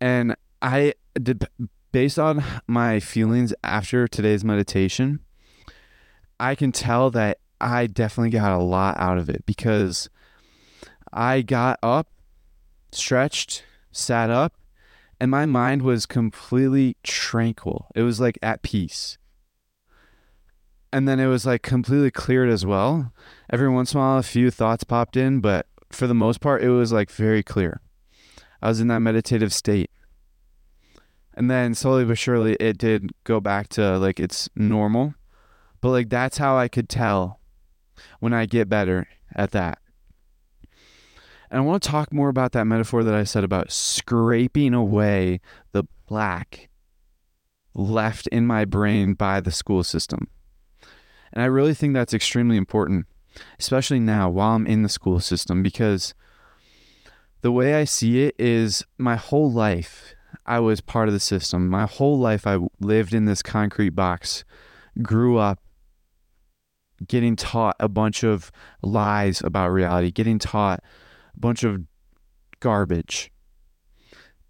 And 0.00 0.36
I 0.62 0.94
did 1.20 1.44
based 1.92 2.18
on 2.18 2.42
my 2.66 3.00
feelings 3.00 3.52
after 3.62 4.06
today's 4.06 4.44
meditation, 4.44 5.20
I 6.38 6.54
can 6.54 6.72
tell 6.72 7.10
that 7.10 7.38
I 7.60 7.86
definitely 7.86 8.30
got 8.30 8.52
a 8.52 8.62
lot 8.62 8.98
out 8.98 9.18
of 9.18 9.28
it 9.28 9.44
because 9.46 10.08
I 11.12 11.42
got 11.42 11.78
up, 11.82 12.08
stretched, 12.92 13.64
sat 13.92 14.30
up, 14.30 14.54
and 15.20 15.30
my 15.30 15.44
mind 15.44 15.82
was 15.82 16.06
completely 16.06 16.96
tranquil. 17.02 17.88
It 17.94 18.02
was 18.02 18.20
like 18.20 18.38
at 18.42 18.62
peace. 18.62 19.18
And 20.92 21.06
then 21.06 21.20
it 21.20 21.26
was 21.26 21.46
like 21.46 21.62
completely 21.62 22.10
cleared 22.10 22.48
as 22.48 22.64
well. 22.64 23.12
Every 23.52 23.68
once 23.68 23.92
in 23.92 23.98
a 23.98 24.02
while, 24.02 24.18
a 24.18 24.22
few 24.22 24.50
thoughts 24.50 24.82
popped 24.82 25.16
in, 25.16 25.40
but 25.40 25.66
for 25.90 26.06
the 26.06 26.14
most 26.14 26.40
part, 26.40 26.62
it 26.62 26.70
was 26.70 26.92
like 26.92 27.10
very 27.10 27.42
clear. 27.42 27.80
I 28.62 28.68
was 28.68 28.80
in 28.80 28.88
that 28.88 29.00
meditative 29.00 29.52
state. 29.52 29.90
And 31.40 31.50
then 31.50 31.74
slowly 31.74 32.04
but 32.04 32.18
surely, 32.18 32.52
it 32.60 32.76
did 32.76 33.12
go 33.24 33.40
back 33.40 33.70
to 33.70 33.96
like 33.96 34.20
its 34.20 34.50
normal. 34.54 35.14
But 35.80 35.88
like 35.88 36.10
that's 36.10 36.36
how 36.36 36.58
I 36.58 36.68
could 36.68 36.86
tell 36.86 37.40
when 38.18 38.34
I 38.34 38.44
get 38.44 38.68
better 38.68 39.08
at 39.34 39.52
that. 39.52 39.78
And 41.50 41.58
I 41.58 41.60
want 41.60 41.82
to 41.82 41.88
talk 41.88 42.12
more 42.12 42.28
about 42.28 42.52
that 42.52 42.66
metaphor 42.66 43.02
that 43.04 43.14
I 43.14 43.24
said 43.24 43.42
about 43.42 43.72
scraping 43.72 44.74
away 44.74 45.40
the 45.72 45.84
black 46.06 46.68
left 47.72 48.26
in 48.26 48.46
my 48.46 48.66
brain 48.66 49.14
by 49.14 49.40
the 49.40 49.50
school 49.50 49.82
system. 49.82 50.28
And 51.32 51.42
I 51.42 51.46
really 51.46 51.72
think 51.72 51.94
that's 51.94 52.12
extremely 52.12 52.58
important, 52.58 53.06
especially 53.58 54.00
now 54.00 54.28
while 54.28 54.56
I'm 54.56 54.66
in 54.66 54.82
the 54.82 54.90
school 54.90 55.20
system, 55.20 55.62
because 55.62 56.12
the 57.40 57.50
way 57.50 57.76
I 57.76 57.84
see 57.84 58.24
it 58.24 58.34
is 58.38 58.84
my 58.98 59.16
whole 59.16 59.50
life 59.50 60.14
I 60.46 60.60
was 60.60 60.80
part 60.80 61.08
of 61.08 61.14
the 61.14 61.20
system. 61.20 61.68
My 61.68 61.86
whole 61.86 62.18
life 62.18 62.46
I 62.46 62.58
lived 62.80 63.14
in 63.14 63.24
this 63.24 63.42
concrete 63.42 63.90
box, 63.90 64.44
grew 65.02 65.38
up 65.38 65.60
getting 67.06 67.36
taught 67.36 67.76
a 67.80 67.88
bunch 67.88 68.22
of 68.24 68.52
lies 68.82 69.40
about 69.42 69.68
reality, 69.68 70.10
getting 70.10 70.38
taught 70.38 70.82
a 71.34 71.40
bunch 71.40 71.64
of 71.64 71.82
garbage. 72.60 73.30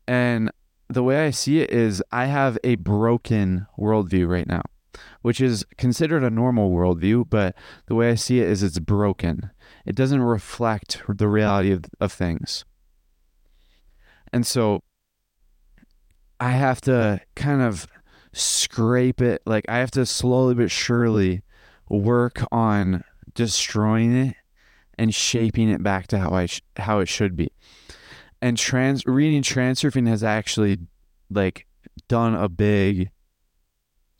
And 0.09 0.51
the 0.89 1.03
way 1.03 1.25
I 1.25 1.31
see 1.31 1.61
it 1.61 1.71
is 1.71 2.03
I 2.11 2.27
have 2.27 2.59
a 2.65 2.75
broken 2.77 3.67
worldview 3.79 4.29
right 4.29 4.47
now, 4.47 4.63
which 5.23 5.41
is 5.41 5.65
considered 5.79 6.25
a 6.25 6.31
normal 6.31 6.73
worldview, 6.73 7.31
but 7.31 7.55
the 7.87 7.95
way 7.95 8.11
I 8.11 8.17
see 8.17 8.41
it 8.41 8.49
is 8.49 8.65
it's 8.65 8.81
broken. 8.81 9.51
It 9.87 9.95
doesn't 9.95 10.23
reflect 10.23 11.03
the 11.09 11.29
reality 11.29 11.71
of, 11.71 11.85
of 12.01 12.13
things. 12.13 12.65
And 14.33 14.45
so 14.47 14.83
I 16.41 16.53
have 16.53 16.81
to 16.83 17.21
kind 17.37 17.61
of 17.61 17.87
scrape 18.33 19.21
it. 19.21 19.43
Like 19.45 19.67
I 19.69 19.79
have 19.79 19.91
to 19.93 20.07
slowly 20.07 20.55
but 20.55 20.71
surely 20.71 21.43
work 21.89 22.43
on 22.51 23.05
destroying 23.35 24.17
it 24.17 24.37
and 24.99 25.15
shaping 25.15 25.69
it 25.69 25.83
back 25.83 26.07
to 26.09 26.19
how 26.19 26.31
I 26.31 26.47
sh- 26.47 26.63
how 26.77 27.01
it 27.01 27.09
should 27.09 27.37
be. 27.37 27.53
And 28.41 28.57
trans 28.57 29.05
reading 29.05 29.43
transurfing 29.43 30.09
has 30.09 30.25
actually 30.25 30.79
like 31.31 31.67
done 32.09 32.35
a 32.35 32.49
big 32.49 33.11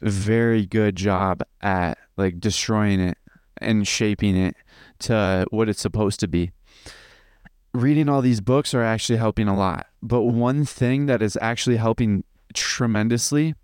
very 0.03 0.67
good 0.67 0.97
job 0.97 1.43
at 1.61 1.99
like 2.17 2.41
destroying 2.41 3.01
it 3.01 3.19
and 3.59 3.87
shaping 3.87 4.37
it 4.37 4.57
to 4.99 5.47
what 5.51 5.69
it's 5.69 5.81
supposed 5.81 6.21
to 6.21 6.29
be. 6.29 6.51
Reading 7.73 8.09
all 8.09 8.23
these 8.23 8.41
books 8.41 8.75
are 8.75 8.83
actually 8.83 9.19
helping 9.19 9.49
a 9.49 9.57
lot. 9.57 9.87
But 10.03 10.23
one 10.23 10.65
thing 10.65 11.07
that 11.07 11.23
is 11.23 11.39
actually 11.41 11.77
helping 11.77 12.25
tremendously 12.55 13.55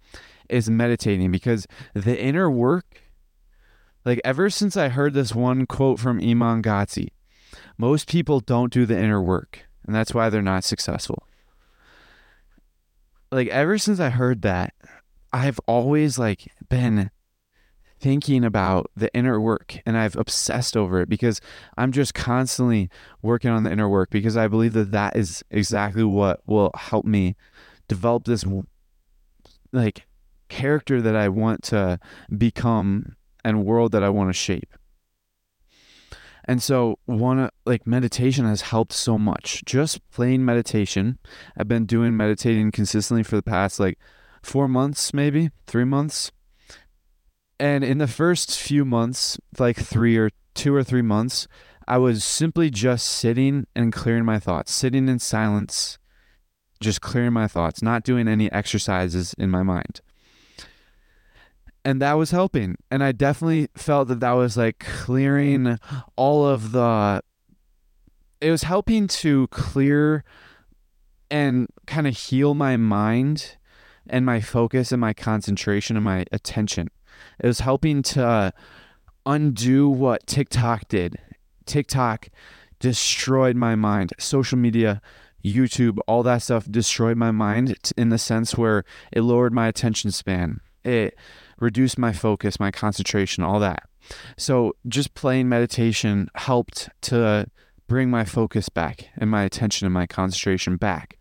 is 0.48 0.70
meditating 0.70 1.32
because 1.32 1.66
the 1.94 2.20
inner 2.20 2.50
work 2.50 3.02
like 4.06 4.20
ever 4.24 4.48
since 4.48 4.76
I 4.76 4.88
heard 4.88 5.14
this 5.14 5.34
one 5.34 5.66
quote 5.66 5.98
from 5.98 6.20
Iman 6.20 6.62
Gadzhi, 6.62 7.08
most 7.76 8.08
people 8.08 8.38
don't 8.38 8.72
do 8.72 8.86
the 8.86 8.96
inner 8.96 9.20
work, 9.20 9.66
and 9.84 9.92
that's 9.92 10.14
why 10.14 10.30
they're 10.30 10.42
not 10.42 10.62
successful. 10.62 11.26
Like 13.32 13.48
ever 13.48 13.78
since 13.78 13.98
I 13.98 14.10
heard 14.10 14.42
that, 14.42 14.74
I've 15.32 15.58
always 15.66 16.20
like 16.20 16.52
been 16.68 17.10
thinking 17.98 18.44
about 18.44 18.90
the 18.94 19.12
inner 19.14 19.40
work 19.40 19.78
and 19.86 19.96
I've 19.96 20.16
obsessed 20.16 20.76
over 20.76 21.00
it 21.00 21.08
because 21.08 21.40
I'm 21.76 21.92
just 21.92 22.14
constantly 22.14 22.90
working 23.22 23.50
on 23.50 23.62
the 23.62 23.72
inner 23.72 23.88
work 23.88 24.10
because 24.10 24.36
I 24.36 24.48
believe 24.48 24.74
that 24.74 24.90
that 24.92 25.16
is 25.16 25.42
exactly 25.50 26.04
what 26.04 26.40
will 26.46 26.70
help 26.76 27.06
me 27.06 27.36
develop 27.88 28.24
this 28.24 28.44
like 29.72 30.06
character 30.48 31.00
that 31.00 31.16
I 31.16 31.28
want 31.28 31.62
to 31.64 31.98
become 32.36 33.16
and 33.44 33.64
world 33.64 33.92
that 33.92 34.02
I 34.02 34.10
want 34.10 34.28
to 34.28 34.34
shape. 34.34 34.74
And 36.44 36.62
so 36.62 36.98
one 37.06 37.48
like 37.64 37.86
meditation 37.86 38.44
has 38.44 38.60
helped 38.60 38.92
so 38.92 39.18
much. 39.18 39.64
Just 39.64 40.08
plain 40.10 40.44
meditation. 40.44 41.18
I've 41.56 41.66
been 41.66 41.86
doing 41.86 42.16
meditating 42.16 42.70
consistently 42.70 43.24
for 43.24 43.36
the 43.36 43.42
past 43.42 43.80
like 43.80 43.98
4 44.42 44.68
months 44.68 45.12
maybe, 45.12 45.50
3 45.66 45.84
months. 45.84 46.30
And 47.58 47.84
in 47.84 47.98
the 47.98 48.06
first 48.06 48.58
few 48.58 48.84
months, 48.84 49.38
like 49.58 49.76
3 49.76 50.16
or 50.16 50.30
2 50.54 50.74
or 50.74 50.84
3 50.84 51.02
months, 51.02 51.48
I 51.88 51.98
was 51.98 52.24
simply 52.24 52.68
just 52.68 53.06
sitting 53.06 53.66
and 53.74 53.92
clearing 53.92 54.24
my 54.24 54.38
thoughts, 54.38 54.72
sitting 54.72 55.08
in 55.08 55.18
silence, 55.18 55.98
just 56.80 57.00
clearing 57.00 57.32
my 57.32 57.46
thoughts, 57.46 57.80
not 57.80 58.02
doing 58.02 58.28
any 58.28 58.50
exercises 58.50 59.34
in 59.38 59.50
my 59.50 59.62
mind. 59.62 60.00
And 61.84 62.02
that 62.02 62.14
was 62.14 62.32
helping. 62.32 62.76
And 62.90 63.04
i 63.04 63.12
definitely 63.12 63.68
felt 63.76 64.08
that 64.08 64.20
that 64.20 64.32
was 64.32 64.56
like 64.56 64.80
clearing 64.80 65.78
all 66.16 66.44
of 66.44 66.72
the 66.72 67.22
it 68.40 68.50
was 68.50 68.64
helping 68.64 69.06
to 69.08 69.46
clear 69.48 70.24
and 71.30 71.68
kind 71.86 72.06
of 72.06 72.16
heal 72.16 72.54
my 72.54 72.76
mind 72.76 73.56
and 74.08 74.26
my 74.26 74.40
focus 74.40 74.92
and 74.92 75.00
my 75.00 75.12
concentration 75.12 75.96
and 75.96 76.04
my 76.04 76.24
attention 76.32 76.88
it 77.38 77.46
was 77.46 77.60
helping 77.60 78.02
to 78.02 78.24
uh, 78.24 78.50
undo 79.24 79.88
what 79.88 80.26
tiktok 80.26 80.86
did 80.88 81.16
tiktok 81.64 82.28
destroyed 82.78 83.56
my 83.56 83.74
mind 83.74 84.12
social 84.18 84.58
media 84.58 85.00
youtube 85.44 85.98
all 86.06 86.22
that 86.22 86.42
stuff 86.42 86.66
destroyed 86.70 87.16
my 87.16 87.30
mind 87.30 87.92
in 87.96 88.08
the 88.08 88.18
sense 88.18 88.56
where 88.56 88.84
it 89.12 89.22
lowered 89.22 89.52
my 89.52 89.66
attention 89.68 90.10
span 90.10 90.60
it 90.86 91.16
reduced 91.58 91.98
my 91.98 92.12
focus, 92.12 92.60
my 92.60 92.70
concentration, 92.70 93.42
all 93.42 93.58
that. 93.60 93.82
So 94.36 94.76
just 94.86 95.14
plain 95.14 95.48
meditation 95.48 96.28
helped 96.34 96.88
to 97.02 97.50
bring 97.88 98.10
my 98.10 98.24
focus 98.24 98.68
back 98.68 99.08
and 99.16 99.30
my 99.30 99.42
attention 99.42 99.86
and 99.86 99.94
my 99.94 100.06
concentration 100.06 100.76
back. 100.76 101.18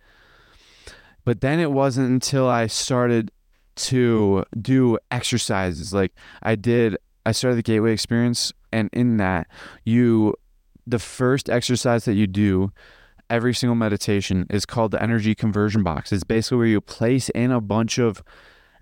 But 1.24 1.42
then 1.42 1.60
it 1.60 1.72
wasn't 1.72 2.10
until 2.12 2.48
I 2.48 2.68
started 2.68 3.32
to 3.76 4.44
do 4.62 4.98
exercises 5.12 5.94
like 5.94 6.14
I 6.44 6.56
did 6.56 6.98
I 7.26 7.32
started 7.32 7.58
the 7.58 7.64
gateway 7.64 7.92
experience 7.92 8.54
and 8.72 8.90
in 8.94 9.18
that 9.18 9.48
you 9.84 10.36
the 10.88 11.00
first 11.00 11.50
exercise 11.50 12.06
that 12.06 12.14
you 12.14 12.28
do 12.28 12.72
every 13.30 13.54
single 13.54 13.76
meditation 13.76 14.46
is 14.50 14.66
called 14.66 14.92
the 14.92 15.02
energy 15.02 15.34
conversion 15.34 15.84
box. 15.84 16.12
It's 16.12 16.24
basically 16.24 16.58
where 16.58 16.68
you 16.68 16.82
place 16.82 17.30
in 17.30 17.52
a 17.52 17.62
bunch 17.62 17.98
of 17.98 18.24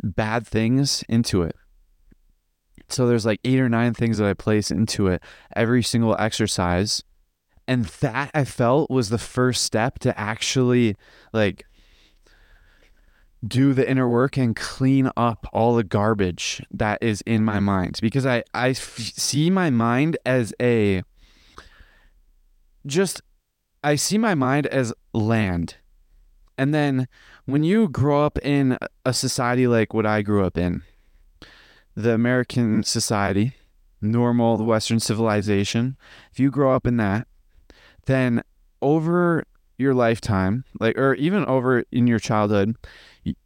bad 0.02 0.46
things 0.46 1.04
into 1.08 1.44
it. 1.44 1.56
So 2.90 3.08
there's 3.08 3.26
like 3.26 3.40
eight 3.44 3.60
or 3.60 3.70
nine 3.70 3.94
things 3.94 4.18
that 4.18 4.28
I 4.28 4.34
place 4.34 4.70
into 4.70 5.08
it 5.08 5.24
every 5.56 5.82
single 5.82 6.16
exercise. 6.20 7.04
And 7.68 7.86
that 7.86 8.30
I 8.34 8.44
felt 8.44 8.92
was 8.92 9.10
the 9.10 9.18
first 9.18 9.64
step 9.64 10.00
to 10.00 10.18
actually 10.20 10.98
like 11.32 11.66
do 13.46 13.74
the 13.74 13.90
inner 13.90 14.08
work 14.08 14.38
and 14.38 14.56
clean 14.56 15.12
up 15.18 15.48
all 15.52 15.76
the 15.76 15.84
garbage 15.84 16.64
that 16.72 17.02
is 17.02 17.22
in 17.22 17.44
my 17.44 17.56
mm-hmm. 17.56 17.66
mind. 17.66 18.00
Because 18.02 18.26
I 18.26 18.44
I 18.54 18.70
f- 18.70 18.98
see 18.98 19.50
my 19.50 19.70
mind 19.70 20.18
as 20.26 20.54
a 20.62 21.04
just 22.86 23.22
I 23.84 23.96
see 23.96 24.18
my 24.18 24.36
mind 24.36 24.68
as 24.68 24.94
land. 25.14 25.76
And 26.58 26.74
then 26.74 27.08
when 27.46 27.64
you 27.64 27.90
grow 27.90 28.26
up 28.26 28.38
in 28.40 28.78
a 29.06 29.14
society 29.14 29.68
like 29.68 29.94
what 29.94 30.06
I 30.06 30.22
grew 30.22 30.46
up 30.46 30.58
in, 30.58 30.84
the 31.96 32.14
American 32.14 32.72
mm-hmm. 32.72 32.82
society, 32.84 33.56
normal 34.02 34.64
Western 34.64 35.00
civilization, 35.00 35.98
if 36.32 36.40
you 36.40 36.52
grow 36.52 36.74
up 36.74 36.88
in 36.88 36.98
that, 36.98 37.28
then 38.06 38.44
over 38.82 39.44
your 39.78 39.94
lifetime, 39.94 40.64
like 40.80 40.98
or 40.98 41.16
even 41.16 41.46
over 41.46 41.84
in 41.92 42.08
your 42.08 42.20
childhood, 42.20 42.76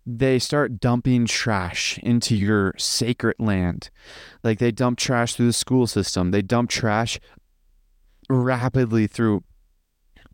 they 0.06 0.40
start 0.40 0.80
dumping 0.80 1.26
trash 1.26 2.00
into 2.00 2.36
your 2.36 2.74
sacred 2.78 3.36
land. 3.40 3.90
Like 4.44 4.60
they 4.60 4.72
dump 4.72 4.98
trash 4.98 5.36
through 5.36 5.48
the 5.48 5.54
school 5.54 5.88
system. 5.88 6.32
They 6.32 6.42
dump 6.42 6.70
trash 6.70 7.20
rapidly 8.30 9.08
through 9.08 9.44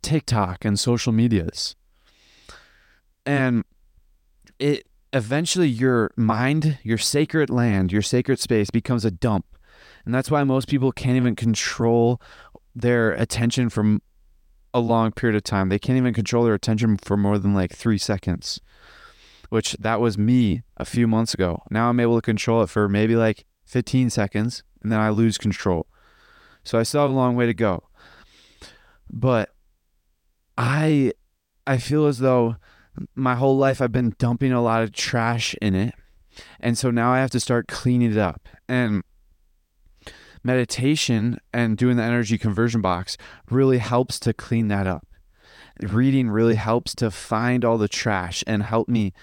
TikTok 0.01 0.65
and 0.65 0.79
social 0.79 1.13
medias. 1.13 1.75
And 3.25 3.63
it 4.59 4.87
eventually 5.13 5.67
your 5.67 6.11
mind, 6.15 6.79
your 6.83 6.97
sacred 6.97 7.49
land, 7.49 7.91
your 7.91 8.01
sacred 8.01 8.39
space 8.39 8.69
becomes 8.69 9.05
a 9.05 9.11
dump. 9.11 9.45
And 10.05 10.13
that's 10.13 10.31
why 10.31 10.43
most 10.43 10.67
people 10.67 10.91
can't 10.91 11.15
even 11.15 11.35
control 11.35 12.21
their 12.75 13.11
attention 13.11 13.69
from 13.69 14.01
a 14.73 14.79
long 14.79 15.11
period 15.11 15.35
of 15.35 15.43
time. 15.43 15.69
They 15.69 15.79
can't 15.79 15.97
even 15.97 16.13
control 16.13 16.43
their 16.43 16.55
attention 16.55 16.97
for 16.97 17.15
more 17.15 17.37
than 17.37 17.53
like 17.53 17.73
three 17.73 17.97
seconds, 17.97 18.59
which 19.53 19.73
that 19.73 20.01
was 20.01 20.17
me 20.17 20.63
a 20.77 20.83
few 20.83 21.05
months 21.05 21.35
ago. 21.35 21.61
Now 21.69 21.87
I'm 21.87 21.99
able 21.99 22.15
to 22.15 22.23
control 22.23 22.63
it 22.63 22.71
for 22.71 22.89
maybe 22.89 23.15
like 23.15 23.45
15 23.65 24.09
seconds 24.09 24.63
and 24.81 24.91
then 24.91 24.99
I 24.99 25.09
lose 25.09 25.37
control. 25.37 25.85
So 26.63 26.79
I 26.79 26.81
still 26.81 27.01
have 27.01 27.11
a 27.11 27.13
long 27.13 27.35
way 27.35 27.45
to 27.45 27.53
go. 27.53 27.83
But 29.11 29.51
I 30.57 31.13
I 31.67 31.77
feel 31.77 32.07
as 32.07 32.17
though 32.17 32.55
my 33.13 33.35
whole 33.35 33.55
life 33.55 33.79
I've 33.79 33.91
been 33.91 34.15
dumping 34.17 34.51
a 34.51 34.63
lot 34.63 34.81
of 34.81 34.91
trash 34.91 35.53
in 35.61 35.75
it. 35.75 35.93
And 36.59 36.75
so 36.75 36.89
now 36.89 37.13
I 37.13 37.19
have 37.19 37.29
to 37.29 37.39
start 37.39 37.67
cleaning 37.67 38.11
it 38.11 38.17
up. 38.17 38.49
And 38.67 39.03
meditation 40.43 41.37
and 41.53 41.77
doing 41.77 41.97
the 41.97 42.03
energy 42.03 42.39
conversion 42.39 42.81
box 42.81 43.17
really 43.51 43.77
helps 43.77 44.19
to 44.21 44.33
clean 44.33 44.67
that 44.69 44.87
up. 44.87 45.05
Reading 45.81 46.29
really 46.29 46.55
helps 46.55 46.93
to 46.95 47.09
find 47.09 47.65
all 47.65 47.77
the 47.77 47.87
trash 47.87 48.43
and 48.45 48.63
help 48.63 48.87
me 48.87 49.13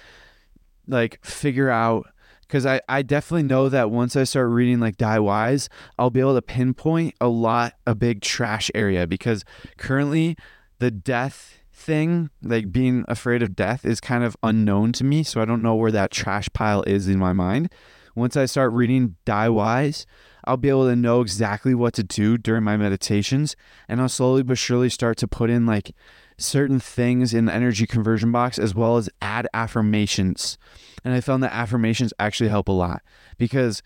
like 0.87 1.25
figure 1.25 1.71
out 1.71 2.07
because 2.51 2.67
I, 2.67 2.81
I 2.89 3.03
definitely 3.03 3.45
know 3.45 3.69
that 3.69 3.93
once 3.93 4.17
I 4.17 4.25
start 4.25 4.49
reading 4.49 4.81
like 4.81 4.97
Die 4.97 5.21
Wise, 5.21 5.69
I'll 5.97 6.11
be 6.11 6.19
able 6.19 6.35
to 6.35 6.43
pinpoint 6.43 7.15
a 7.21 7.29
lot, 7.29 7.75
a 7.87 7.95
big 7.95 8.23
trash 8.23 8.73
area 8.75 9.07
because 9.07 9.45
currently 9.79 10.37
the 10.81 10.91
death 10.91 11.61
thing, 11.73 12.31
like 12.43 12.73
being 12.73 13.05
afraid 13.07 13.43
of 13.45 13.55
death, 13.55 13.85
is 13.85 14.01
kind 14.01 14.25
of 14.25 14.37
unknown 14.43 14.91
to 14.95 15.05
me. 15.05 15.23
So 15.23 15.41
I 15.41 15.45
don't 15.45 15.63
know 15.63 15.77
where 15.77 15.93
that 15.93 16.11
trash 16.11 16.49
pile 16.53 16.83
is 16.83 17.07
in 17.07 17.21
my 17.21 17.33
mind. 17.33 17.73
Once 18.17 18.37
I 18.37 18.47
start 18.47 18.73
reading 18.73 19.15
Die 19.25 19.49
Wise, 19.49 20.05
I'll 20.45 20.57
be 20.57 20.71
able 20.71 20.89
to 20.89 20.97
know 20.97 21.21
exactly 21.21 21.75
what 21.77 21.95
to 21.95 22.03
do 22.03 22.37
during 22.37 22.65
my 22.65 22.77
meditations. 22.77 23.55
And 23.89 24.01
I'll 24.01 24.09
slowly 24.09 24.43
but 24.43 24.59
surely 24.59 24.89
start 24.89 25.19
to 25.19 25.29
put 25.29 25.51
in 25.51 25.67
like 25.67 25.95
certain 26.41 26.81
things 26.81 27.35
in 27.35 27.45
the 27.45 27.55
energy 27.55 27.87
conversion 27.87 28.33
box 28.33 28.59
as 28.59 28.75
well 28.75 28.97
as 28.97 29.09
add 29.21 29.47
affirmations. 29.53 30.59
And 31.05 31.15
I 31.15 31.21
found 31.21 31.43
that 31.43 31.53
affirmations 31.53 32.13
actually 32.19 32.49
help 32.49 32.69
a 32.69 32.73
lot 32.73 33.03
because 33.39 33.83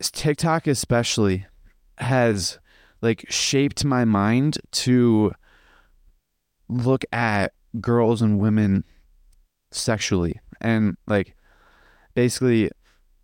TikTok, 0.00 0.66
especially, 0.66 1.46
has 1.98 2.58
like 3.02 3.26
shaped 3.28 3.84
my 3.84 4.04
mind 4.04 4.58
to 4.70 5.32
look 6.68 7.04
at 7.12 7.52
girls 7.80 8.22
and 8.22 8.38
women 8.38 8.84
sexually 9.70 10.40
and 10.60 10.96
like 11.06 11.34
basically 12.14 12.70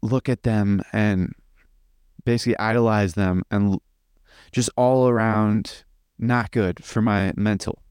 look 0.03 0.29
at 0.29 0.43
them 0.43 0.83
and 0.93 1.33
basically 2.25 2.57
idolize 2.59 3.15
them 3.15 3.43
and 3.51 3.79
just 4.53 4.71
all 4.77 5.09
around 5.09 5.85
not 6.19 6.51
good 6.51 6.85
for 6.85 7.01
my 7.01 7.33
mental. 7.37 7.83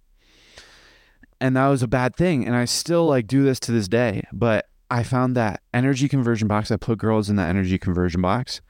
And 1.42 1.58
that 1.58 1.68
was 1.68 1.82
a 1.82 1.88
bad 1.88 2.16
thing. 2.16 2.46
And 2.46 2.56
I 2.56 2.66
still 2.66 3.08
like 3.08 3.26
do 3.26 3.44
this 3.44 3.60
to 3.62 3.72
this 3.72 3.88
day. 3.88 4.24
But 4.32 4.68
I 4.92 5.02
found 5.02 5.36
that 5.36 5.62
energy 5.74 6.08
conversion 6.08 6.48
box, 6.48 6.70
I 6.70 6.78
put 6.78 7.00
girls 7.00 7.30
in 7.32 7.36
that 7.38 7.50
energy 7.50 7.80
conversion 7.80 8.22
box. 8.22 8.62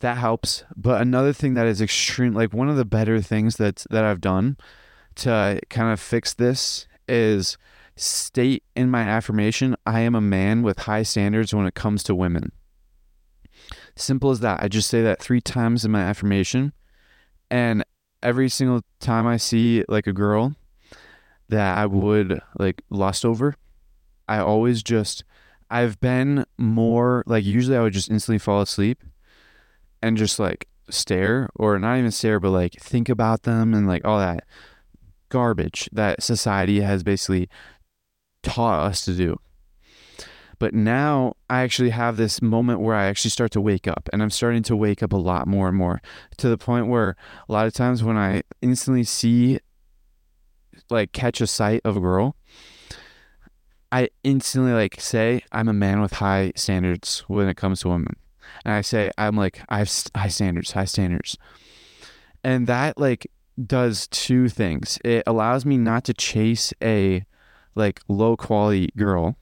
That 0.00 0.18
helps. 0.18 0.64
But 0.76 1.00
another 1.00 1.32
thing 1.32 1.54
that 1.54 1.66
is 1.66 1.80
extreme, 1.80 2.34
like 2.34 2.52
one 2.52 2.68
of 2.68 2.76
the 2.76 2.84
better 2.84 3.22
things 3.22 3.56
that 3.56 3.86
that 3.90 4.04
I've 4.04 4.20
done 4.20 4.56
to 5.16 5.60
kind 5.70 5.92
of 5.92 6.00
fix 6.00 6.34
this 6.34 6.88
is 7.08 7.56
state 7.94 8.64
in 8.74 8.90
my 8.90 9.02
affirmation, 9.02 9.76
I 9.86 10.00
am 10.00 10.14
a 10.14 10.20
man 10.20 10.62
with 10.62 10.80
high 10.80 11.04
standards 11.04 11.54
when 11.54 11.66
it 11.66 11.74
comes 11.74 12.02
to 12.04 12.14
women. 12.14 12.50
Simple 13.94 14.30
as 14.30 14.40
that. 14.40 14.62
I 14.62 14.68
just 14.68 14.90
say 14.90 15.02
that 15.02 15.22
three 15.22 15.40
times 15.40 15.84
in 15.84 15.92
my 15.92 16.02
affirmation. 16.02 16.72
And 17.50 17.84
every 18.22 18.48
single 18.48 18.82
time 18.98 19.26
I 19.26 19.36
see 19.36 19.84
like 19.88 20.06
a 20.06 20.12
girl 20.12 20.56
that 21.48 21.78
I 21.78 21.86
would 21.86 22.40
like 22.58 22.82
lust 22.90 23.24
over, 23.24 23.54
I 24.28 24.38
always 24.38 24.82
just, 24.82 25.24
I've 25.70 26.00
been 26.00 26.44
more 26.58 27.22
like, 27.26 27.44
usually 27.44 27.76
I 27.76 27.82
would 27.82 27.92
just 27.92 28.10
instantly 28.10 28.38
fall 28.38 28.60
asleep 28.60 29.02
and 30.02 30.16
just 30.16 30.38
like 30.38 30.68
stare 30.90 31.48
or 31.54 31.78
not 31.78 31.98
even 31.98 32.10
stare, 32.10 32.40
but 32.40 32.50
like 32.50 32.74
think 32.74 33.08
about 33.08 33.42
them 33.42 33.74
and 33.74 33.86
like 33.86 34.04
all 34.04 34.18
that 34.18 34.44
garbage 35.28 35.88
that 35.92 36.22
society 36.22 36.80
has 36.80 37.02
basically 37.02 37.48
taught 38.42 38.86
us 38.86 39.04
to 39.04 39.14
do. 39.14 39.38
But 40.58 40.72
now 40.72 41.34
I 41.50 41.60
actually 41.60 41.90
have 41.90 42.16
this 42.16 42.40
moment 42.40 42.80
where 42.80 42.94
I 42.94 43.06
actually 43.06 43.30
start 43.30 43.50
to 43.52 43.60
wake 43.60 43.86
up, 43.86 44.08
and 44.12 44.22
I'm 44.22 44.30
starting 44.30 44.62
to 44.64 44.76
wake 44.76 45.02
up 45.02 45.12
a 45.12 45.18
lot 45.18 45.46
more 45.46 45.68
and 45.68 45.76
more 45.76 46.00
to 46.38 46.48
the 46.48 46.56
point 46.56 46.86
where 46.86 47.14
a 47.46 47.52
lot 47.52 47.66
of 47.66 47.74
times 47.74 48.02
when 48.02 48.16
I 48.16 48.42
instantly 48.62 49.04
see, 49.04 49.58
like, 50.90 51.12
catch 51.12 51.40
a 51.40 51.46
sight 51.46 51.80
of 51.84 51.96
a 51.96 52.00
girl, 52.00 52.36
I 53.92 54.08
instantly 54.24 54.72
like 54.72 55.00
say 55.00 55.42
I'm 55.52 55.68
a 55.68 55.72
man 55.72 56.00
with 56.00 56.14
high 56.14 56.52
standards 56.56 57.20
when 57.28 57.48
it 57.48 57.56
comes 57.56 57.80
to 57.80 57.88
women, 57.88 58.16
and 58.64 58.74
I 58.74 58.80
say 58.80 59.10
I'm 59.16 59.36
like 59.36 59.60
I 59.68 59.78
have 59.78 59.92
high 60.14 60.28
standards, 60.28 60.72
high 60.72 60.84
standards, 60.86 61.38
and 62.42 62.66
that 62.66 62.98
like 62.98 63.26
does 63.64 64.08
two 64.08 64.48
things. 64.48 64.98
It 65.04 65.22
allows 65.26 65.64
me 65.64 65.78
not 65.78 66.04
to 66.04 66.14
chase 66.14 66.74
a 66.82 67.24
like 67.74 68.00
low 68.08 68.36
quality 68.36 68.90
girl 68.96 69.36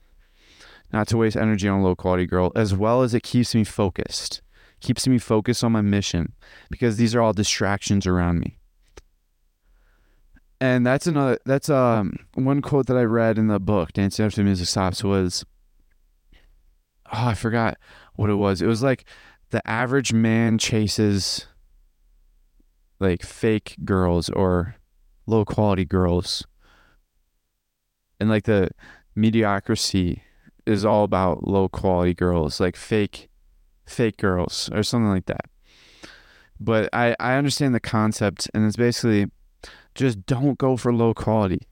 not 0.95 1.07
to 1.09 1.17
waste 1.17 1.35
energy 1.35 1.67
on 1.67 1.83
low 1.83 1.95
quality 1.95 2.25
girl, 2.25 2.51
as 2.55 2.73
well 2.73 3.01
as 3.01 3.13
it 3.13 3.21
keeps 3.21 3.53
me 3.53 3.65
focused, 3.65 4.41
keeps 4.79 5.07
me 5.07 5.17
focused 5.17 5.63
on 5.63 5.71
my 5.71 5.81
mission 5.81 6.33
because 6.69 6.97
these 6.97 7.13
are 7.13 7.21
all 7.21 7.33
distractions 7.33 8.07
around 8.07 8.39
me. 8.39 8.57
And 10.61 10.85
that's 10.85 11.05
another, 11.07 11.37
that's 11.45 11.69
um 11.69 12.17
one 12.33 12.61
quote 12.61 12.87
that 12.87 12.97
I 12.97 13.03
read 13.03 13.37
in 13.37 13.47
the 13.47 13.59
book, 13.59 13.93
Dancing 13.93 14.25
After 14.25 14.37
the 14.37 14.45
Music 14.45 14.67
Stops, 14.67 15.03
was, 15.03 15.45
oh, 17.11 17.27
I 17.27 17.33
forgot 17.33 17.77
what 18.15 18.29
it 18.29 18.35
was. 18.35 18.61
It 18.61 18.67
was 18.67 18.81
like 18.81 19.05
the 19.49 19.65
average 19.67 20.13
man 20.13 20.57
chases 20.57 21.47
like 22.99 23.21
fake 23.21 23.75
girls 23.83 24.29
or 24.29 24.75
low 25.27 25.45
quality 25.45 25.85
girls. 25.85 26.45
And 28.19 28.29
like 28.29 28.45
the 28.45 28.69
mediocrity 29.13 30.23
is 30.65 30.85
all 30.85 31.03
about 31.03 31.47
low 31.47 31.67
quality 31.67 32.13
girls, 32.13 32.59
like 32.59 32.75
fake 32.75 33.29
fake 33.85 34.17
girls 34.17 34.69
or 34.73 34.83
something 34.83 35.09
like 35.09 35.25
that. 35.25 35.45
But 36.59 36.89
I 36.93 37.15
I 37.19 37.35
understand 37.35 37.75
the 37.75 37.79
concept 37.79 38.49
and 38.53 38.65
it's 38.65 38.77
basically 38.77 39.29
just 39.95 40.25
don't 40.25 40.57
go 40.57 40.77
for 40.77 40.93
low 40.93 41.13
quality. 41.13 41.67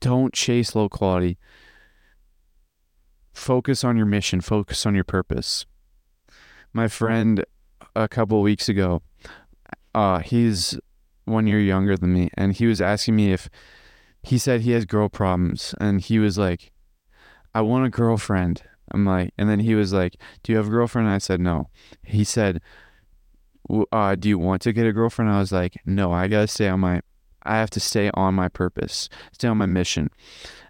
Don't 0.00 0.32
chase 0.32 0.74
low 0.74 0.88
quality. 0.88 1.38
Focus 3.32 3.84
on 3.84 3.96
your 3.96 4.06
mission, 4.06 4.40
focus 4.40 4.84
on 4.84 4.94
your 4.94 5.04
purpose. 5.04 5.66
My 6.72 6.88
friend 6.88 7.44
a 7.96 8.08
couple 8.08 8.42
weeks 8.42 8.68
ago, 8.68 9.02
uh 9.94 10.18
he's 10.18 10.78
one 11.24 11.46
year 11.46 11.60
younger 11.60 11.96
than 11.96 12.12
me 12.12 12.30
and 12.34 12.54
he 12.54 12.66
was 12.66 12.80
asking 12.80 13.16
me 13.16 13.32
if 13.32 13.48
he 14.22 14.38
said 14.38 14.62
he 14.62 14.72
has 14.72 14.84
girl 14.84 15.08
problems 15.08 15.74
and 15.80 16.00
he 16.00 16.18
was 16.18 16.36
like 16.36 16.72
I 17.54 17.60
want 17.62 17.86
a 17.86 17.90
girlfriend. 17.90 18.62
I'm 18.90 19.04
like, 19.04 19.32
and 19.36 19.48
then 19.48 19.60
he 19.60 19.74
was 19.74 19.92
like, 19.92 20.16
Do 20.42 20.52
you 20.52 20.58
have 20.58 20.68
a 20.68 20.70
girlfriend? 20.70 21.08
I 21.08 21.18
said, 21.18 21.40
No. 21.40 21.68
He 22.04 22.24
said, 22.24 22.60
uh, 23.92 24.14
Do 24.14 24.28
you 24.28 24.38
want 24.38 24.62
to 24.62 24.72
get 24.72 24.86
a 24.86 24.92
girlfriend? 24.92 25.30
I 25.30 25.38
was 25.38 25.52
like, 25.52 25.76
No, 25.84 26.12
I 26.12 26.28
got 26.28 26.42
to 26.42 26.46
stay 26.46 26.68
on 26.68 26.80
my, 26.80 27.00
I 27.48 27.56
have 27.56 27.70
to 27.70 27.80
stay 27.80 28.10
on 28.14 28.34
my 28.34 28.48
purpose, 28.48 29.08
stay 29.32 29.48
on 29.48 29.56
my 29.58 29.66
mission. 29.66 30.10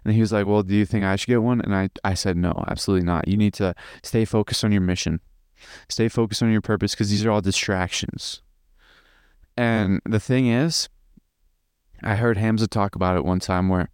And 0.03 0.13
he 0.13 0.21
was 0.21 0.31
like, 0.31 0.47
Well, 0.47 0.63
do 0.63 0.75
you 0.75 0.85
think 0.85 1.03
I 1.03 1.15
should 1.15 1.27
get 1.27 1.43
one? 1.43 1.61
And 1.61 1.75
I, 1.75 1.89
I 2.03 2.13
said, 2.13 2.37
No, 2.37 2.63
absolutely 2.67 3.05
not. 3.05 3.27
You 3.27 3.37
need 3.37 3.53
to 3.55 3.75
stay 4.01 4.25
focused 4.25 4.63
on 4.63 4.71
your 4.71 4.81
mission, 4.81 5.19
stay 5.89 6.07
focused 6.07 6.41
on 6.41 6.51
your 6.51 6.61
purpose 6.61 6.93
because 6.93 7.09
these 7.09 7.25
are 7.25 7.31
all 7.31 7.41
distractions. 7.41 8.41
And 9.57 10.01
the 10.05 10.19
thing 10.19 10.47
is, 10.47 10.87
I 12.01 12.15
heard 12.15 12.37
Hamza 12.37 12.67
talk 12.67 12.95
about 12.95 13.17
it 13.17 13.25
one 13.25 13.39
time 13.39 13.67
where 13.67 13.89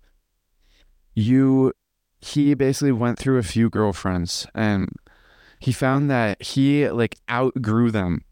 you 1.15 1.73
he 2.19 2.53
basically 2.53 2.91
went 2.91 3.17
through 3.17 3.37
a 3.37 3.43
few 3.43 3.69
girlfriends 3.69 4.47
and 4.53 4.89
he 5.59 5.71
found 5.71 6.09
that 6.09 6.41
he 6.41 6.89
like 6.89 7.17
outgrew 7.29 7.91
them 7.91 8.23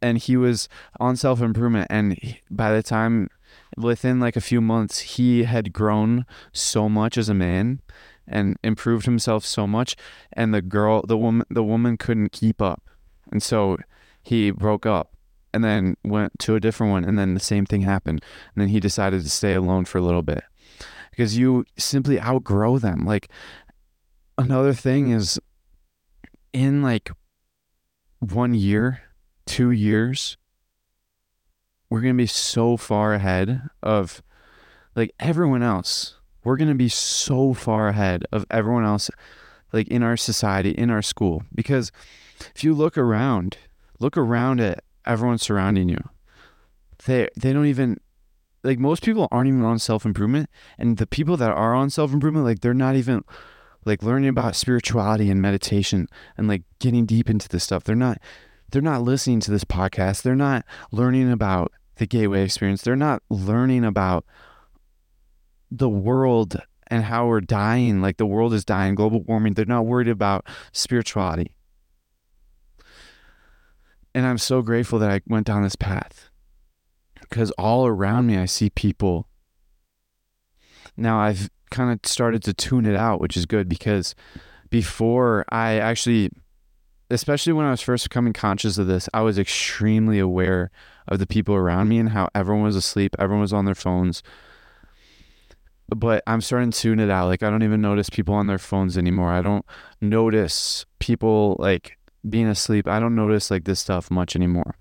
and 0.00 0.18
he 0.18 0.36
was 0.36 0.68
on 1.00 1.16
self 1.16 1.40
improvement 1.40 1.86
and 1.90 2.38
by 2.50 2.72
the 2.72 2.82
time 2.82 3.28
within 3.76 4.20
like 4.20 4.36
a 4.36 4.40
few 4.40 4.60
months, 4.60 5.00
he 5.00 5.44
had 5.44 5.72
grown 5.72 6.26
so 6.52 6.88
much 6.88 7.18
as 7.18 7.28
a 7.28 7.34
man 7.34 7.80
and 8.26 8.56
improved 8.62 9.04
himself 9.04 9.44
so 9.44 9.66
much 9.66 9.96
and 10.32 10.54
the 10.54 10.62
girl 10.62 11.02
the 11.06 11.18
woman 11.18 11.46
the 11.50 11.62
woman 11.64 11.96
couldn't 11.96 12.32
keep 12.32 12.62
up. 12.62 12.82
And 13.30 13.42
so 13.42 13.76
he 14.22 14.50
broke 14.50 14.86
up 14.86 15.14
and 15.52 15.62
then 15.62 15.96
went 16.04 16.38
to 16.40 16.54
a 16.54 16.60
different 16.60 16.90
one 16.90 17.04
and 17.04 17.18
then 17.18 17.34
the 17.34 17.40
same 17.40 17.66
thing 17.66 17.82
happened. 17.82 18.22
And 18.54 18.62
then 18.62 18.68
he 18.68 18.80
decided 18.80 19.22
to 19.22 19.30
stay 19.30 19.54
alone 19.54 19.84
for 19.84 19.98
a 19.98 20.02
little 20.02 20.22
bit. 20.22 20.44
Because 21.10 21.38
you 21.38 21.64
simply 21.76 22.20
outgrow 22.20 22.78
them. 22.78 23.04
Like 23.04 23.28
another 24.36 24.72
thing 24.72 25.10
is 25.10 25.38
in 26.52 26.82
like 26.82 27.10
one 28.20 28.54
year 28.54 29.02
two 29.46 29.70
years 29.70 30.36
we're 31.90 32.00
going 32.00 32.14
to 32.14 32.22
be 32.22 32.26
so 32.26 32.76
far 32.76 33.14
ahead 33.14 33.68
of 33.80 34.20
like 34.96 35.14
everyone 35.20 35.62
else. 35.62 36.18
We're 36.42 36.56
going 36.56 36.68
to 36.68 36.74
be 36.74 36.88
so 36.88 37.54
far 37.54 37.88
ahead 37.88 38.24
of 38.32 38.44
everyone 38.50 38.84
else 38.84 39.10
like 39.72 39.86
in 39.88 40.02
our 40.02 40.16
society 40.16 40.70
in 40.70 40.90
our 40.90 41.02
school. 41.02 41.44
Because 41.54 41.92
if 42.54 42.64
you 42.64 42.74
look 42.74 42.98
around 42.98 43.58
look 44.00 44.16
around 44.16 44.60
at 44.60 44.82
everyone 45.06 45.38
surrounding 45.38 45.88
you 45.88 46.02
they 47.04 47.28
they 47.36 47.52
don't 47.52 47.66
even 47.66 47.98
like 48.64 48.78
most 48.78 49.04
people 49.04 49.28
aren't 49.30 49.48
even 49.48 49.62
on 49.62 49.78
self-improvement. 49.78 50.50
And 50.78 50.96
the 50.96 51.06
people 51.06 51.36
that 51.36 51.50
are 51.50 51.74
on 51.74 51.90
self-improvement 51.90 52.44
like 52.44 52.60
they're 52.60 52.74
not 52.74 52.96
even 52.96 53.22
like 53.84 54.02
learning 54.02 54.30
about 54.30 54.56
spirituality 54.56 55.30
and 55.30 55.40
meditation 55.40 56.08
and 56.36 56.48
like 56.48 56.62
getting 56.80 57.06
deep 57.06 57.30
into 57.30 57.48
this 57.48 57.62
stuff. 57.62 57.84
They're 57.84 57.94
not 57.94 58.18
they're 58.74 58.82
not 58.82 59.02
listening 59.02 59.38
to 59.38 59.52
this 59.52 59.62
podcast. 59.62 60.22
They're 60.22 60.34
not 60.34 60.64
learning 60.90 61.30
about 61.30 61.70
the 61.94 62.06
gateway 62.06 62.42
experience. 62.42 62.82
They're 62.82 62.96
not 62.96 63.22
learning 63.30 63.84
about 63.84 64.26
the 65.70 65.88
world 65.88 66.60
and 66.88 67.04
how 67.04 67.28
we're 67.28 67.40
dying, 67.40 68.00
like 68.00 68.16
the 68.16 68.26
world 68.26 68.52
is 68.52 68.64
dying, 68.64 68.96
global 68.96 69.22
warming, 69.22 69.54
they're 69.54 69.64
not 69.64 69.86
worried 69.86 70.08
about 70.08 70.44
spirituality. 70.72 71.54
And 74.12 74.26
I'm 74.26 74.38
so 74.38 74.60
grateful 74.60 74.98
that 74.98 75.10
I 75.10 75.20
went 75.28 75.46
down 75.46 75.62
this 75.62 75.76
path 75.76 76.30
because 77.20 77.52
all 77.52 77.86
around 77.86 78.26
me, 78.26 78.36
I 78.36 78.44
see 78.46 78.70
people. 78.70 79.28
Now 80.96 81.20
I've 81.20 81.48
kind 81.70 81.92
of 81.92 82.00
started 82.10 82.42
to 82.42 82.52
tune 82.52 82.86
it 82.86 82.96
out, 82.96 83.20
which 83.20 83.36
is 83.36 83.46
good 83.46 83.68
because 83.68 84.16
before 84.68 85.44
I 85.48 85.78
actually, 85.78 86.30
especially 87.10 87.52
when 87.52 87.66
I 87.66 87.70
was 87.70 87.80
first 87.80 88.08
becoming 88.08 88.32
conscious 88.32 88.78
of 88.78 88.86
this, 88.86 89.08
I 89.12 89.20
was 89.22 89.38
extremely 89.38 90.18
aware 90.18 90.70
of 91.08 91.18
the 91.18 91.26
people 91.26 91.54
around 91.54 91.88
me 91.88 91.98
and 91.98 92.10
how 92.10 92.28
everyone 92.34 92.64
was 92.64 92.76
asleep, 92.76 93.14
everyone 93.18 93.42
was 93.42 93.52
on 93.52 93.64
their 93.64 93.74
phones 93.74 94.22
but 95.88 96.22
I'm 96.26 96.40
starting 96.40 96.70
to 96.70 96.78
tune 96.78 97.00
it 97.00 97.10
out. 97.10 97.26
Like 97.26 97.42
I 97.42 97.50
don't 97.50 97.62
even 97.62 97.80
notice 97.80 98.10
people 98.10 98.34
on 98.34 98.46
their 98.46 98.58
phones 98.58 98.96
anymore. 98.96 99.30
I 99.30 99.42
don't 99.42 99.64
notice 100.00 100.86
people 100.98 101.56
like 101.58 101.98
being 102.28 102.46
asleep. 102.46 102.88
I 102.88 103.00
don't 103.00 103.14
notice 103.14 103.50
like 103.50 103.64
this 103.64 103.80
stuff 103.80 104.10
much 104.10 104.34
anymore, 104.34 104.76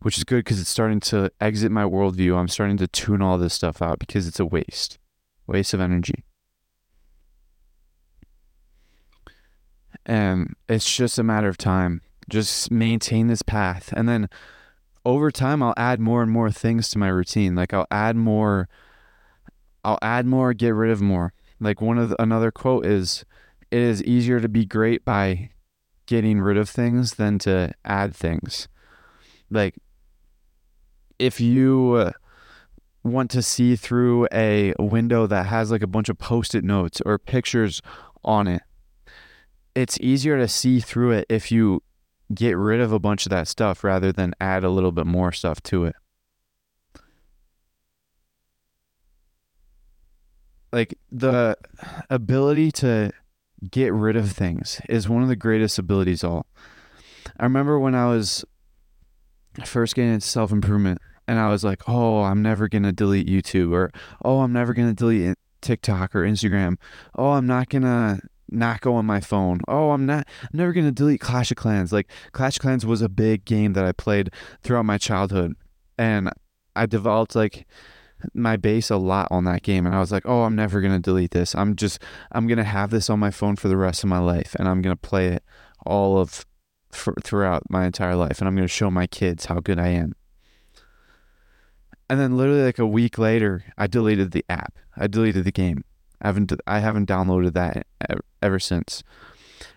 which 0.00 0.18
is 0.18 0.24
good 0.24 0.38
because 0.38 0.60
it's 0.60 0.70
starting 0.70 1.00
to 1.00 1.30
exit 1.40 1.70
my 1.70 1.84
worldview. 1.84 2.36
I'm 2.36 2.48
starting 2.48 2.76
to 2.78 2.88
tune 2.88 3.22
all 3.22 3.38
this 3.38 3.54
stuff 3.54 3.80
out 3.80 3.98
because 3.98 4.26
it's 4.26 4.40
a 4.40 4.46
waste, 4.46 4.98
waste 5.46 5.74
of 5.74 5.80
energy. 5.80 6.24
And 10.04 10.54
it's 10.68 10.94
just 10.94 11.18
a 11.18 11.22
matter 11.22 11.48
of 11.48 11.56
time. 11.56 12.02
Just 12.28 12.70
maintain 12.70 13.28
this 13.28 13.42
path. 13.42 13.92
And 13.96 14.08
then 14.08 14.28
over 15.04 15.30
time, 15.30 15.62
I'll 15.62 15.74
add 15.76 16.00
more 16.00 16.22
and 16.22 16.30
more 16.30 16.50
things 16.50 16.88
to 16.90 16.98
my 16.98 17.08
routine. 17.08 17.54
Like 17.54 17.74
I'll 17.74 17.88
add 17.90 18.16
more 18.16 18.68
I'll 19.84 19.98
add 20.00 20.26
more, 20.26 20.54
get 20.54 20.70
rid 20.70 20.90
of 20.90 21.00
more. 21.00 21.32
Like 21.60 21.80
one 21.80 21.98
of 21.98 22.10
the, 22.10 22.22
another 22.22 22.50
quote 22.50 22.86
is, 22.86 23.24
"It 23.70 23.80
is 23.80 24.02
easier 24.04 24.40
to 24.40 24.48
be 24.48 24.64
great 24.64 25.04
by 25.04 25.50
getting 26.06 26.40
rid 26.40 26.56
of 26.56 26.68
things 26.68 27.14
than 27.14 27.38
to 27.40 27.72
add 27.84 28.14
things." 28.14 28.68
Like 29.50 29.76
if 31.18 31.40
you 31.40 31.94
uh, 31.94 32.12
want 33.02 33.30
to 33.32 33.42
see 33.42 33.76
through 33.76 34.28
a 34.32 34.74
window 34.78 35.26
that 35.26 35.46
has 35.46 35.70
like 35.70 35.82
a 35.82 35.86
bunch 35.86 36.08
of 36.08 36.18
post-it 36.18 36.64
notes 36.64 37.00
or 37.04 37.18
pictures 37.18 37.82
on 38.24 38.46
it, 38.46 38.62
it's 39.74 39.98
easier 40.00 40.38
to 40.38 40.48
see 40.48 40.80
through 40.80 41.12
it 41.12 41.26
if 41.28 41.50
you 41.50 41.82
get 42.34 42.56
rid 42.56 42.80
of 42.80 42.92
a 42.92 42.98
bunch 42.98 43.26
of 43.26 43.30
that 43.30 43.48
stuff 43.48 43.84
rather 43.84 44.12
than 44.12 44.34
add 44.40 44.64
a 44.64 44.70
little 44.70 44.92
bit 44.92 45.06
more 45.06 45.32
stuff 45.32 45.62
to 45.62 45.84
it. 45.84 45.94
like 50.72 50.98
the 51.10 51.56
ability 52.10 52.72
to 52.72 53.12
get 53.70 53.92
rid 53.92 54.16
of 54.16 54.32
things 54.32 54.80
is 54.88 55.08
one 55.08 55.22
of 55.22 55.28
the 55.28 55.36
greatest 55.36 55.78
abilities 55.78 56.24
all. 56.24 56.46
I 57.38 57.44
remember 57.44 57.78
when 57.78 57.94
I 57.94 58.06
was 58.06 58.44
first 59.64 59.94
getting 59.94 60.14
into 60.14 60.26
self 60.26 60.50
improvement 60.50 61.00
and 61.28 61.38
I 61.38 61.48
was 61.48 61.62
like, 61.62 61.88
oh, 61.88 62.22
I'm 62.22 62.42
never 62.42 62.68
going 62.68 62.82
to 62.82 62.92
delete 62.92 63.28
YouTube 63.28 63.72
or 63.72 63.92
oh, 64.24 64.40
I'm 64.40 64.52
never 64.52 64.72
going 64.72 64.88
to 64.88 64.94
delete 64.94 65.36
TikTok 65.60 66.16
or 66.16 66.22
Instagram. 66.22 66.78
Oh, 67.14 67.32
I'm 67.32 67.46
not 67.46 67.68
going 67.68 67.82
to 67.82 68.20
not 68.52 68.80
go 68.80 68.94
on 68.94 69.06
my 69.06 69.20
phone. 69.20 69.60
Oh, 69.68 69.90
I'm 69.90 70.06
not 70.06 70.26
I'm 70.42 70.50
never 70.52 70.72
going 70.72 70.86
to 70.86 70.92
delete 70.92 71.20
Clash 71.20 71.50
of 71.50 71.56
Clans. 71.56 71.92
Like 71.92 72.08
Clash 72.32 72.56
of 72.56 72.62
Clans 72.62 72.86
was 72.86 73.02
a 73.02 73.08
big 73.08 73.44
game 73.44 73.72
that 73.74 73.84
I 73.84 73.92
played 73.92 74.30
throughout 74.62 74.84
my 74.84 74.98
childhood 74.98 75.54
and 75.98 76.30
I 76.76 76.86
developed 76.86 77.34
like 77.34 77.66
my 78.34 78.56
base 78.56 78.90
a 78.90 78.96
lot 78.96 79.28
on 79.30 79.44
that 79.44 79.62
game 79.62 79.86
and 79.86 79.94
I 79.94 80.00
was 80.00 80.12
like, 80.12 80.24
"Oh, 80.26 80.42
I'm 80.42 80.54
never 80.54 80.80
going 80.80 80.94
to 80.94 81.00
delete 81.00 81.32
this. 81.32 81.54
I'm 81.54 81.76
just 81.76 82.00
I'm 82.30 82.46
going 82.46 82.58
to 82.58 82.64
have 82.64 82.90
this 82.90 83.10
on 83.10 83.18
my 83.18 83.30
phone 83.30 83.56
for 83.56 83.68
the 83.68 83.76
rest 83.76 84.04
of 84.04 84.08
my 84.08 84.18
life 84.18 84.54
and 84.58 84.68
I'm 84.68 84.82
going 84.82 84.96
to 84.96 85.08
play 85.08 85.28
it 85.28 85.44
all 85.84 86.18
of 86.18 86.46
for, 86.90 87.14
throughout 87.24 87.64
my 87.68 87.86
entire 87.86 88.14
life 88.14 88.38
and 88.38 88.48
I'm 88.48 88.54
going 88.54 88.68
to 88.68 88.72
show 88.72 88.90
my 88.90 89.06
kids 89.06 89.46
how 89.46 89.60
good 89.60 89.78
I 89.78 89.88
am." 89.88 90.14
And 92.08 92.20
then 92.20 92.36
literally 92.36 92.62
like 92.62 92.78
a 92.78 92.86
week 92.86 93.16
later, 93.16 93.64
I 93.78 93.86
deleted 93.86 94.32
the 94.32 94.44
app. 94.50 94.74
I 94.96 95.06
deleted 95.06 95.44
the 95.44 95.52
game. 95.52 95.82
I 96.22 96.28
haven't 96.28 96.52
I 96.66 96.78
haven't 96.78 97.08
downloaded 97.08 97.52
that 97.54 97.86
ever, 98.40 98.58
since. 98.58 99.02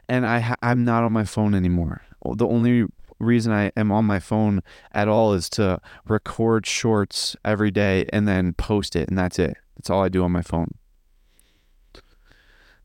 And 0.08 0.26
I 0.26 0.56
I'm 0.62 0.86
not 0.86 1.04
on 1.04 1.12
my 1.12 1.26
phone 1.26 1.56
anymore. 1.56 2.04
The 2.24 2.48
only 2.48 2.86
reason 3.20 3.52
I 3.52 3.72
am 3.76 3.92
on 3.92 4.06
my 4.06 4.20
phone 4.20 4.62
at 4.92 5.08
all 5.08 5.34
is 5.34 5.50
to 5.52 5.80
record 6.08 6.66
shorts 6.66 7.36
every 7.44 7.72
day 7.72 8.08
and 8.14 8.28
then 8.28 8.54
post 8.54 8.96
it, 8.96 9.10
and 9.10 9.18
that's 9.18 9.40
it. 9.40 9.58
That's 9.76 9.90
all 9.90 10.04
I 10.04 10.10
do 10.10 10.24
on 10.24 10.32
my 10.32 10.42
phone. 10.42 10.76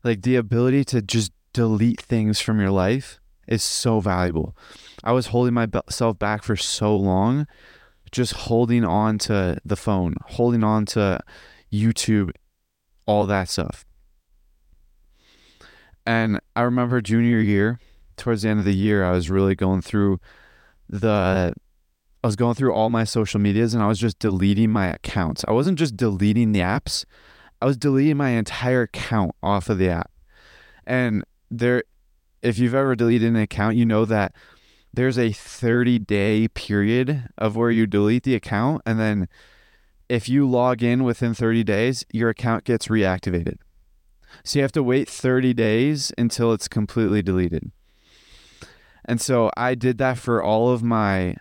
Like 0.03 0.23
the 0.23 0.35
ability 0.35 0.83
to 0.85 1.01
just 1.01 1.31
delete 1.53 2.01
things 2.01 2.39
from 2.39 2.59
your 2.59 2.71
life 2.71 3.19
is 3.47 3.61
so 3.61 3.99
valuable. 3.99 4.55
I 5.03 5.11
was 5.11 5.27
holding 5.27 5.53
myself 5.53 6.17
back 6.17 6.43
for 6.43 6.55
so 6.55 6.95
long, 6.95 7.45
just 8.11 8.33
holding 8.33 8.83
on 8.83 9.17
to 9.19 9.59
the 9.63 9.75
phone, 9.75 10.15
holding 10.25 10.63
on 10.63 10.85
to 10.87 11.19
YouTube, 11.71 12.31
all 13.05 13.25
that 13.25 13.49
stuff. 13.49 13.85
And 16.05 16.39
I 16.55 16.61
remember 16.61 17.01
junior 17.01 17.39
year, 17.39 17.79
towards 18.17 18.41
the 18.41 18.49
end 18.49 18.59
of 18.59 18.65
the 18.65 18.75
year, 18.75 19.03
I 19.03 19.11
was 19.11 19.29
really 19.29 19.55
going 19.55 19.81
through 19.81 20.19
the 20.89 21.53
I 22.23 22.27
was 22.27 22.35
going 22.35 22.53
through 22.53 22.73
all 22.73 22.89
my 22.91 23.03
social 23.03 23.39
medias 23.39 23.73
and 23.73 23.81
I 23.81 23.87
was 23.87 23.97
just 23.97 24.19
deleting 24.19 24.69
my 24.69 24.87
accounts. 24.87 25.43
I 25.47 25.53
wasn't 25.53 25.79
just 25.79 25.97
deleting 25.97 26.51
the 26.51 26.59
apps. 26.59 27.03
I 27.61 27.65
was 27.65 27.77
deleting 27.77 28.17
my 28.17 28.29
entire 28.29 28.83
account 28.83 29.31
off 29.41 29.69
of 29.69 29.79
the 29.79 29.89
app. 29.89 30.11
And 30.85 31.23
there 31.49 31.83
if 32.41 32.59
you've 32.59 32.75
ever 32.75 32.95
deleted 32.95 33.29
an 33.29 33.37
account, 33.37 33.75
you 33.75 33.85
know 33.85 34.05
that 34.05 34.33
there's 34.93 35.17
a 35.17 35.31
30 35.31 35.99
day 35.99 36.47
period 36.49 37.29
of 37.37 37.55
where 37.55 37.71
you 37.71 37.87
delete 37.87 38.23
the 38.23 38.35
account 38.35 38.81
and 38.85 38.99
then 38.99 39.27
if 40.11 40.27
you 40.27 40.45
log 40.45 40.83
in 40.83 41.05
within 41.05 41.33
30 41.33 41.63
days, 41.63 42.03
your 42.11 42.29
account 42.29 42.65
gets 42.65 42.89
reactivated. 42.89 43.59
So 44.43 44.59
you 44.59 44.63
have 44.63 44.73
to 44.73 44.83
wait 44.83 45.07
30 45.07 45.53
days 45.53 46.11
until 46.17 46.51
it's 46.51 46.67
completely 46.67 47.21
deleted. 47.21 47.71
And 49.05 49.21
so 49.21 49.51
I 49.55 49.73
did 49.73 49.97
that 49.99 50.17
for 50.17 50.43
all 50.43 50.69
of 50.69 50.83
my 50.83 51.37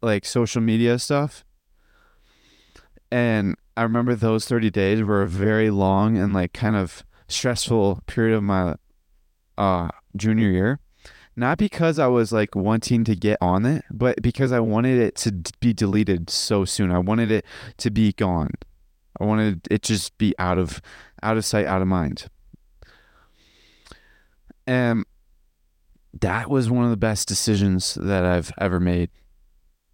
like 0.00 0.24
social 0.24 0.62
media 0.62 0.96
stuff. 1.00 1.44
And 3.10 3.56
I 3.76 3.82
remember 3.82 4.14
those 4.14 4.46
30 4.46 4.70
days 4.70 5.02
were 5.02 5.22
a 5.22 5.28
very 5.28 5.70
long 5.70 6.16
and 6.16 6.32
like 6.32 6.52
kind 6.52 6.76
of 6.76 7.02
stressful 7.26 8.04
period 8.06 8.36
of 8.36 8.44
my 8.44 8.76
uh 9.58 9.88
junior 10.14 10.50
year. 10.50 10.78
Not 11.40 11.56
because 11.56 11.98
I 11.98 12.06
was 12.06 12.32
like 12.32 12.54
wanting 12.54 13.02
to 13.04 13.16
get 13.16 13.38
on 13.40 13.64
it, 13.64 13.86
but 13.90 14.20
because 14.20 14.52
I 14.52 14.60
wanted 14.60 14.98
it 14.98 15.14
to 15.16 15.32
be 15.58 15.72
deleted 15.72 16.28
so 16.28 16.66
soon. 16.66 16.90
I 16.90 16.98
wanted 16.98 17.30
it 17.30 17.46
to 17.78 17.90
be 17.90 18.12
gone. 18.12 18.50
I 19.18 19.24
wanted 19.24 19.66
it 19.70 19.80
just 19.80 20.18
be 20.18 20.34
out 20.38 20.58
of 20.58 20.82
out 21.22 21.38
of 21.38 21.46
sight, 21.46 21.64
out 21.64 21.80
of 21.80 21.88
mind. 21.88 22.26
And 24.66 25.06
that 26.20 26.50
was 26.50 26.70
one 26.70 26.84
of 26.84 26.90
the 26.90 26.98
best 26.98 27.26
decisions 27.26 27.94
that 27.94 28.22
I've 28.22 28.52
ever 28.58 28.78
made. 28.78 29.08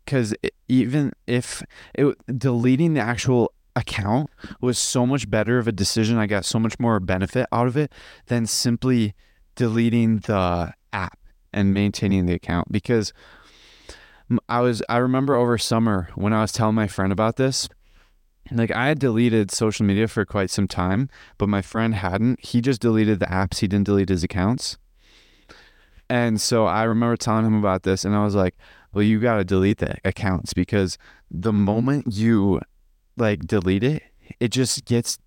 because 0.05 0.35
even 0.67 1.13
if 1.29 1.63
it 1.95 2.17
deleting 2.37 2.95
the 2.95 3.01
actual 3.01 3.53
account 3.77 4.31
was 4.61 4.81
so 4.81 5.07
much 5.07 5.31
better 5.31 5.61
of 5.61 5.69
a 5.69 5.73
decision, 5.73 6.19
I 6.19 6.27
got 6.27 6.45
so 6.45 6.59
much 6.59 6.81
more 6.81 6.99
benefit 6.99 7.47
out 7.53 7.69
of 7.69 7.77
it 7.77 7.93
than 8.27 8.47
simply 8.47 9.15
deleting 9.55 10.19
the 10.19 10.73
app 10.93 11.21
and 11.57 11.75
maintaining 11.75 12.27
the 12.27 12.35
account 12.35 12.71
because 12.71 13.13
I 14.49 14.61
was 14.61 14.83
I 14.89 14.99
remember 14.99 15.35
over 15.35 15.59
summer 15.59 16.11
when 16.15 16.33
I 16.33 16.43
was 16.43 16.53
telling 16.53 16.77
my 16.77 16.87
friend 16.87 17.13
about 17.13 17.37
this 17.37 17.69
like 18.51 18.71
I 18.71 18.89
had 18.89 18.99
deleted 18.99 19.51
social 19.51 19.85
media 19.85 20.07
for 20.09 20.25
quite 20.25 20.51
some 20.51 20.69
time, 20.69 21.09
but 21.39 21.49
my 21.49 21.63
friend 21.63 21.95
hadn't. 21.95 22.45
He 22.45 22.61
just 22.61 22.81
deleted 22.81 23.19
the 23.19 23.27
apps, 23.27 23.59
he 23.59 23.67
didn't 23.67 23.87
delete 23.87 24.09
his 24.09 24.23
accounts. 24.23 24.79
And 26.09 26.41
so 26.41 26.67
I 26.67 26.85
remember 26.85 27.17
telling 27.17 27.45
him 27.45 27.57
about 27.57 27.83
this 27.83 28.05
and 28.05 28.15
I 28.15 28.23
was 28.23 28.35
like, 28.35 28.57
"Well, 28.93 29.03
you 29.03 29.19
got 29.19 29.39
to 29.39 29.45
delete 29.45 29.79
the 29.79 29.97
accounts 30.05 30.55
because 30.55 30.99
the 31.31 31.53
moment 31.53 32.13
you 32.13 32.61
like 33.17 33.47
delete 33.47 33.83
it, 33.83 34.03
it 34.39 34.49
just 34.49 34.85
gets 34.85 35.19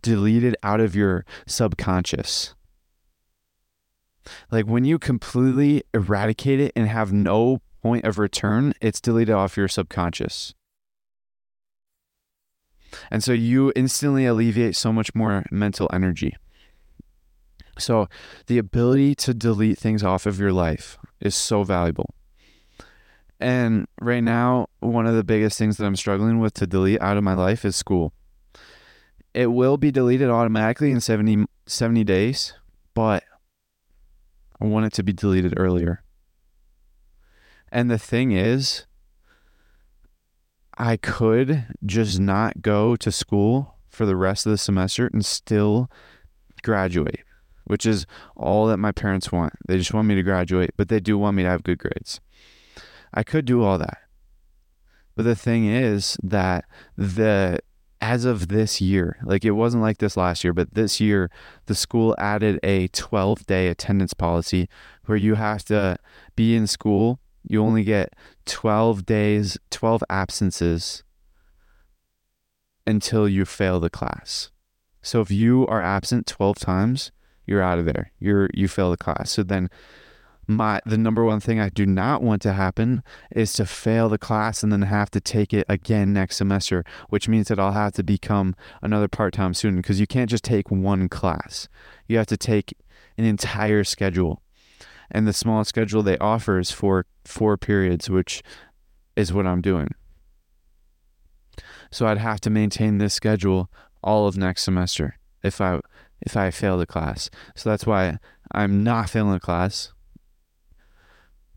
deleted 0.00 0.56
out 0.62 0.80
of 0.80 0.94
your 0.94 1.24
subconscious." 1.46 2.54
Like 4.50 4.66
when 4.66 4.84
you 4.84 4.98
completely 4.98 5.82
eradicate 5.92 6.60
it 6.60 6.72
and 6.76 6.88
have 6.88 7.12
no 7.12 7.60
point 7.82 8.04
of 8.04 8.18
return, 8.18 8.72
it's 8.80 9.00
deleted 9.00 9.34
off 9.34 9.56
your 9.56 9.68
subconscious. 9.68 10.54
And 13.10 13.24
so 13.24 13.32
you 13.32 13.72
instantly 13.74 14.26
alleviate 14.26 14.76
so 14.76 14.92
much 14.92 15.14
more 15.14 15.44
mental 15.50 15.88
energy. 15.92 16.36
So 17.78 18.08
the 18.46 18.58
ability 18.58 19.14
to 19.16 19.34
delete 19.34 19.78
things 19.78 20.04
off 20.04 20.26
of 20.26 20.38
your 20.38 20.52
life 20.52 20.98
is 21.20 21.34
so 21.34 21.64
valuable. 21.64 22.14
And 23.40 23.88
right 24.00 24.22
now, 24.22 24.68
one 24.80 25.06
of 25.06 25.16
the 25.16 25.24
biggest 25.24 25.58
things 25.58 25.76
that 25.76 25.86
I'm 25.86 25.96
struggling 25.96 26.38
with 26.38 26.54
to 26.54 26.66
delete 26.66 27.00
out 27.00 27.16
of 27.16 27.24
my 27.24 27.34
life 27.34 27.64
is 27.64 27.74
school. 27.74 28.12
It 29.34 29.46
will 29.46 29.78
be 29.78 29.90
deleted 29.90 30.28
automatically 30.28 30.92
in 30.92 31.00
70, 31.00 31.46
70 31.66 32.04
days, 32.04 32.54
but 32.94 33.24
I 34.62 34.66
want 34.66 34.86
it 34.86 34.92
to 34.92 35.02
be 35.02 35.12
deleted 35.12 35.54
earlier. 35.56 36.04
And 37.72 37.90
the 37.90 37.98
thing 37.98 38.30
is, 38.30 38.86
I 40.78 40.96
could 40.96 41.66
just 41.84 42.20
not 42.20 42.62
go 42.62 42.94
to 42.94 43.10
school 43.10 43.78
for 43.88 44.06
the 44.06 44.14
rest 44.14 44.46
of 44.46 44.52
the 44.52 44.58
semester 44.58 45.10
and 45.12 45.24
still 45.24 45.90
graduate, 46.62 47.24
which 47.64 47.84
is 47.84 48.06
all 48.36 48.66
that 48.68 48.76
my 48.76 48.92
parents 48.92 49.32
want. 49.32 49.54
They 49.66 49.78
just 49.78 49.92
want 49.92 50.06
me 50.06 50.14
to 50.14 50.22
graduate, 50.22 50.70
but 50.76 50.88
they 50.88 51.00
do 51.00 51.18
want 51.18 51.36
me 51.36 51.42
to 51.42 51.48
have 51.48 51.64
good 51.64 51.78
grades. 51.78 52.20
I 53.12 53.24
could 53.24 53.44
do 53.44 53.64
all 53.64 53.78
that. 53.78 53.98
But 55.16 55.24
the 55.24 55.34
thing 55.34 55.66
is 55.66 56.16
that 56.22 56.66
the 56.96 57.58
as 58.02 58.24
of 58.24 58.48
this 58.48 58.80
year, 58.80 59.16
like 59.22 59.44
it 59.44 59.52
wasn't 59.52 59.82
like 59.82 59.98
this 59.98 60.16
last 60.16 60.42
year, 60.42 60.52
but 60.52 60.74
this 60.74 61.00
year, 61.00 61.30
the 61.66 61.74
school 61.74 62.16
added 62.18 62.58
a 62.64 62.88
12 62.88 63.46
day 63.46 63.68
attendance 63.68 64.12
policy 64.12 64.68
where 65.06 65.16
you 65.16 65.36
have 65.36 65.64
to 65.66 65.96
be 66.34 66.56
in 66.56 66.66
school. 66.66 67.20
You 67.48 67.62
only 67.62 67.84
get 67.84 68.14
12 68.46 69.06
days, 69.06 69.56
12 69.70 70.02
absences 70.10 71.04
until 72.86 73.28
you 73.28 73.44
fail 73.44 73.78
the 73.78 73.90
class. 73.90 74.50
So 75.00 75.20
if 75.20 75.30
you 75.30 75.66
are 75.68 75.82
absent 75.82 76.26
12 76.26 76.58
times, 76.58 77.12
you're 77.46 77.62
out 77.62 77.78
of 77.78 77.86
there. 77.86 78.12
You're 78.18 78.50
you 78.52 78.66
fail 78.66 78.90
the 78.90 78.96
class. 78.96 79.30
So 79.30 79.44
then 79.44 79.70
my 80.46 80.80
the 80.84 80.98
number 80.98 81.24
one 81.24 81.40
thing 81.40 81.60
I 81.60 81.68
do 81.68 81.86
not 81.86 82.22
want 82.22 82.42
to 82.42 82.52
happen 82.52 83.02
is 83.30 83.52
to 83.54 83.66
fail 83.66 84.08
the 84.08 84.18
class 84.18 84.62
and 84.62 84.72
then 84.72 84.82
have 84.82 85.10
to 85.12 85.20
take 85.20 85.52
it 85.52 85.66
again 85.68 86.12
next 86.12 86.36
semester, 86.36 86.84
which 87.08 87.28
means 87.28 87.48
that 87.48 87.60
I'll 87.60 87.72
have 87.72 87.92
to 87.94 88.02
become 88.02 88.54
another 88.80 89.08
part-time 89.08 89.54
student 89.54 89.82
because 89.82 90.00
you 90.00 90.06
can't 90.06 90.30
just 90.30 90.44
take 90.44 90.70
one 90.70 91.08
class. 91.08 91.68
You 92.08 92.18
have 92.18 92.26
to 92.26 92.36
take 92.36 92.74
an 93.16 93.24
entire 93.24 93.84
schedule. 93.84 94.42
And 95.10 95.28
the 95.28 95.32
small 95.32 95.64
schedule 95.64 96.02
they 96.02 96.18
offer 96.18 96.58
is 96.58 96.70
for 96.70 97.06
four 97.24 97.56
periods, 97.56 98.08
which 98.08 98.42
is 99.14 99.32
what 99.32 99.46
I'm 99.46 99.60
doing. 99.60 99.94
So 101.90 102.06
I'd 102.06 102.18
have 102.18 102.40
to 102.40 102.50
maintain 102.50 102.98
this 102.98 103.14
schedule 103.14 103.70
all 104.02 104.26
of 104.26 104.36
next 104.36 104.62
semester 104.62 105.18
if 105.42 105.60
I 105.60 105.80
if 106.20 106.36
I 106.36 106.50
fail 106.50 106.78
the 106.78 106.86
class. 106.86 107.30
So 107.54 107.68
that's 107.68 107.86
why 107.86 108.18
I'm 108.52 108.82
not 108.82 109.10
failing 109.10 109.32
the 109.32 109.40
class 109.40 109.92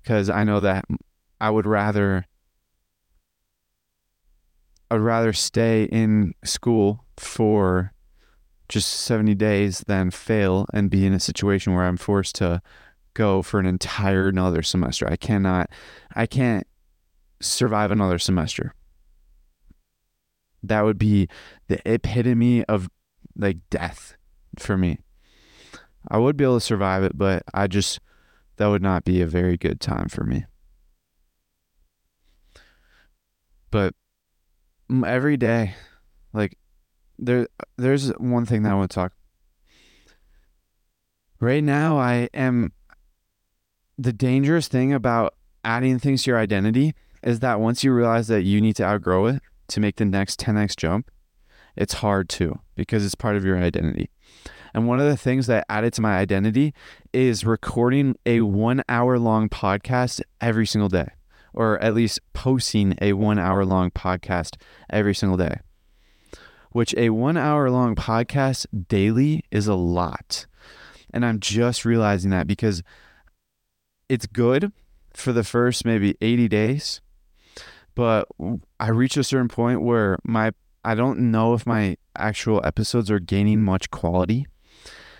because 0.05 0.29
I 0.29 0.43
know 0.43 0.59
that 0.59 0.85
I 1.41 1.49
would 1.49 1.65
rather 1.65 2.27
I'd 4.91 4.97
rather 4.97 5.33
stay 5.33 5.85
in 5.85 6.35
school 6.43 7.05
for 7.17 7.91
just 8.69 8.87
70 8.87 9.33
days 9.33 9.83
than 9.87 10.11
fail 10.11 10.67
and 10.71 10.91
be 10.91 11.07
in 11.07 11.13
a 11.13 11.19
situation 11.19 11.73
where 11.73 11.85
I'm 11.85 11.97
forced 11.97 12.35
to 12.35 12.61
go 13.15 13.41
for 13.41 13.59
an 13.59 13.65
entire 13.65 14.27
another 14.27 14.61
semester. 14.61 15.09
I 15.09 15.15
cannot 15.15 15.71
I 16.15 16.27
can't 16.27 16.67
survive 17.41 17.89
another 17.89 18.19
semester. 18.19 18.75
That 20.61 20.81
would 20.81 20.99
be 20.99 21.27
the 21.67 21.79
epitome 21.91 22.63
of 22.65 22.89
like 23.35 23.57
death 23.71 24.17
for 24.59 24.77
me. 24.77 24.99
I 26.07 26.19
would 26.19 26.37
be 26.37 26.43
able 26.43 26.57
to 26.57 26.61
survive 26.61 27.03
it, 27.03 27.17
but 27.17 27.41
I 27.55 27.65
just 27.65 27.99
that 28.57 28.67
would 28.67 28.81
not 28.81 29.03
be 29.03 29.21
a 29.21 29.27
very 29.27 29.57
good 29.57 29.79
time 29.79 30.07
for 30.07 30.23
me. 30.23 30.45
But 33.71 33.93
every 35.05 35.37
day, 35.37 35.75
like 36.33 36.57
there, 37.17 37.47
there's 37.77 38.09
one 38.11 38.45
thing 38.45 38.63
that 38.63 38.71
I 38.71 38.75
want 38.75 38.91
to 38.91 38.95
talk. 38.95 39.13
Right 41.39 41.63
now, 41.63 41.97
I 41.97 42.29
am. 42.33 42.71
The 43.97 44.13
dangerous 44.13 44.67
thing 44.67 44.93
about 44.93 45.35
adding 45.63 45.99
things 45.99 46.23
to 46.23 46.31
your 46.31 46.39
identity 46.39 46.93
is 47.23 47.39
that 47.39 47.59
once 47.59 47.83
you 47.83 47.93
realize 47.93 48.27
that 48.27 48.43
you 48.43 48.61
need 48.61 48.75
to 48.77 48.83
outgrow 48.83 49.25
it 49.27 49.41
to 49.69 49.79
make 49.79 49.95
the 49.95 50.05
next 50.05 50.39
10x 50.39 50.75
jump, 50.75 51.09
it's 51.75 51.95
hard 51.95 52.29
to 52.29 52.59
because 52.75 53.05
it's 53.05 53.15
part 53.15 53.35
of 53.35 53.43
your 53.43 53.57
identity. 53.57 54.09
And 54.75 54.89
one 54.89 54.99
of 54.99 55.05
the 55.05 55.15
things 55.15 55.47
that 55.47 55.65
added 55.69 55.93
to 55.93 56.01
my 56.01 56.17
identity 56.17 56.73
is 57.13 57.45
recording 57.45 58.17
a 58.25 58.41
one 58.41 58.83
hour 58.89 59.17
long 59.17 59.47
podcast 59.47 60.21
every 60.41 60.67
single 60.67 60.89
day, 60.89 61.07
or 61.53 61.81
at 61.81 61.93
least 61.93 62.19
posting 62.33 62.93
a 63.01 63.13
one 63.13 63.39
hour 63.39 63.63
long 63.63 63.89
podcast 63.89 64.57
every 64.89 65.15
single 65.15 65.37
day, 65.37 65.61
which 66.71 66.93
a 66.97 67.11
one 67.11 67.37
hour 67.37 67.69
long 67.69 67.95
podcast 67.95 68.65
daily 68.89 69.45
is 69.49 69.65
a 69.65 69.75
lot. 69.75 70.45
And 71.13 71.25
I'm 71.25 71.39
just 71.39 71.85
realizing 71.85 72.31
that 72.31 72.45
because 72.45 72.83
it's 74.09 74.25
good 74.25 74.73
for 75.13 75.31
the 75.31 75.45
first 75.45 75.85
maybe 75.85 76.17
80 76.19 76.49
days, 76.49 76.99
but 77.95 78.27
I 78.77 78.89
reach 78.89 79.15
a 79.15 79.23
certain 79.23 79.47
point 79.47 79.83
where 79.83 80.19
my 80.25 80.51
I 80.83 80.95
don't 80.95 81.31
know 81.31 81.53
if 81.53 81.65
my 81.65 81.95
actual 82.17 82.59
episodes 82.65 83.09
are 83.09 83.19
gaining 83.19 83.63
much 83.63 83.89
quality 83.89 84.47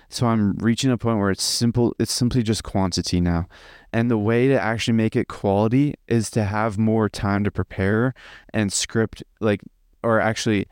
so 0.10 0.28
I'm 0.28 0.53
reaching 0.58 0.91
a 0.91 0.97
point 0.97 1.20
where 1.20 1.32
it's 1.32 1.43
simple, 1.43 1.95
it's 1.99 2.12
simply 2.12 2.43
just 2.43 2.64
quantity 2.64 3.20
now. 3.20 3.47
And 3.91 4.12
the 4.12 4.18
way 4.18 4.47
to 4.47 4.60
actually 4.60 4.95
make 4.95 5.16
it 5.16 5.28
quality 5.28 5.95
is 6.08 6.30
to 6.32 6.43
have 6.43 6.78
more 6.78 7.10
time 7.10 7.43
to 7.43 7.51
prepare 7.51 8.14
and 8.53 8.72
script, 8.72 9.24
like, 9.39 9.62
or 10.03 10.20
actually 10.20 10.68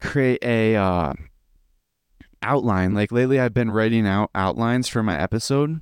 create 0.00 0.42
a 0.42 0.76
uh, 0.76 1.12
outline. 2.42 2.94
Like 2.94 3.12
lately, 3.12 3.40
I've 3.40 3.54
been 3.54 3.70
writing 3.70 4.06
out 4.06 4.30
outlines 4.34 4.88
for 4.88 5.02
my 5.02 5.18
episode, 5.18 5.80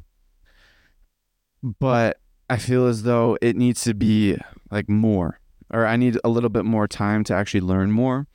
but 1.62 2.18
I 2.48 2.56
feel 2.56 2.86
as 2.86 3.02
though 3.02 3.36
it 3.40 3.56
needs 3.56 3.82
to 3.82 3.94
be 3.94 4.38
like 4.70 4.88
more, 4.88 5.40
or 5.72 5.86
I 5.86 5.96
need 5.96 6.18
a 6.22 6.28
little 6.28 6.50
bit 6.50 6.64
more 6.64 6.86
time 6.86 7.24
to 7.24 7.34
actually 7.34 7.60
learn 7.60 7.90
more. 7.90 8.26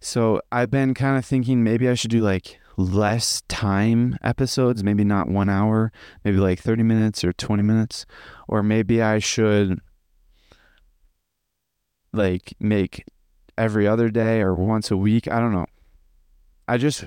So 0.00 0.40
I've 0.50 0.70
been 0.70 0.94
kind 0.94 1.16
of 1.16 1.24
thinking 1.24 1.62
maybe 1.62 1.88
I 1.88 1.94
should 1.94 2.10
do 2.10 2.20
like 2.20 2.58
less 2.76 3.42
time 3.48 4.16
episodes, 4.22 4.82
maybe 4.82 5.04
not 5.04 5.28
one 5.28 5.48
hour, 5.48 5.92
maybe 6.24 6.38
like 6.38 6.60
30 6.60 6.82
minutes 6.82 7.24
or 7.24 7.32
20 7.32 7.62
minutes. 7.62 8.06
Or 8.48 8.62
maybe 8.62 9.02
I 9.02 9.18
should 9.18 9.80
like 12.12 12.54
make 12.60 13.04
every 13.56 13.86
other 13.86 14.08
day 14.10 14.40
or 14.40 14.54
once 14.54 14.90
a 14.90 14.96
week. 14.96 15.28
I 15.28 15.40
don't 15.40 15.52
know. 15.52 15.66
I 16.68 16.78
just, 16.78 17.04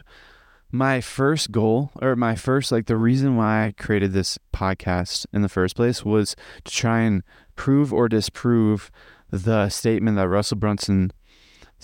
my 0.71 1.01
first 1.01 1.51
goal 1.51 1.91
or 2.01 2.15
my 2.15 2.35
first, 2.35 2.71
like 2.71 2.85
the 2.85 2.97
reason 2.97 3.35
why 3.35 3.65
I 3.65 3.71
created 3.71 4.13
this 4.13 4.37
podcast 4.53 5.25
in 5.33 5.41
the 5.41 5.49
first 5.49 5.75
place 5.75 6.03
was 6.03 6.35
to 6.65 6.71
try 6.71 7.01
and 7.01 7.23
prove 7.55 7.93
or 7.93 8.09
disprove 8.09 8.91
the 9.31 9.69
statement 9.69 10.17
that 10.17 10.27
Russell 10.27 10.57
Brunson 10.57 11.11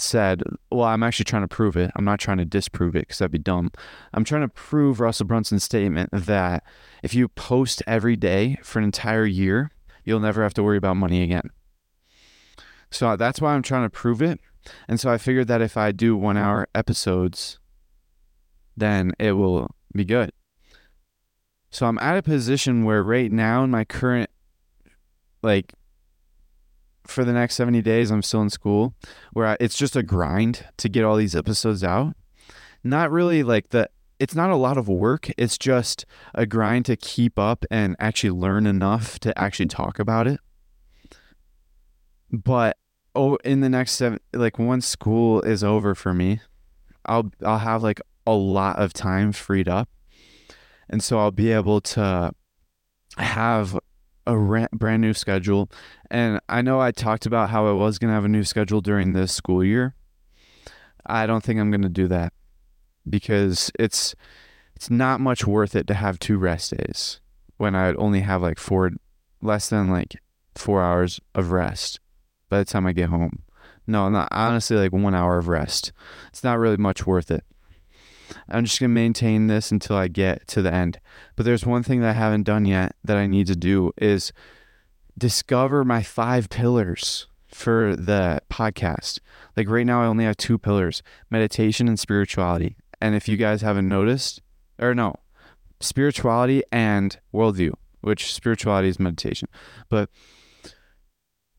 said, 0.02 0.44
well, 0.72 0.88
I'm 0.88 1.04
actually 1.04 1.26
trying 1.26 1.44
to 1.44 1.48
prove 1.48 1.78
it. 1.78 1.92
I'm 1.96 2.06
not 2.06 2.20
trying 2.20 2.38
to 2.38 2.46
disprove 2.46 2.96
it 2.96 3.02
because 3.02 3.20
that'd 3.20 3.32
be 3.32 3.38
dumb. 3.38 3.72
I'm 4.14 4.24
trying 4.24 4.42
to 4.42 4.48
prove 4.48 5.00
Russell 5.00 5.28
Brunson's 5.28 5.64
statement 5.64 6.10
that 6.12 6.64
if 7.04 7.14
you 7.14 7.28
post 7.28 7.84
every 7.88 8.16
day 8.16 8.58
for 8.64 8.80
an 8.80 8.86
entire 8.86 9.26
year, 9.26 9.72
you'll 10.04 10.20
never 10.20 10.44
have 10.44 10.54
to 10.56 10.64
worry 10.64 10.78
about 10.78 10.98
money 10.98 11.22
again. 11.24 11.50
So 12.90 13.16
that's 13.16 13.40
why 13.40 13.54
I'm 13.54 13.62
trying 13.62 13.84
to 13.84 13.90
prove 13.90 14.22
it. 14.22 14.40
And 14.88 15.00
so 15.00 15.10
I 15.12 15.18
figured 15.18 15.48
that 15.48 15.62
if 15.62 15.78
I 15.78 15.92
do 15.92 16.16
one 16.16 16.38
hour 16.38 16.68
episodes, 16.76 17.60
then 18.76 19.14
it 19.20 19.34
will 19.34 19.76
be 19.94 20.06
good. 20.06 20.32
So 21.70 21.86
I'm 21.86 21.98
at 22.00 22.18
a 22.18 22.22
position 22.22 22.84
where 22.84 23.02
right 23.02 23.32
now 23.32 23.64
in 23.64 23.72
my 23.72 23.86
current, 23.86 24.30
like, 25.42 25.74
for 27.06 27.24
the 27.24 27.34
next 27.34 27.56
70 27.56 27.82
days, 27.82 28.12
I'm 28.12 28.22
still 28.22 28.42
in 28.42 28.50
school 28.50 28.94
where 29.34 29.48
I, 29.48 29.58
it's 29.60 29.78
just 29.78 29.96
a 29.96 30.04
grind 30.04 30.66
to 30.78 30.90
get 30.90 31.04
all 31.04 31.16
these 31.16 31.36
episodes 31.36 31.84
out. 31.84 32.16
Not 32.84 33.12
really 33.12 33.44
like 33.44 33.70
the, 33.70 33.90
it's 34.20 34.36
not 34.36 34.50
a 34.50 34.56
lot 34.56 34.78
of 34.78 34.88
work. 34.88 35.30
It's 35.38 35.58
just 35.58 36.06
a 36.34 36.46
grind 36.46 36.86
to 36.86 36.96
keep 36.96 37.40
up 37.40 37.66
and 37.72 37.96
actually 38.00 38.32
learn 38.32 38.68
enough 38.68 39.20
to 39.20 39.38
actually 39.38 39.68
talk 39.68 40.00
about 40.00 40.28
it. 40.28 40.40
But 42.32 42.78
oh, 43.16 43.36
in 43.44 43.62
the 43.62 43.70
next 43.70 43.94
seven, 43.94 44.20
like 44.34 44.58
once 44.58 44.88
school 44.88 45.42
is 45.42 45.64
over 45.64 45.96
for 45.96 46.14
me, 46.14 46.40
I'll 47.06 47.32
I'll 47.44 47.60
have 47.60 47.84
like 47.84 48.00
a 48.26 48.34
lot 48.34 48.78
of 48.78 48.94
time 48.94 49.32
freed 49.32 49.68
up, 49.68 49.90
and 50.90 51.04
so 51.04 51.20
I'll 51.20 51.32
be 51.32 51.52
able 51.52 51.82
to 51.82 52.32
have 53.18 53.78
a 54.28 54.68
brand 54.72 55.02
new 55.02 55.14
schedule. 55.14 55.70
And 56.10 56.40
I 56.50 56.62
know 56.62 56.80
I 56.80 56.92
talked 56.92 57.26
about 57.26 57.50
how 57.50 57.68
I 57.68 57.72
was 57.72 58.00
gonna 58.00 58.14
have 58.14 58.26
a 58.26 58.30
new 58.30 58.44
schedule 58.44 58.82
during 58.82 59.14
this 59.14 59.32
school 59.34 59.64
year. 59.64 59.96
I 61.06 61.26
don't 61.26 61.44
think 61.44 61.60
I'm 61.60 61.72
gonna 61.72 61.90
do 61.90 62.08
that 62.08 62.34
because 63.10 63.72
it's 63.80 64.16
it's 64.76 64.90
not 64.90 65.22
much 65.22 65.46
worth 65.46 65.76
it 65.76 65.88
to 65.88 65.94
have 65.94 66.20
two 66.20 66.38
rest 66.38 66.76
days 66.76 67.20
when 67.58 67.76
I 67.76 67.88
would 67.88 67.98
only 67.98 68.22
have 68.22 68.42
like 68.42 68.60
four 68.60 68.92
less 69.42 69.70
than 69.70 69.90
like 69.90 70.20
four 70.56 70.82
hours 70.82 71.20
of 71.36 71.52
rest 71.52 72.00
by 72.50 72.60
the 72.60 72.66
time 72.66 72.86
I 72.86 72.94
get 72.94 73.10
home. 73.10 73.44
No, 73.88 74.10
not 74.10 74.30
honestly 74.32 74.78
like 74.78 74.92
one 74.92 75.16
hour 75.16 75.38
of 75.38 75.48
rest. 75.48 75.92
It's 76.30 76.44
not 76.44 76.60
really 76.60 76.78
much 76.78 77.06
worth 77.06 77.32
it. 77.32 77.44
I'm 78.52 78.66
just 78.66 78.80
gonna 78.80 78.90
maintain 78.90 79.48
this 79.48 79.72
until 79.72 79.96
I 79.96 80.08
get 80.08 80.48
to 80.50 80.62
the 80.62 80.74
end. 80.74 81.00
But 81.36 81.46
there's 81.46 81.66
one 81.66 81.84
thing 81.84 82.02
that 82.02 82.10
I 82.10 82.20
haven't 82.20 82.44
done 82.44 82.66
yet 82.66 82.96
that 83.04 83.18
I 83.18 83.28
need 83.28 83.48
to 83.48 83.56
do 83.56 83.92
is 83.98 84.32
discover 85.18 85.84
my 85.84 86.04
five 86.04 86.50
pillars 86.50 87.28
for 87.48 87.96
the 87.96 88.42
podcast. 88.50 89.20
Like 89.56 89.70
right 89.70 89.86
now 89.86 90.02
I 90.02 90.08
only 90.08 90.26
have 90.26 90.38
two 90.38 90.58
pillars, 90.58 91.04
meditation 91.30 91.88
and 91.88 92.00
spirituality. 92.00 92.76
And 93.02 93.16
if 93.16 93.28
you 93.28 93.38
guys 93.38 93.62
haven't 93.62 93.88
noticed, 93.88 94.42
or 94.80 94.94
no, 94.94 95.16
spirituality 95.80 96.64
and 96.72 97.18
worldview, 97.34 97.74
which 98.02 98.34
spirituality 98.34 98.88
is 98.88 99.00
meditation. 99.00 99.48
But 99.90 100.10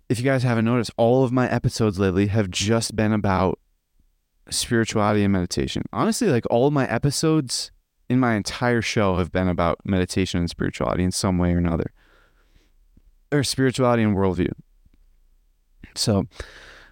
if 0.08 0.18
you 0.18 0.24
guys 0.24 0.42
haven't 0.42 0.64
noticed, 0.64 0.90
all 0.96 1.24
of 1.24 1.32
my 1.32 1.48
episodes 1.50 1.98
lately 1.98 2.26
have 2.28 2.50
just 2.50 2.94
been 2.94 3.12
about 3.12 3.58
spirituality 4.50 5.24
and 5.24 5.32
meditation. 5.32 5.82
Honestly, 5.92 6.28
like 6.28 6.44
all 6.50 6.70
my 6.70 6.88
episodes 6.88 7.70
in 8.08 8.18
my 8.20 8.34
entire 8.34 8.82
show 8.82 9.16
have 9.16 9.32
been 9.32 9.48
about 9.48 9.78
meditation 9.84 10.40
and 10.40 10.50
spirituality 10.50 11.02
in 11.04 11.12
some 11.12 11.38
way 11.38 11.52
or 11.52 11.58
another, 11.58 11.92
or 13.30 13.42
spirituality 13.42 14.02
and 14.02 14.16
worldview. 14.16 14.52
So 15.94 16.26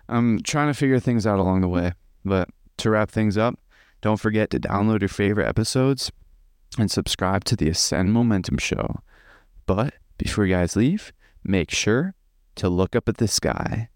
I'm 0.09 0.43
trying 0.43 0.69
to 0.69 0.75
figure 0.75 1.01
things 1.01 1.27
out 1.27 1.39
along 1.39 1.61
the 1.61 1.69
way. 1.69 1.93
But 2.25 2.49
to 2.79 2.91
wrap 2.91 3.11
things 3.11 3.37
up, 3.37 3.59
don't 4.01 4.21
forget 4.21 4.51
to 4.51 4.61
download 4.61 5.01
your 5.01 5.09
favorite 5.09 5.49
episodes 5.49 6.11
and 6.79 6.91
subscribe 6.91 7.45
to 7.45 7.57
the 7.57 7.69
Ascend 7.69 8.13
Momentum 8.13 8.59
Show. 8.59 9.01
But 9.67 9.95
before 10.19 10.47
you 10.47 10.55
guys 10.55 10.77
leave, 10.77 11.13
make 11.45 11.71
sure 11.71 12.15
to 12.57 12.69
look 12.69 12.95
up 12.95 13.09
at 13.09 13.19
the 13.19 13.29
sky 13.29 13.89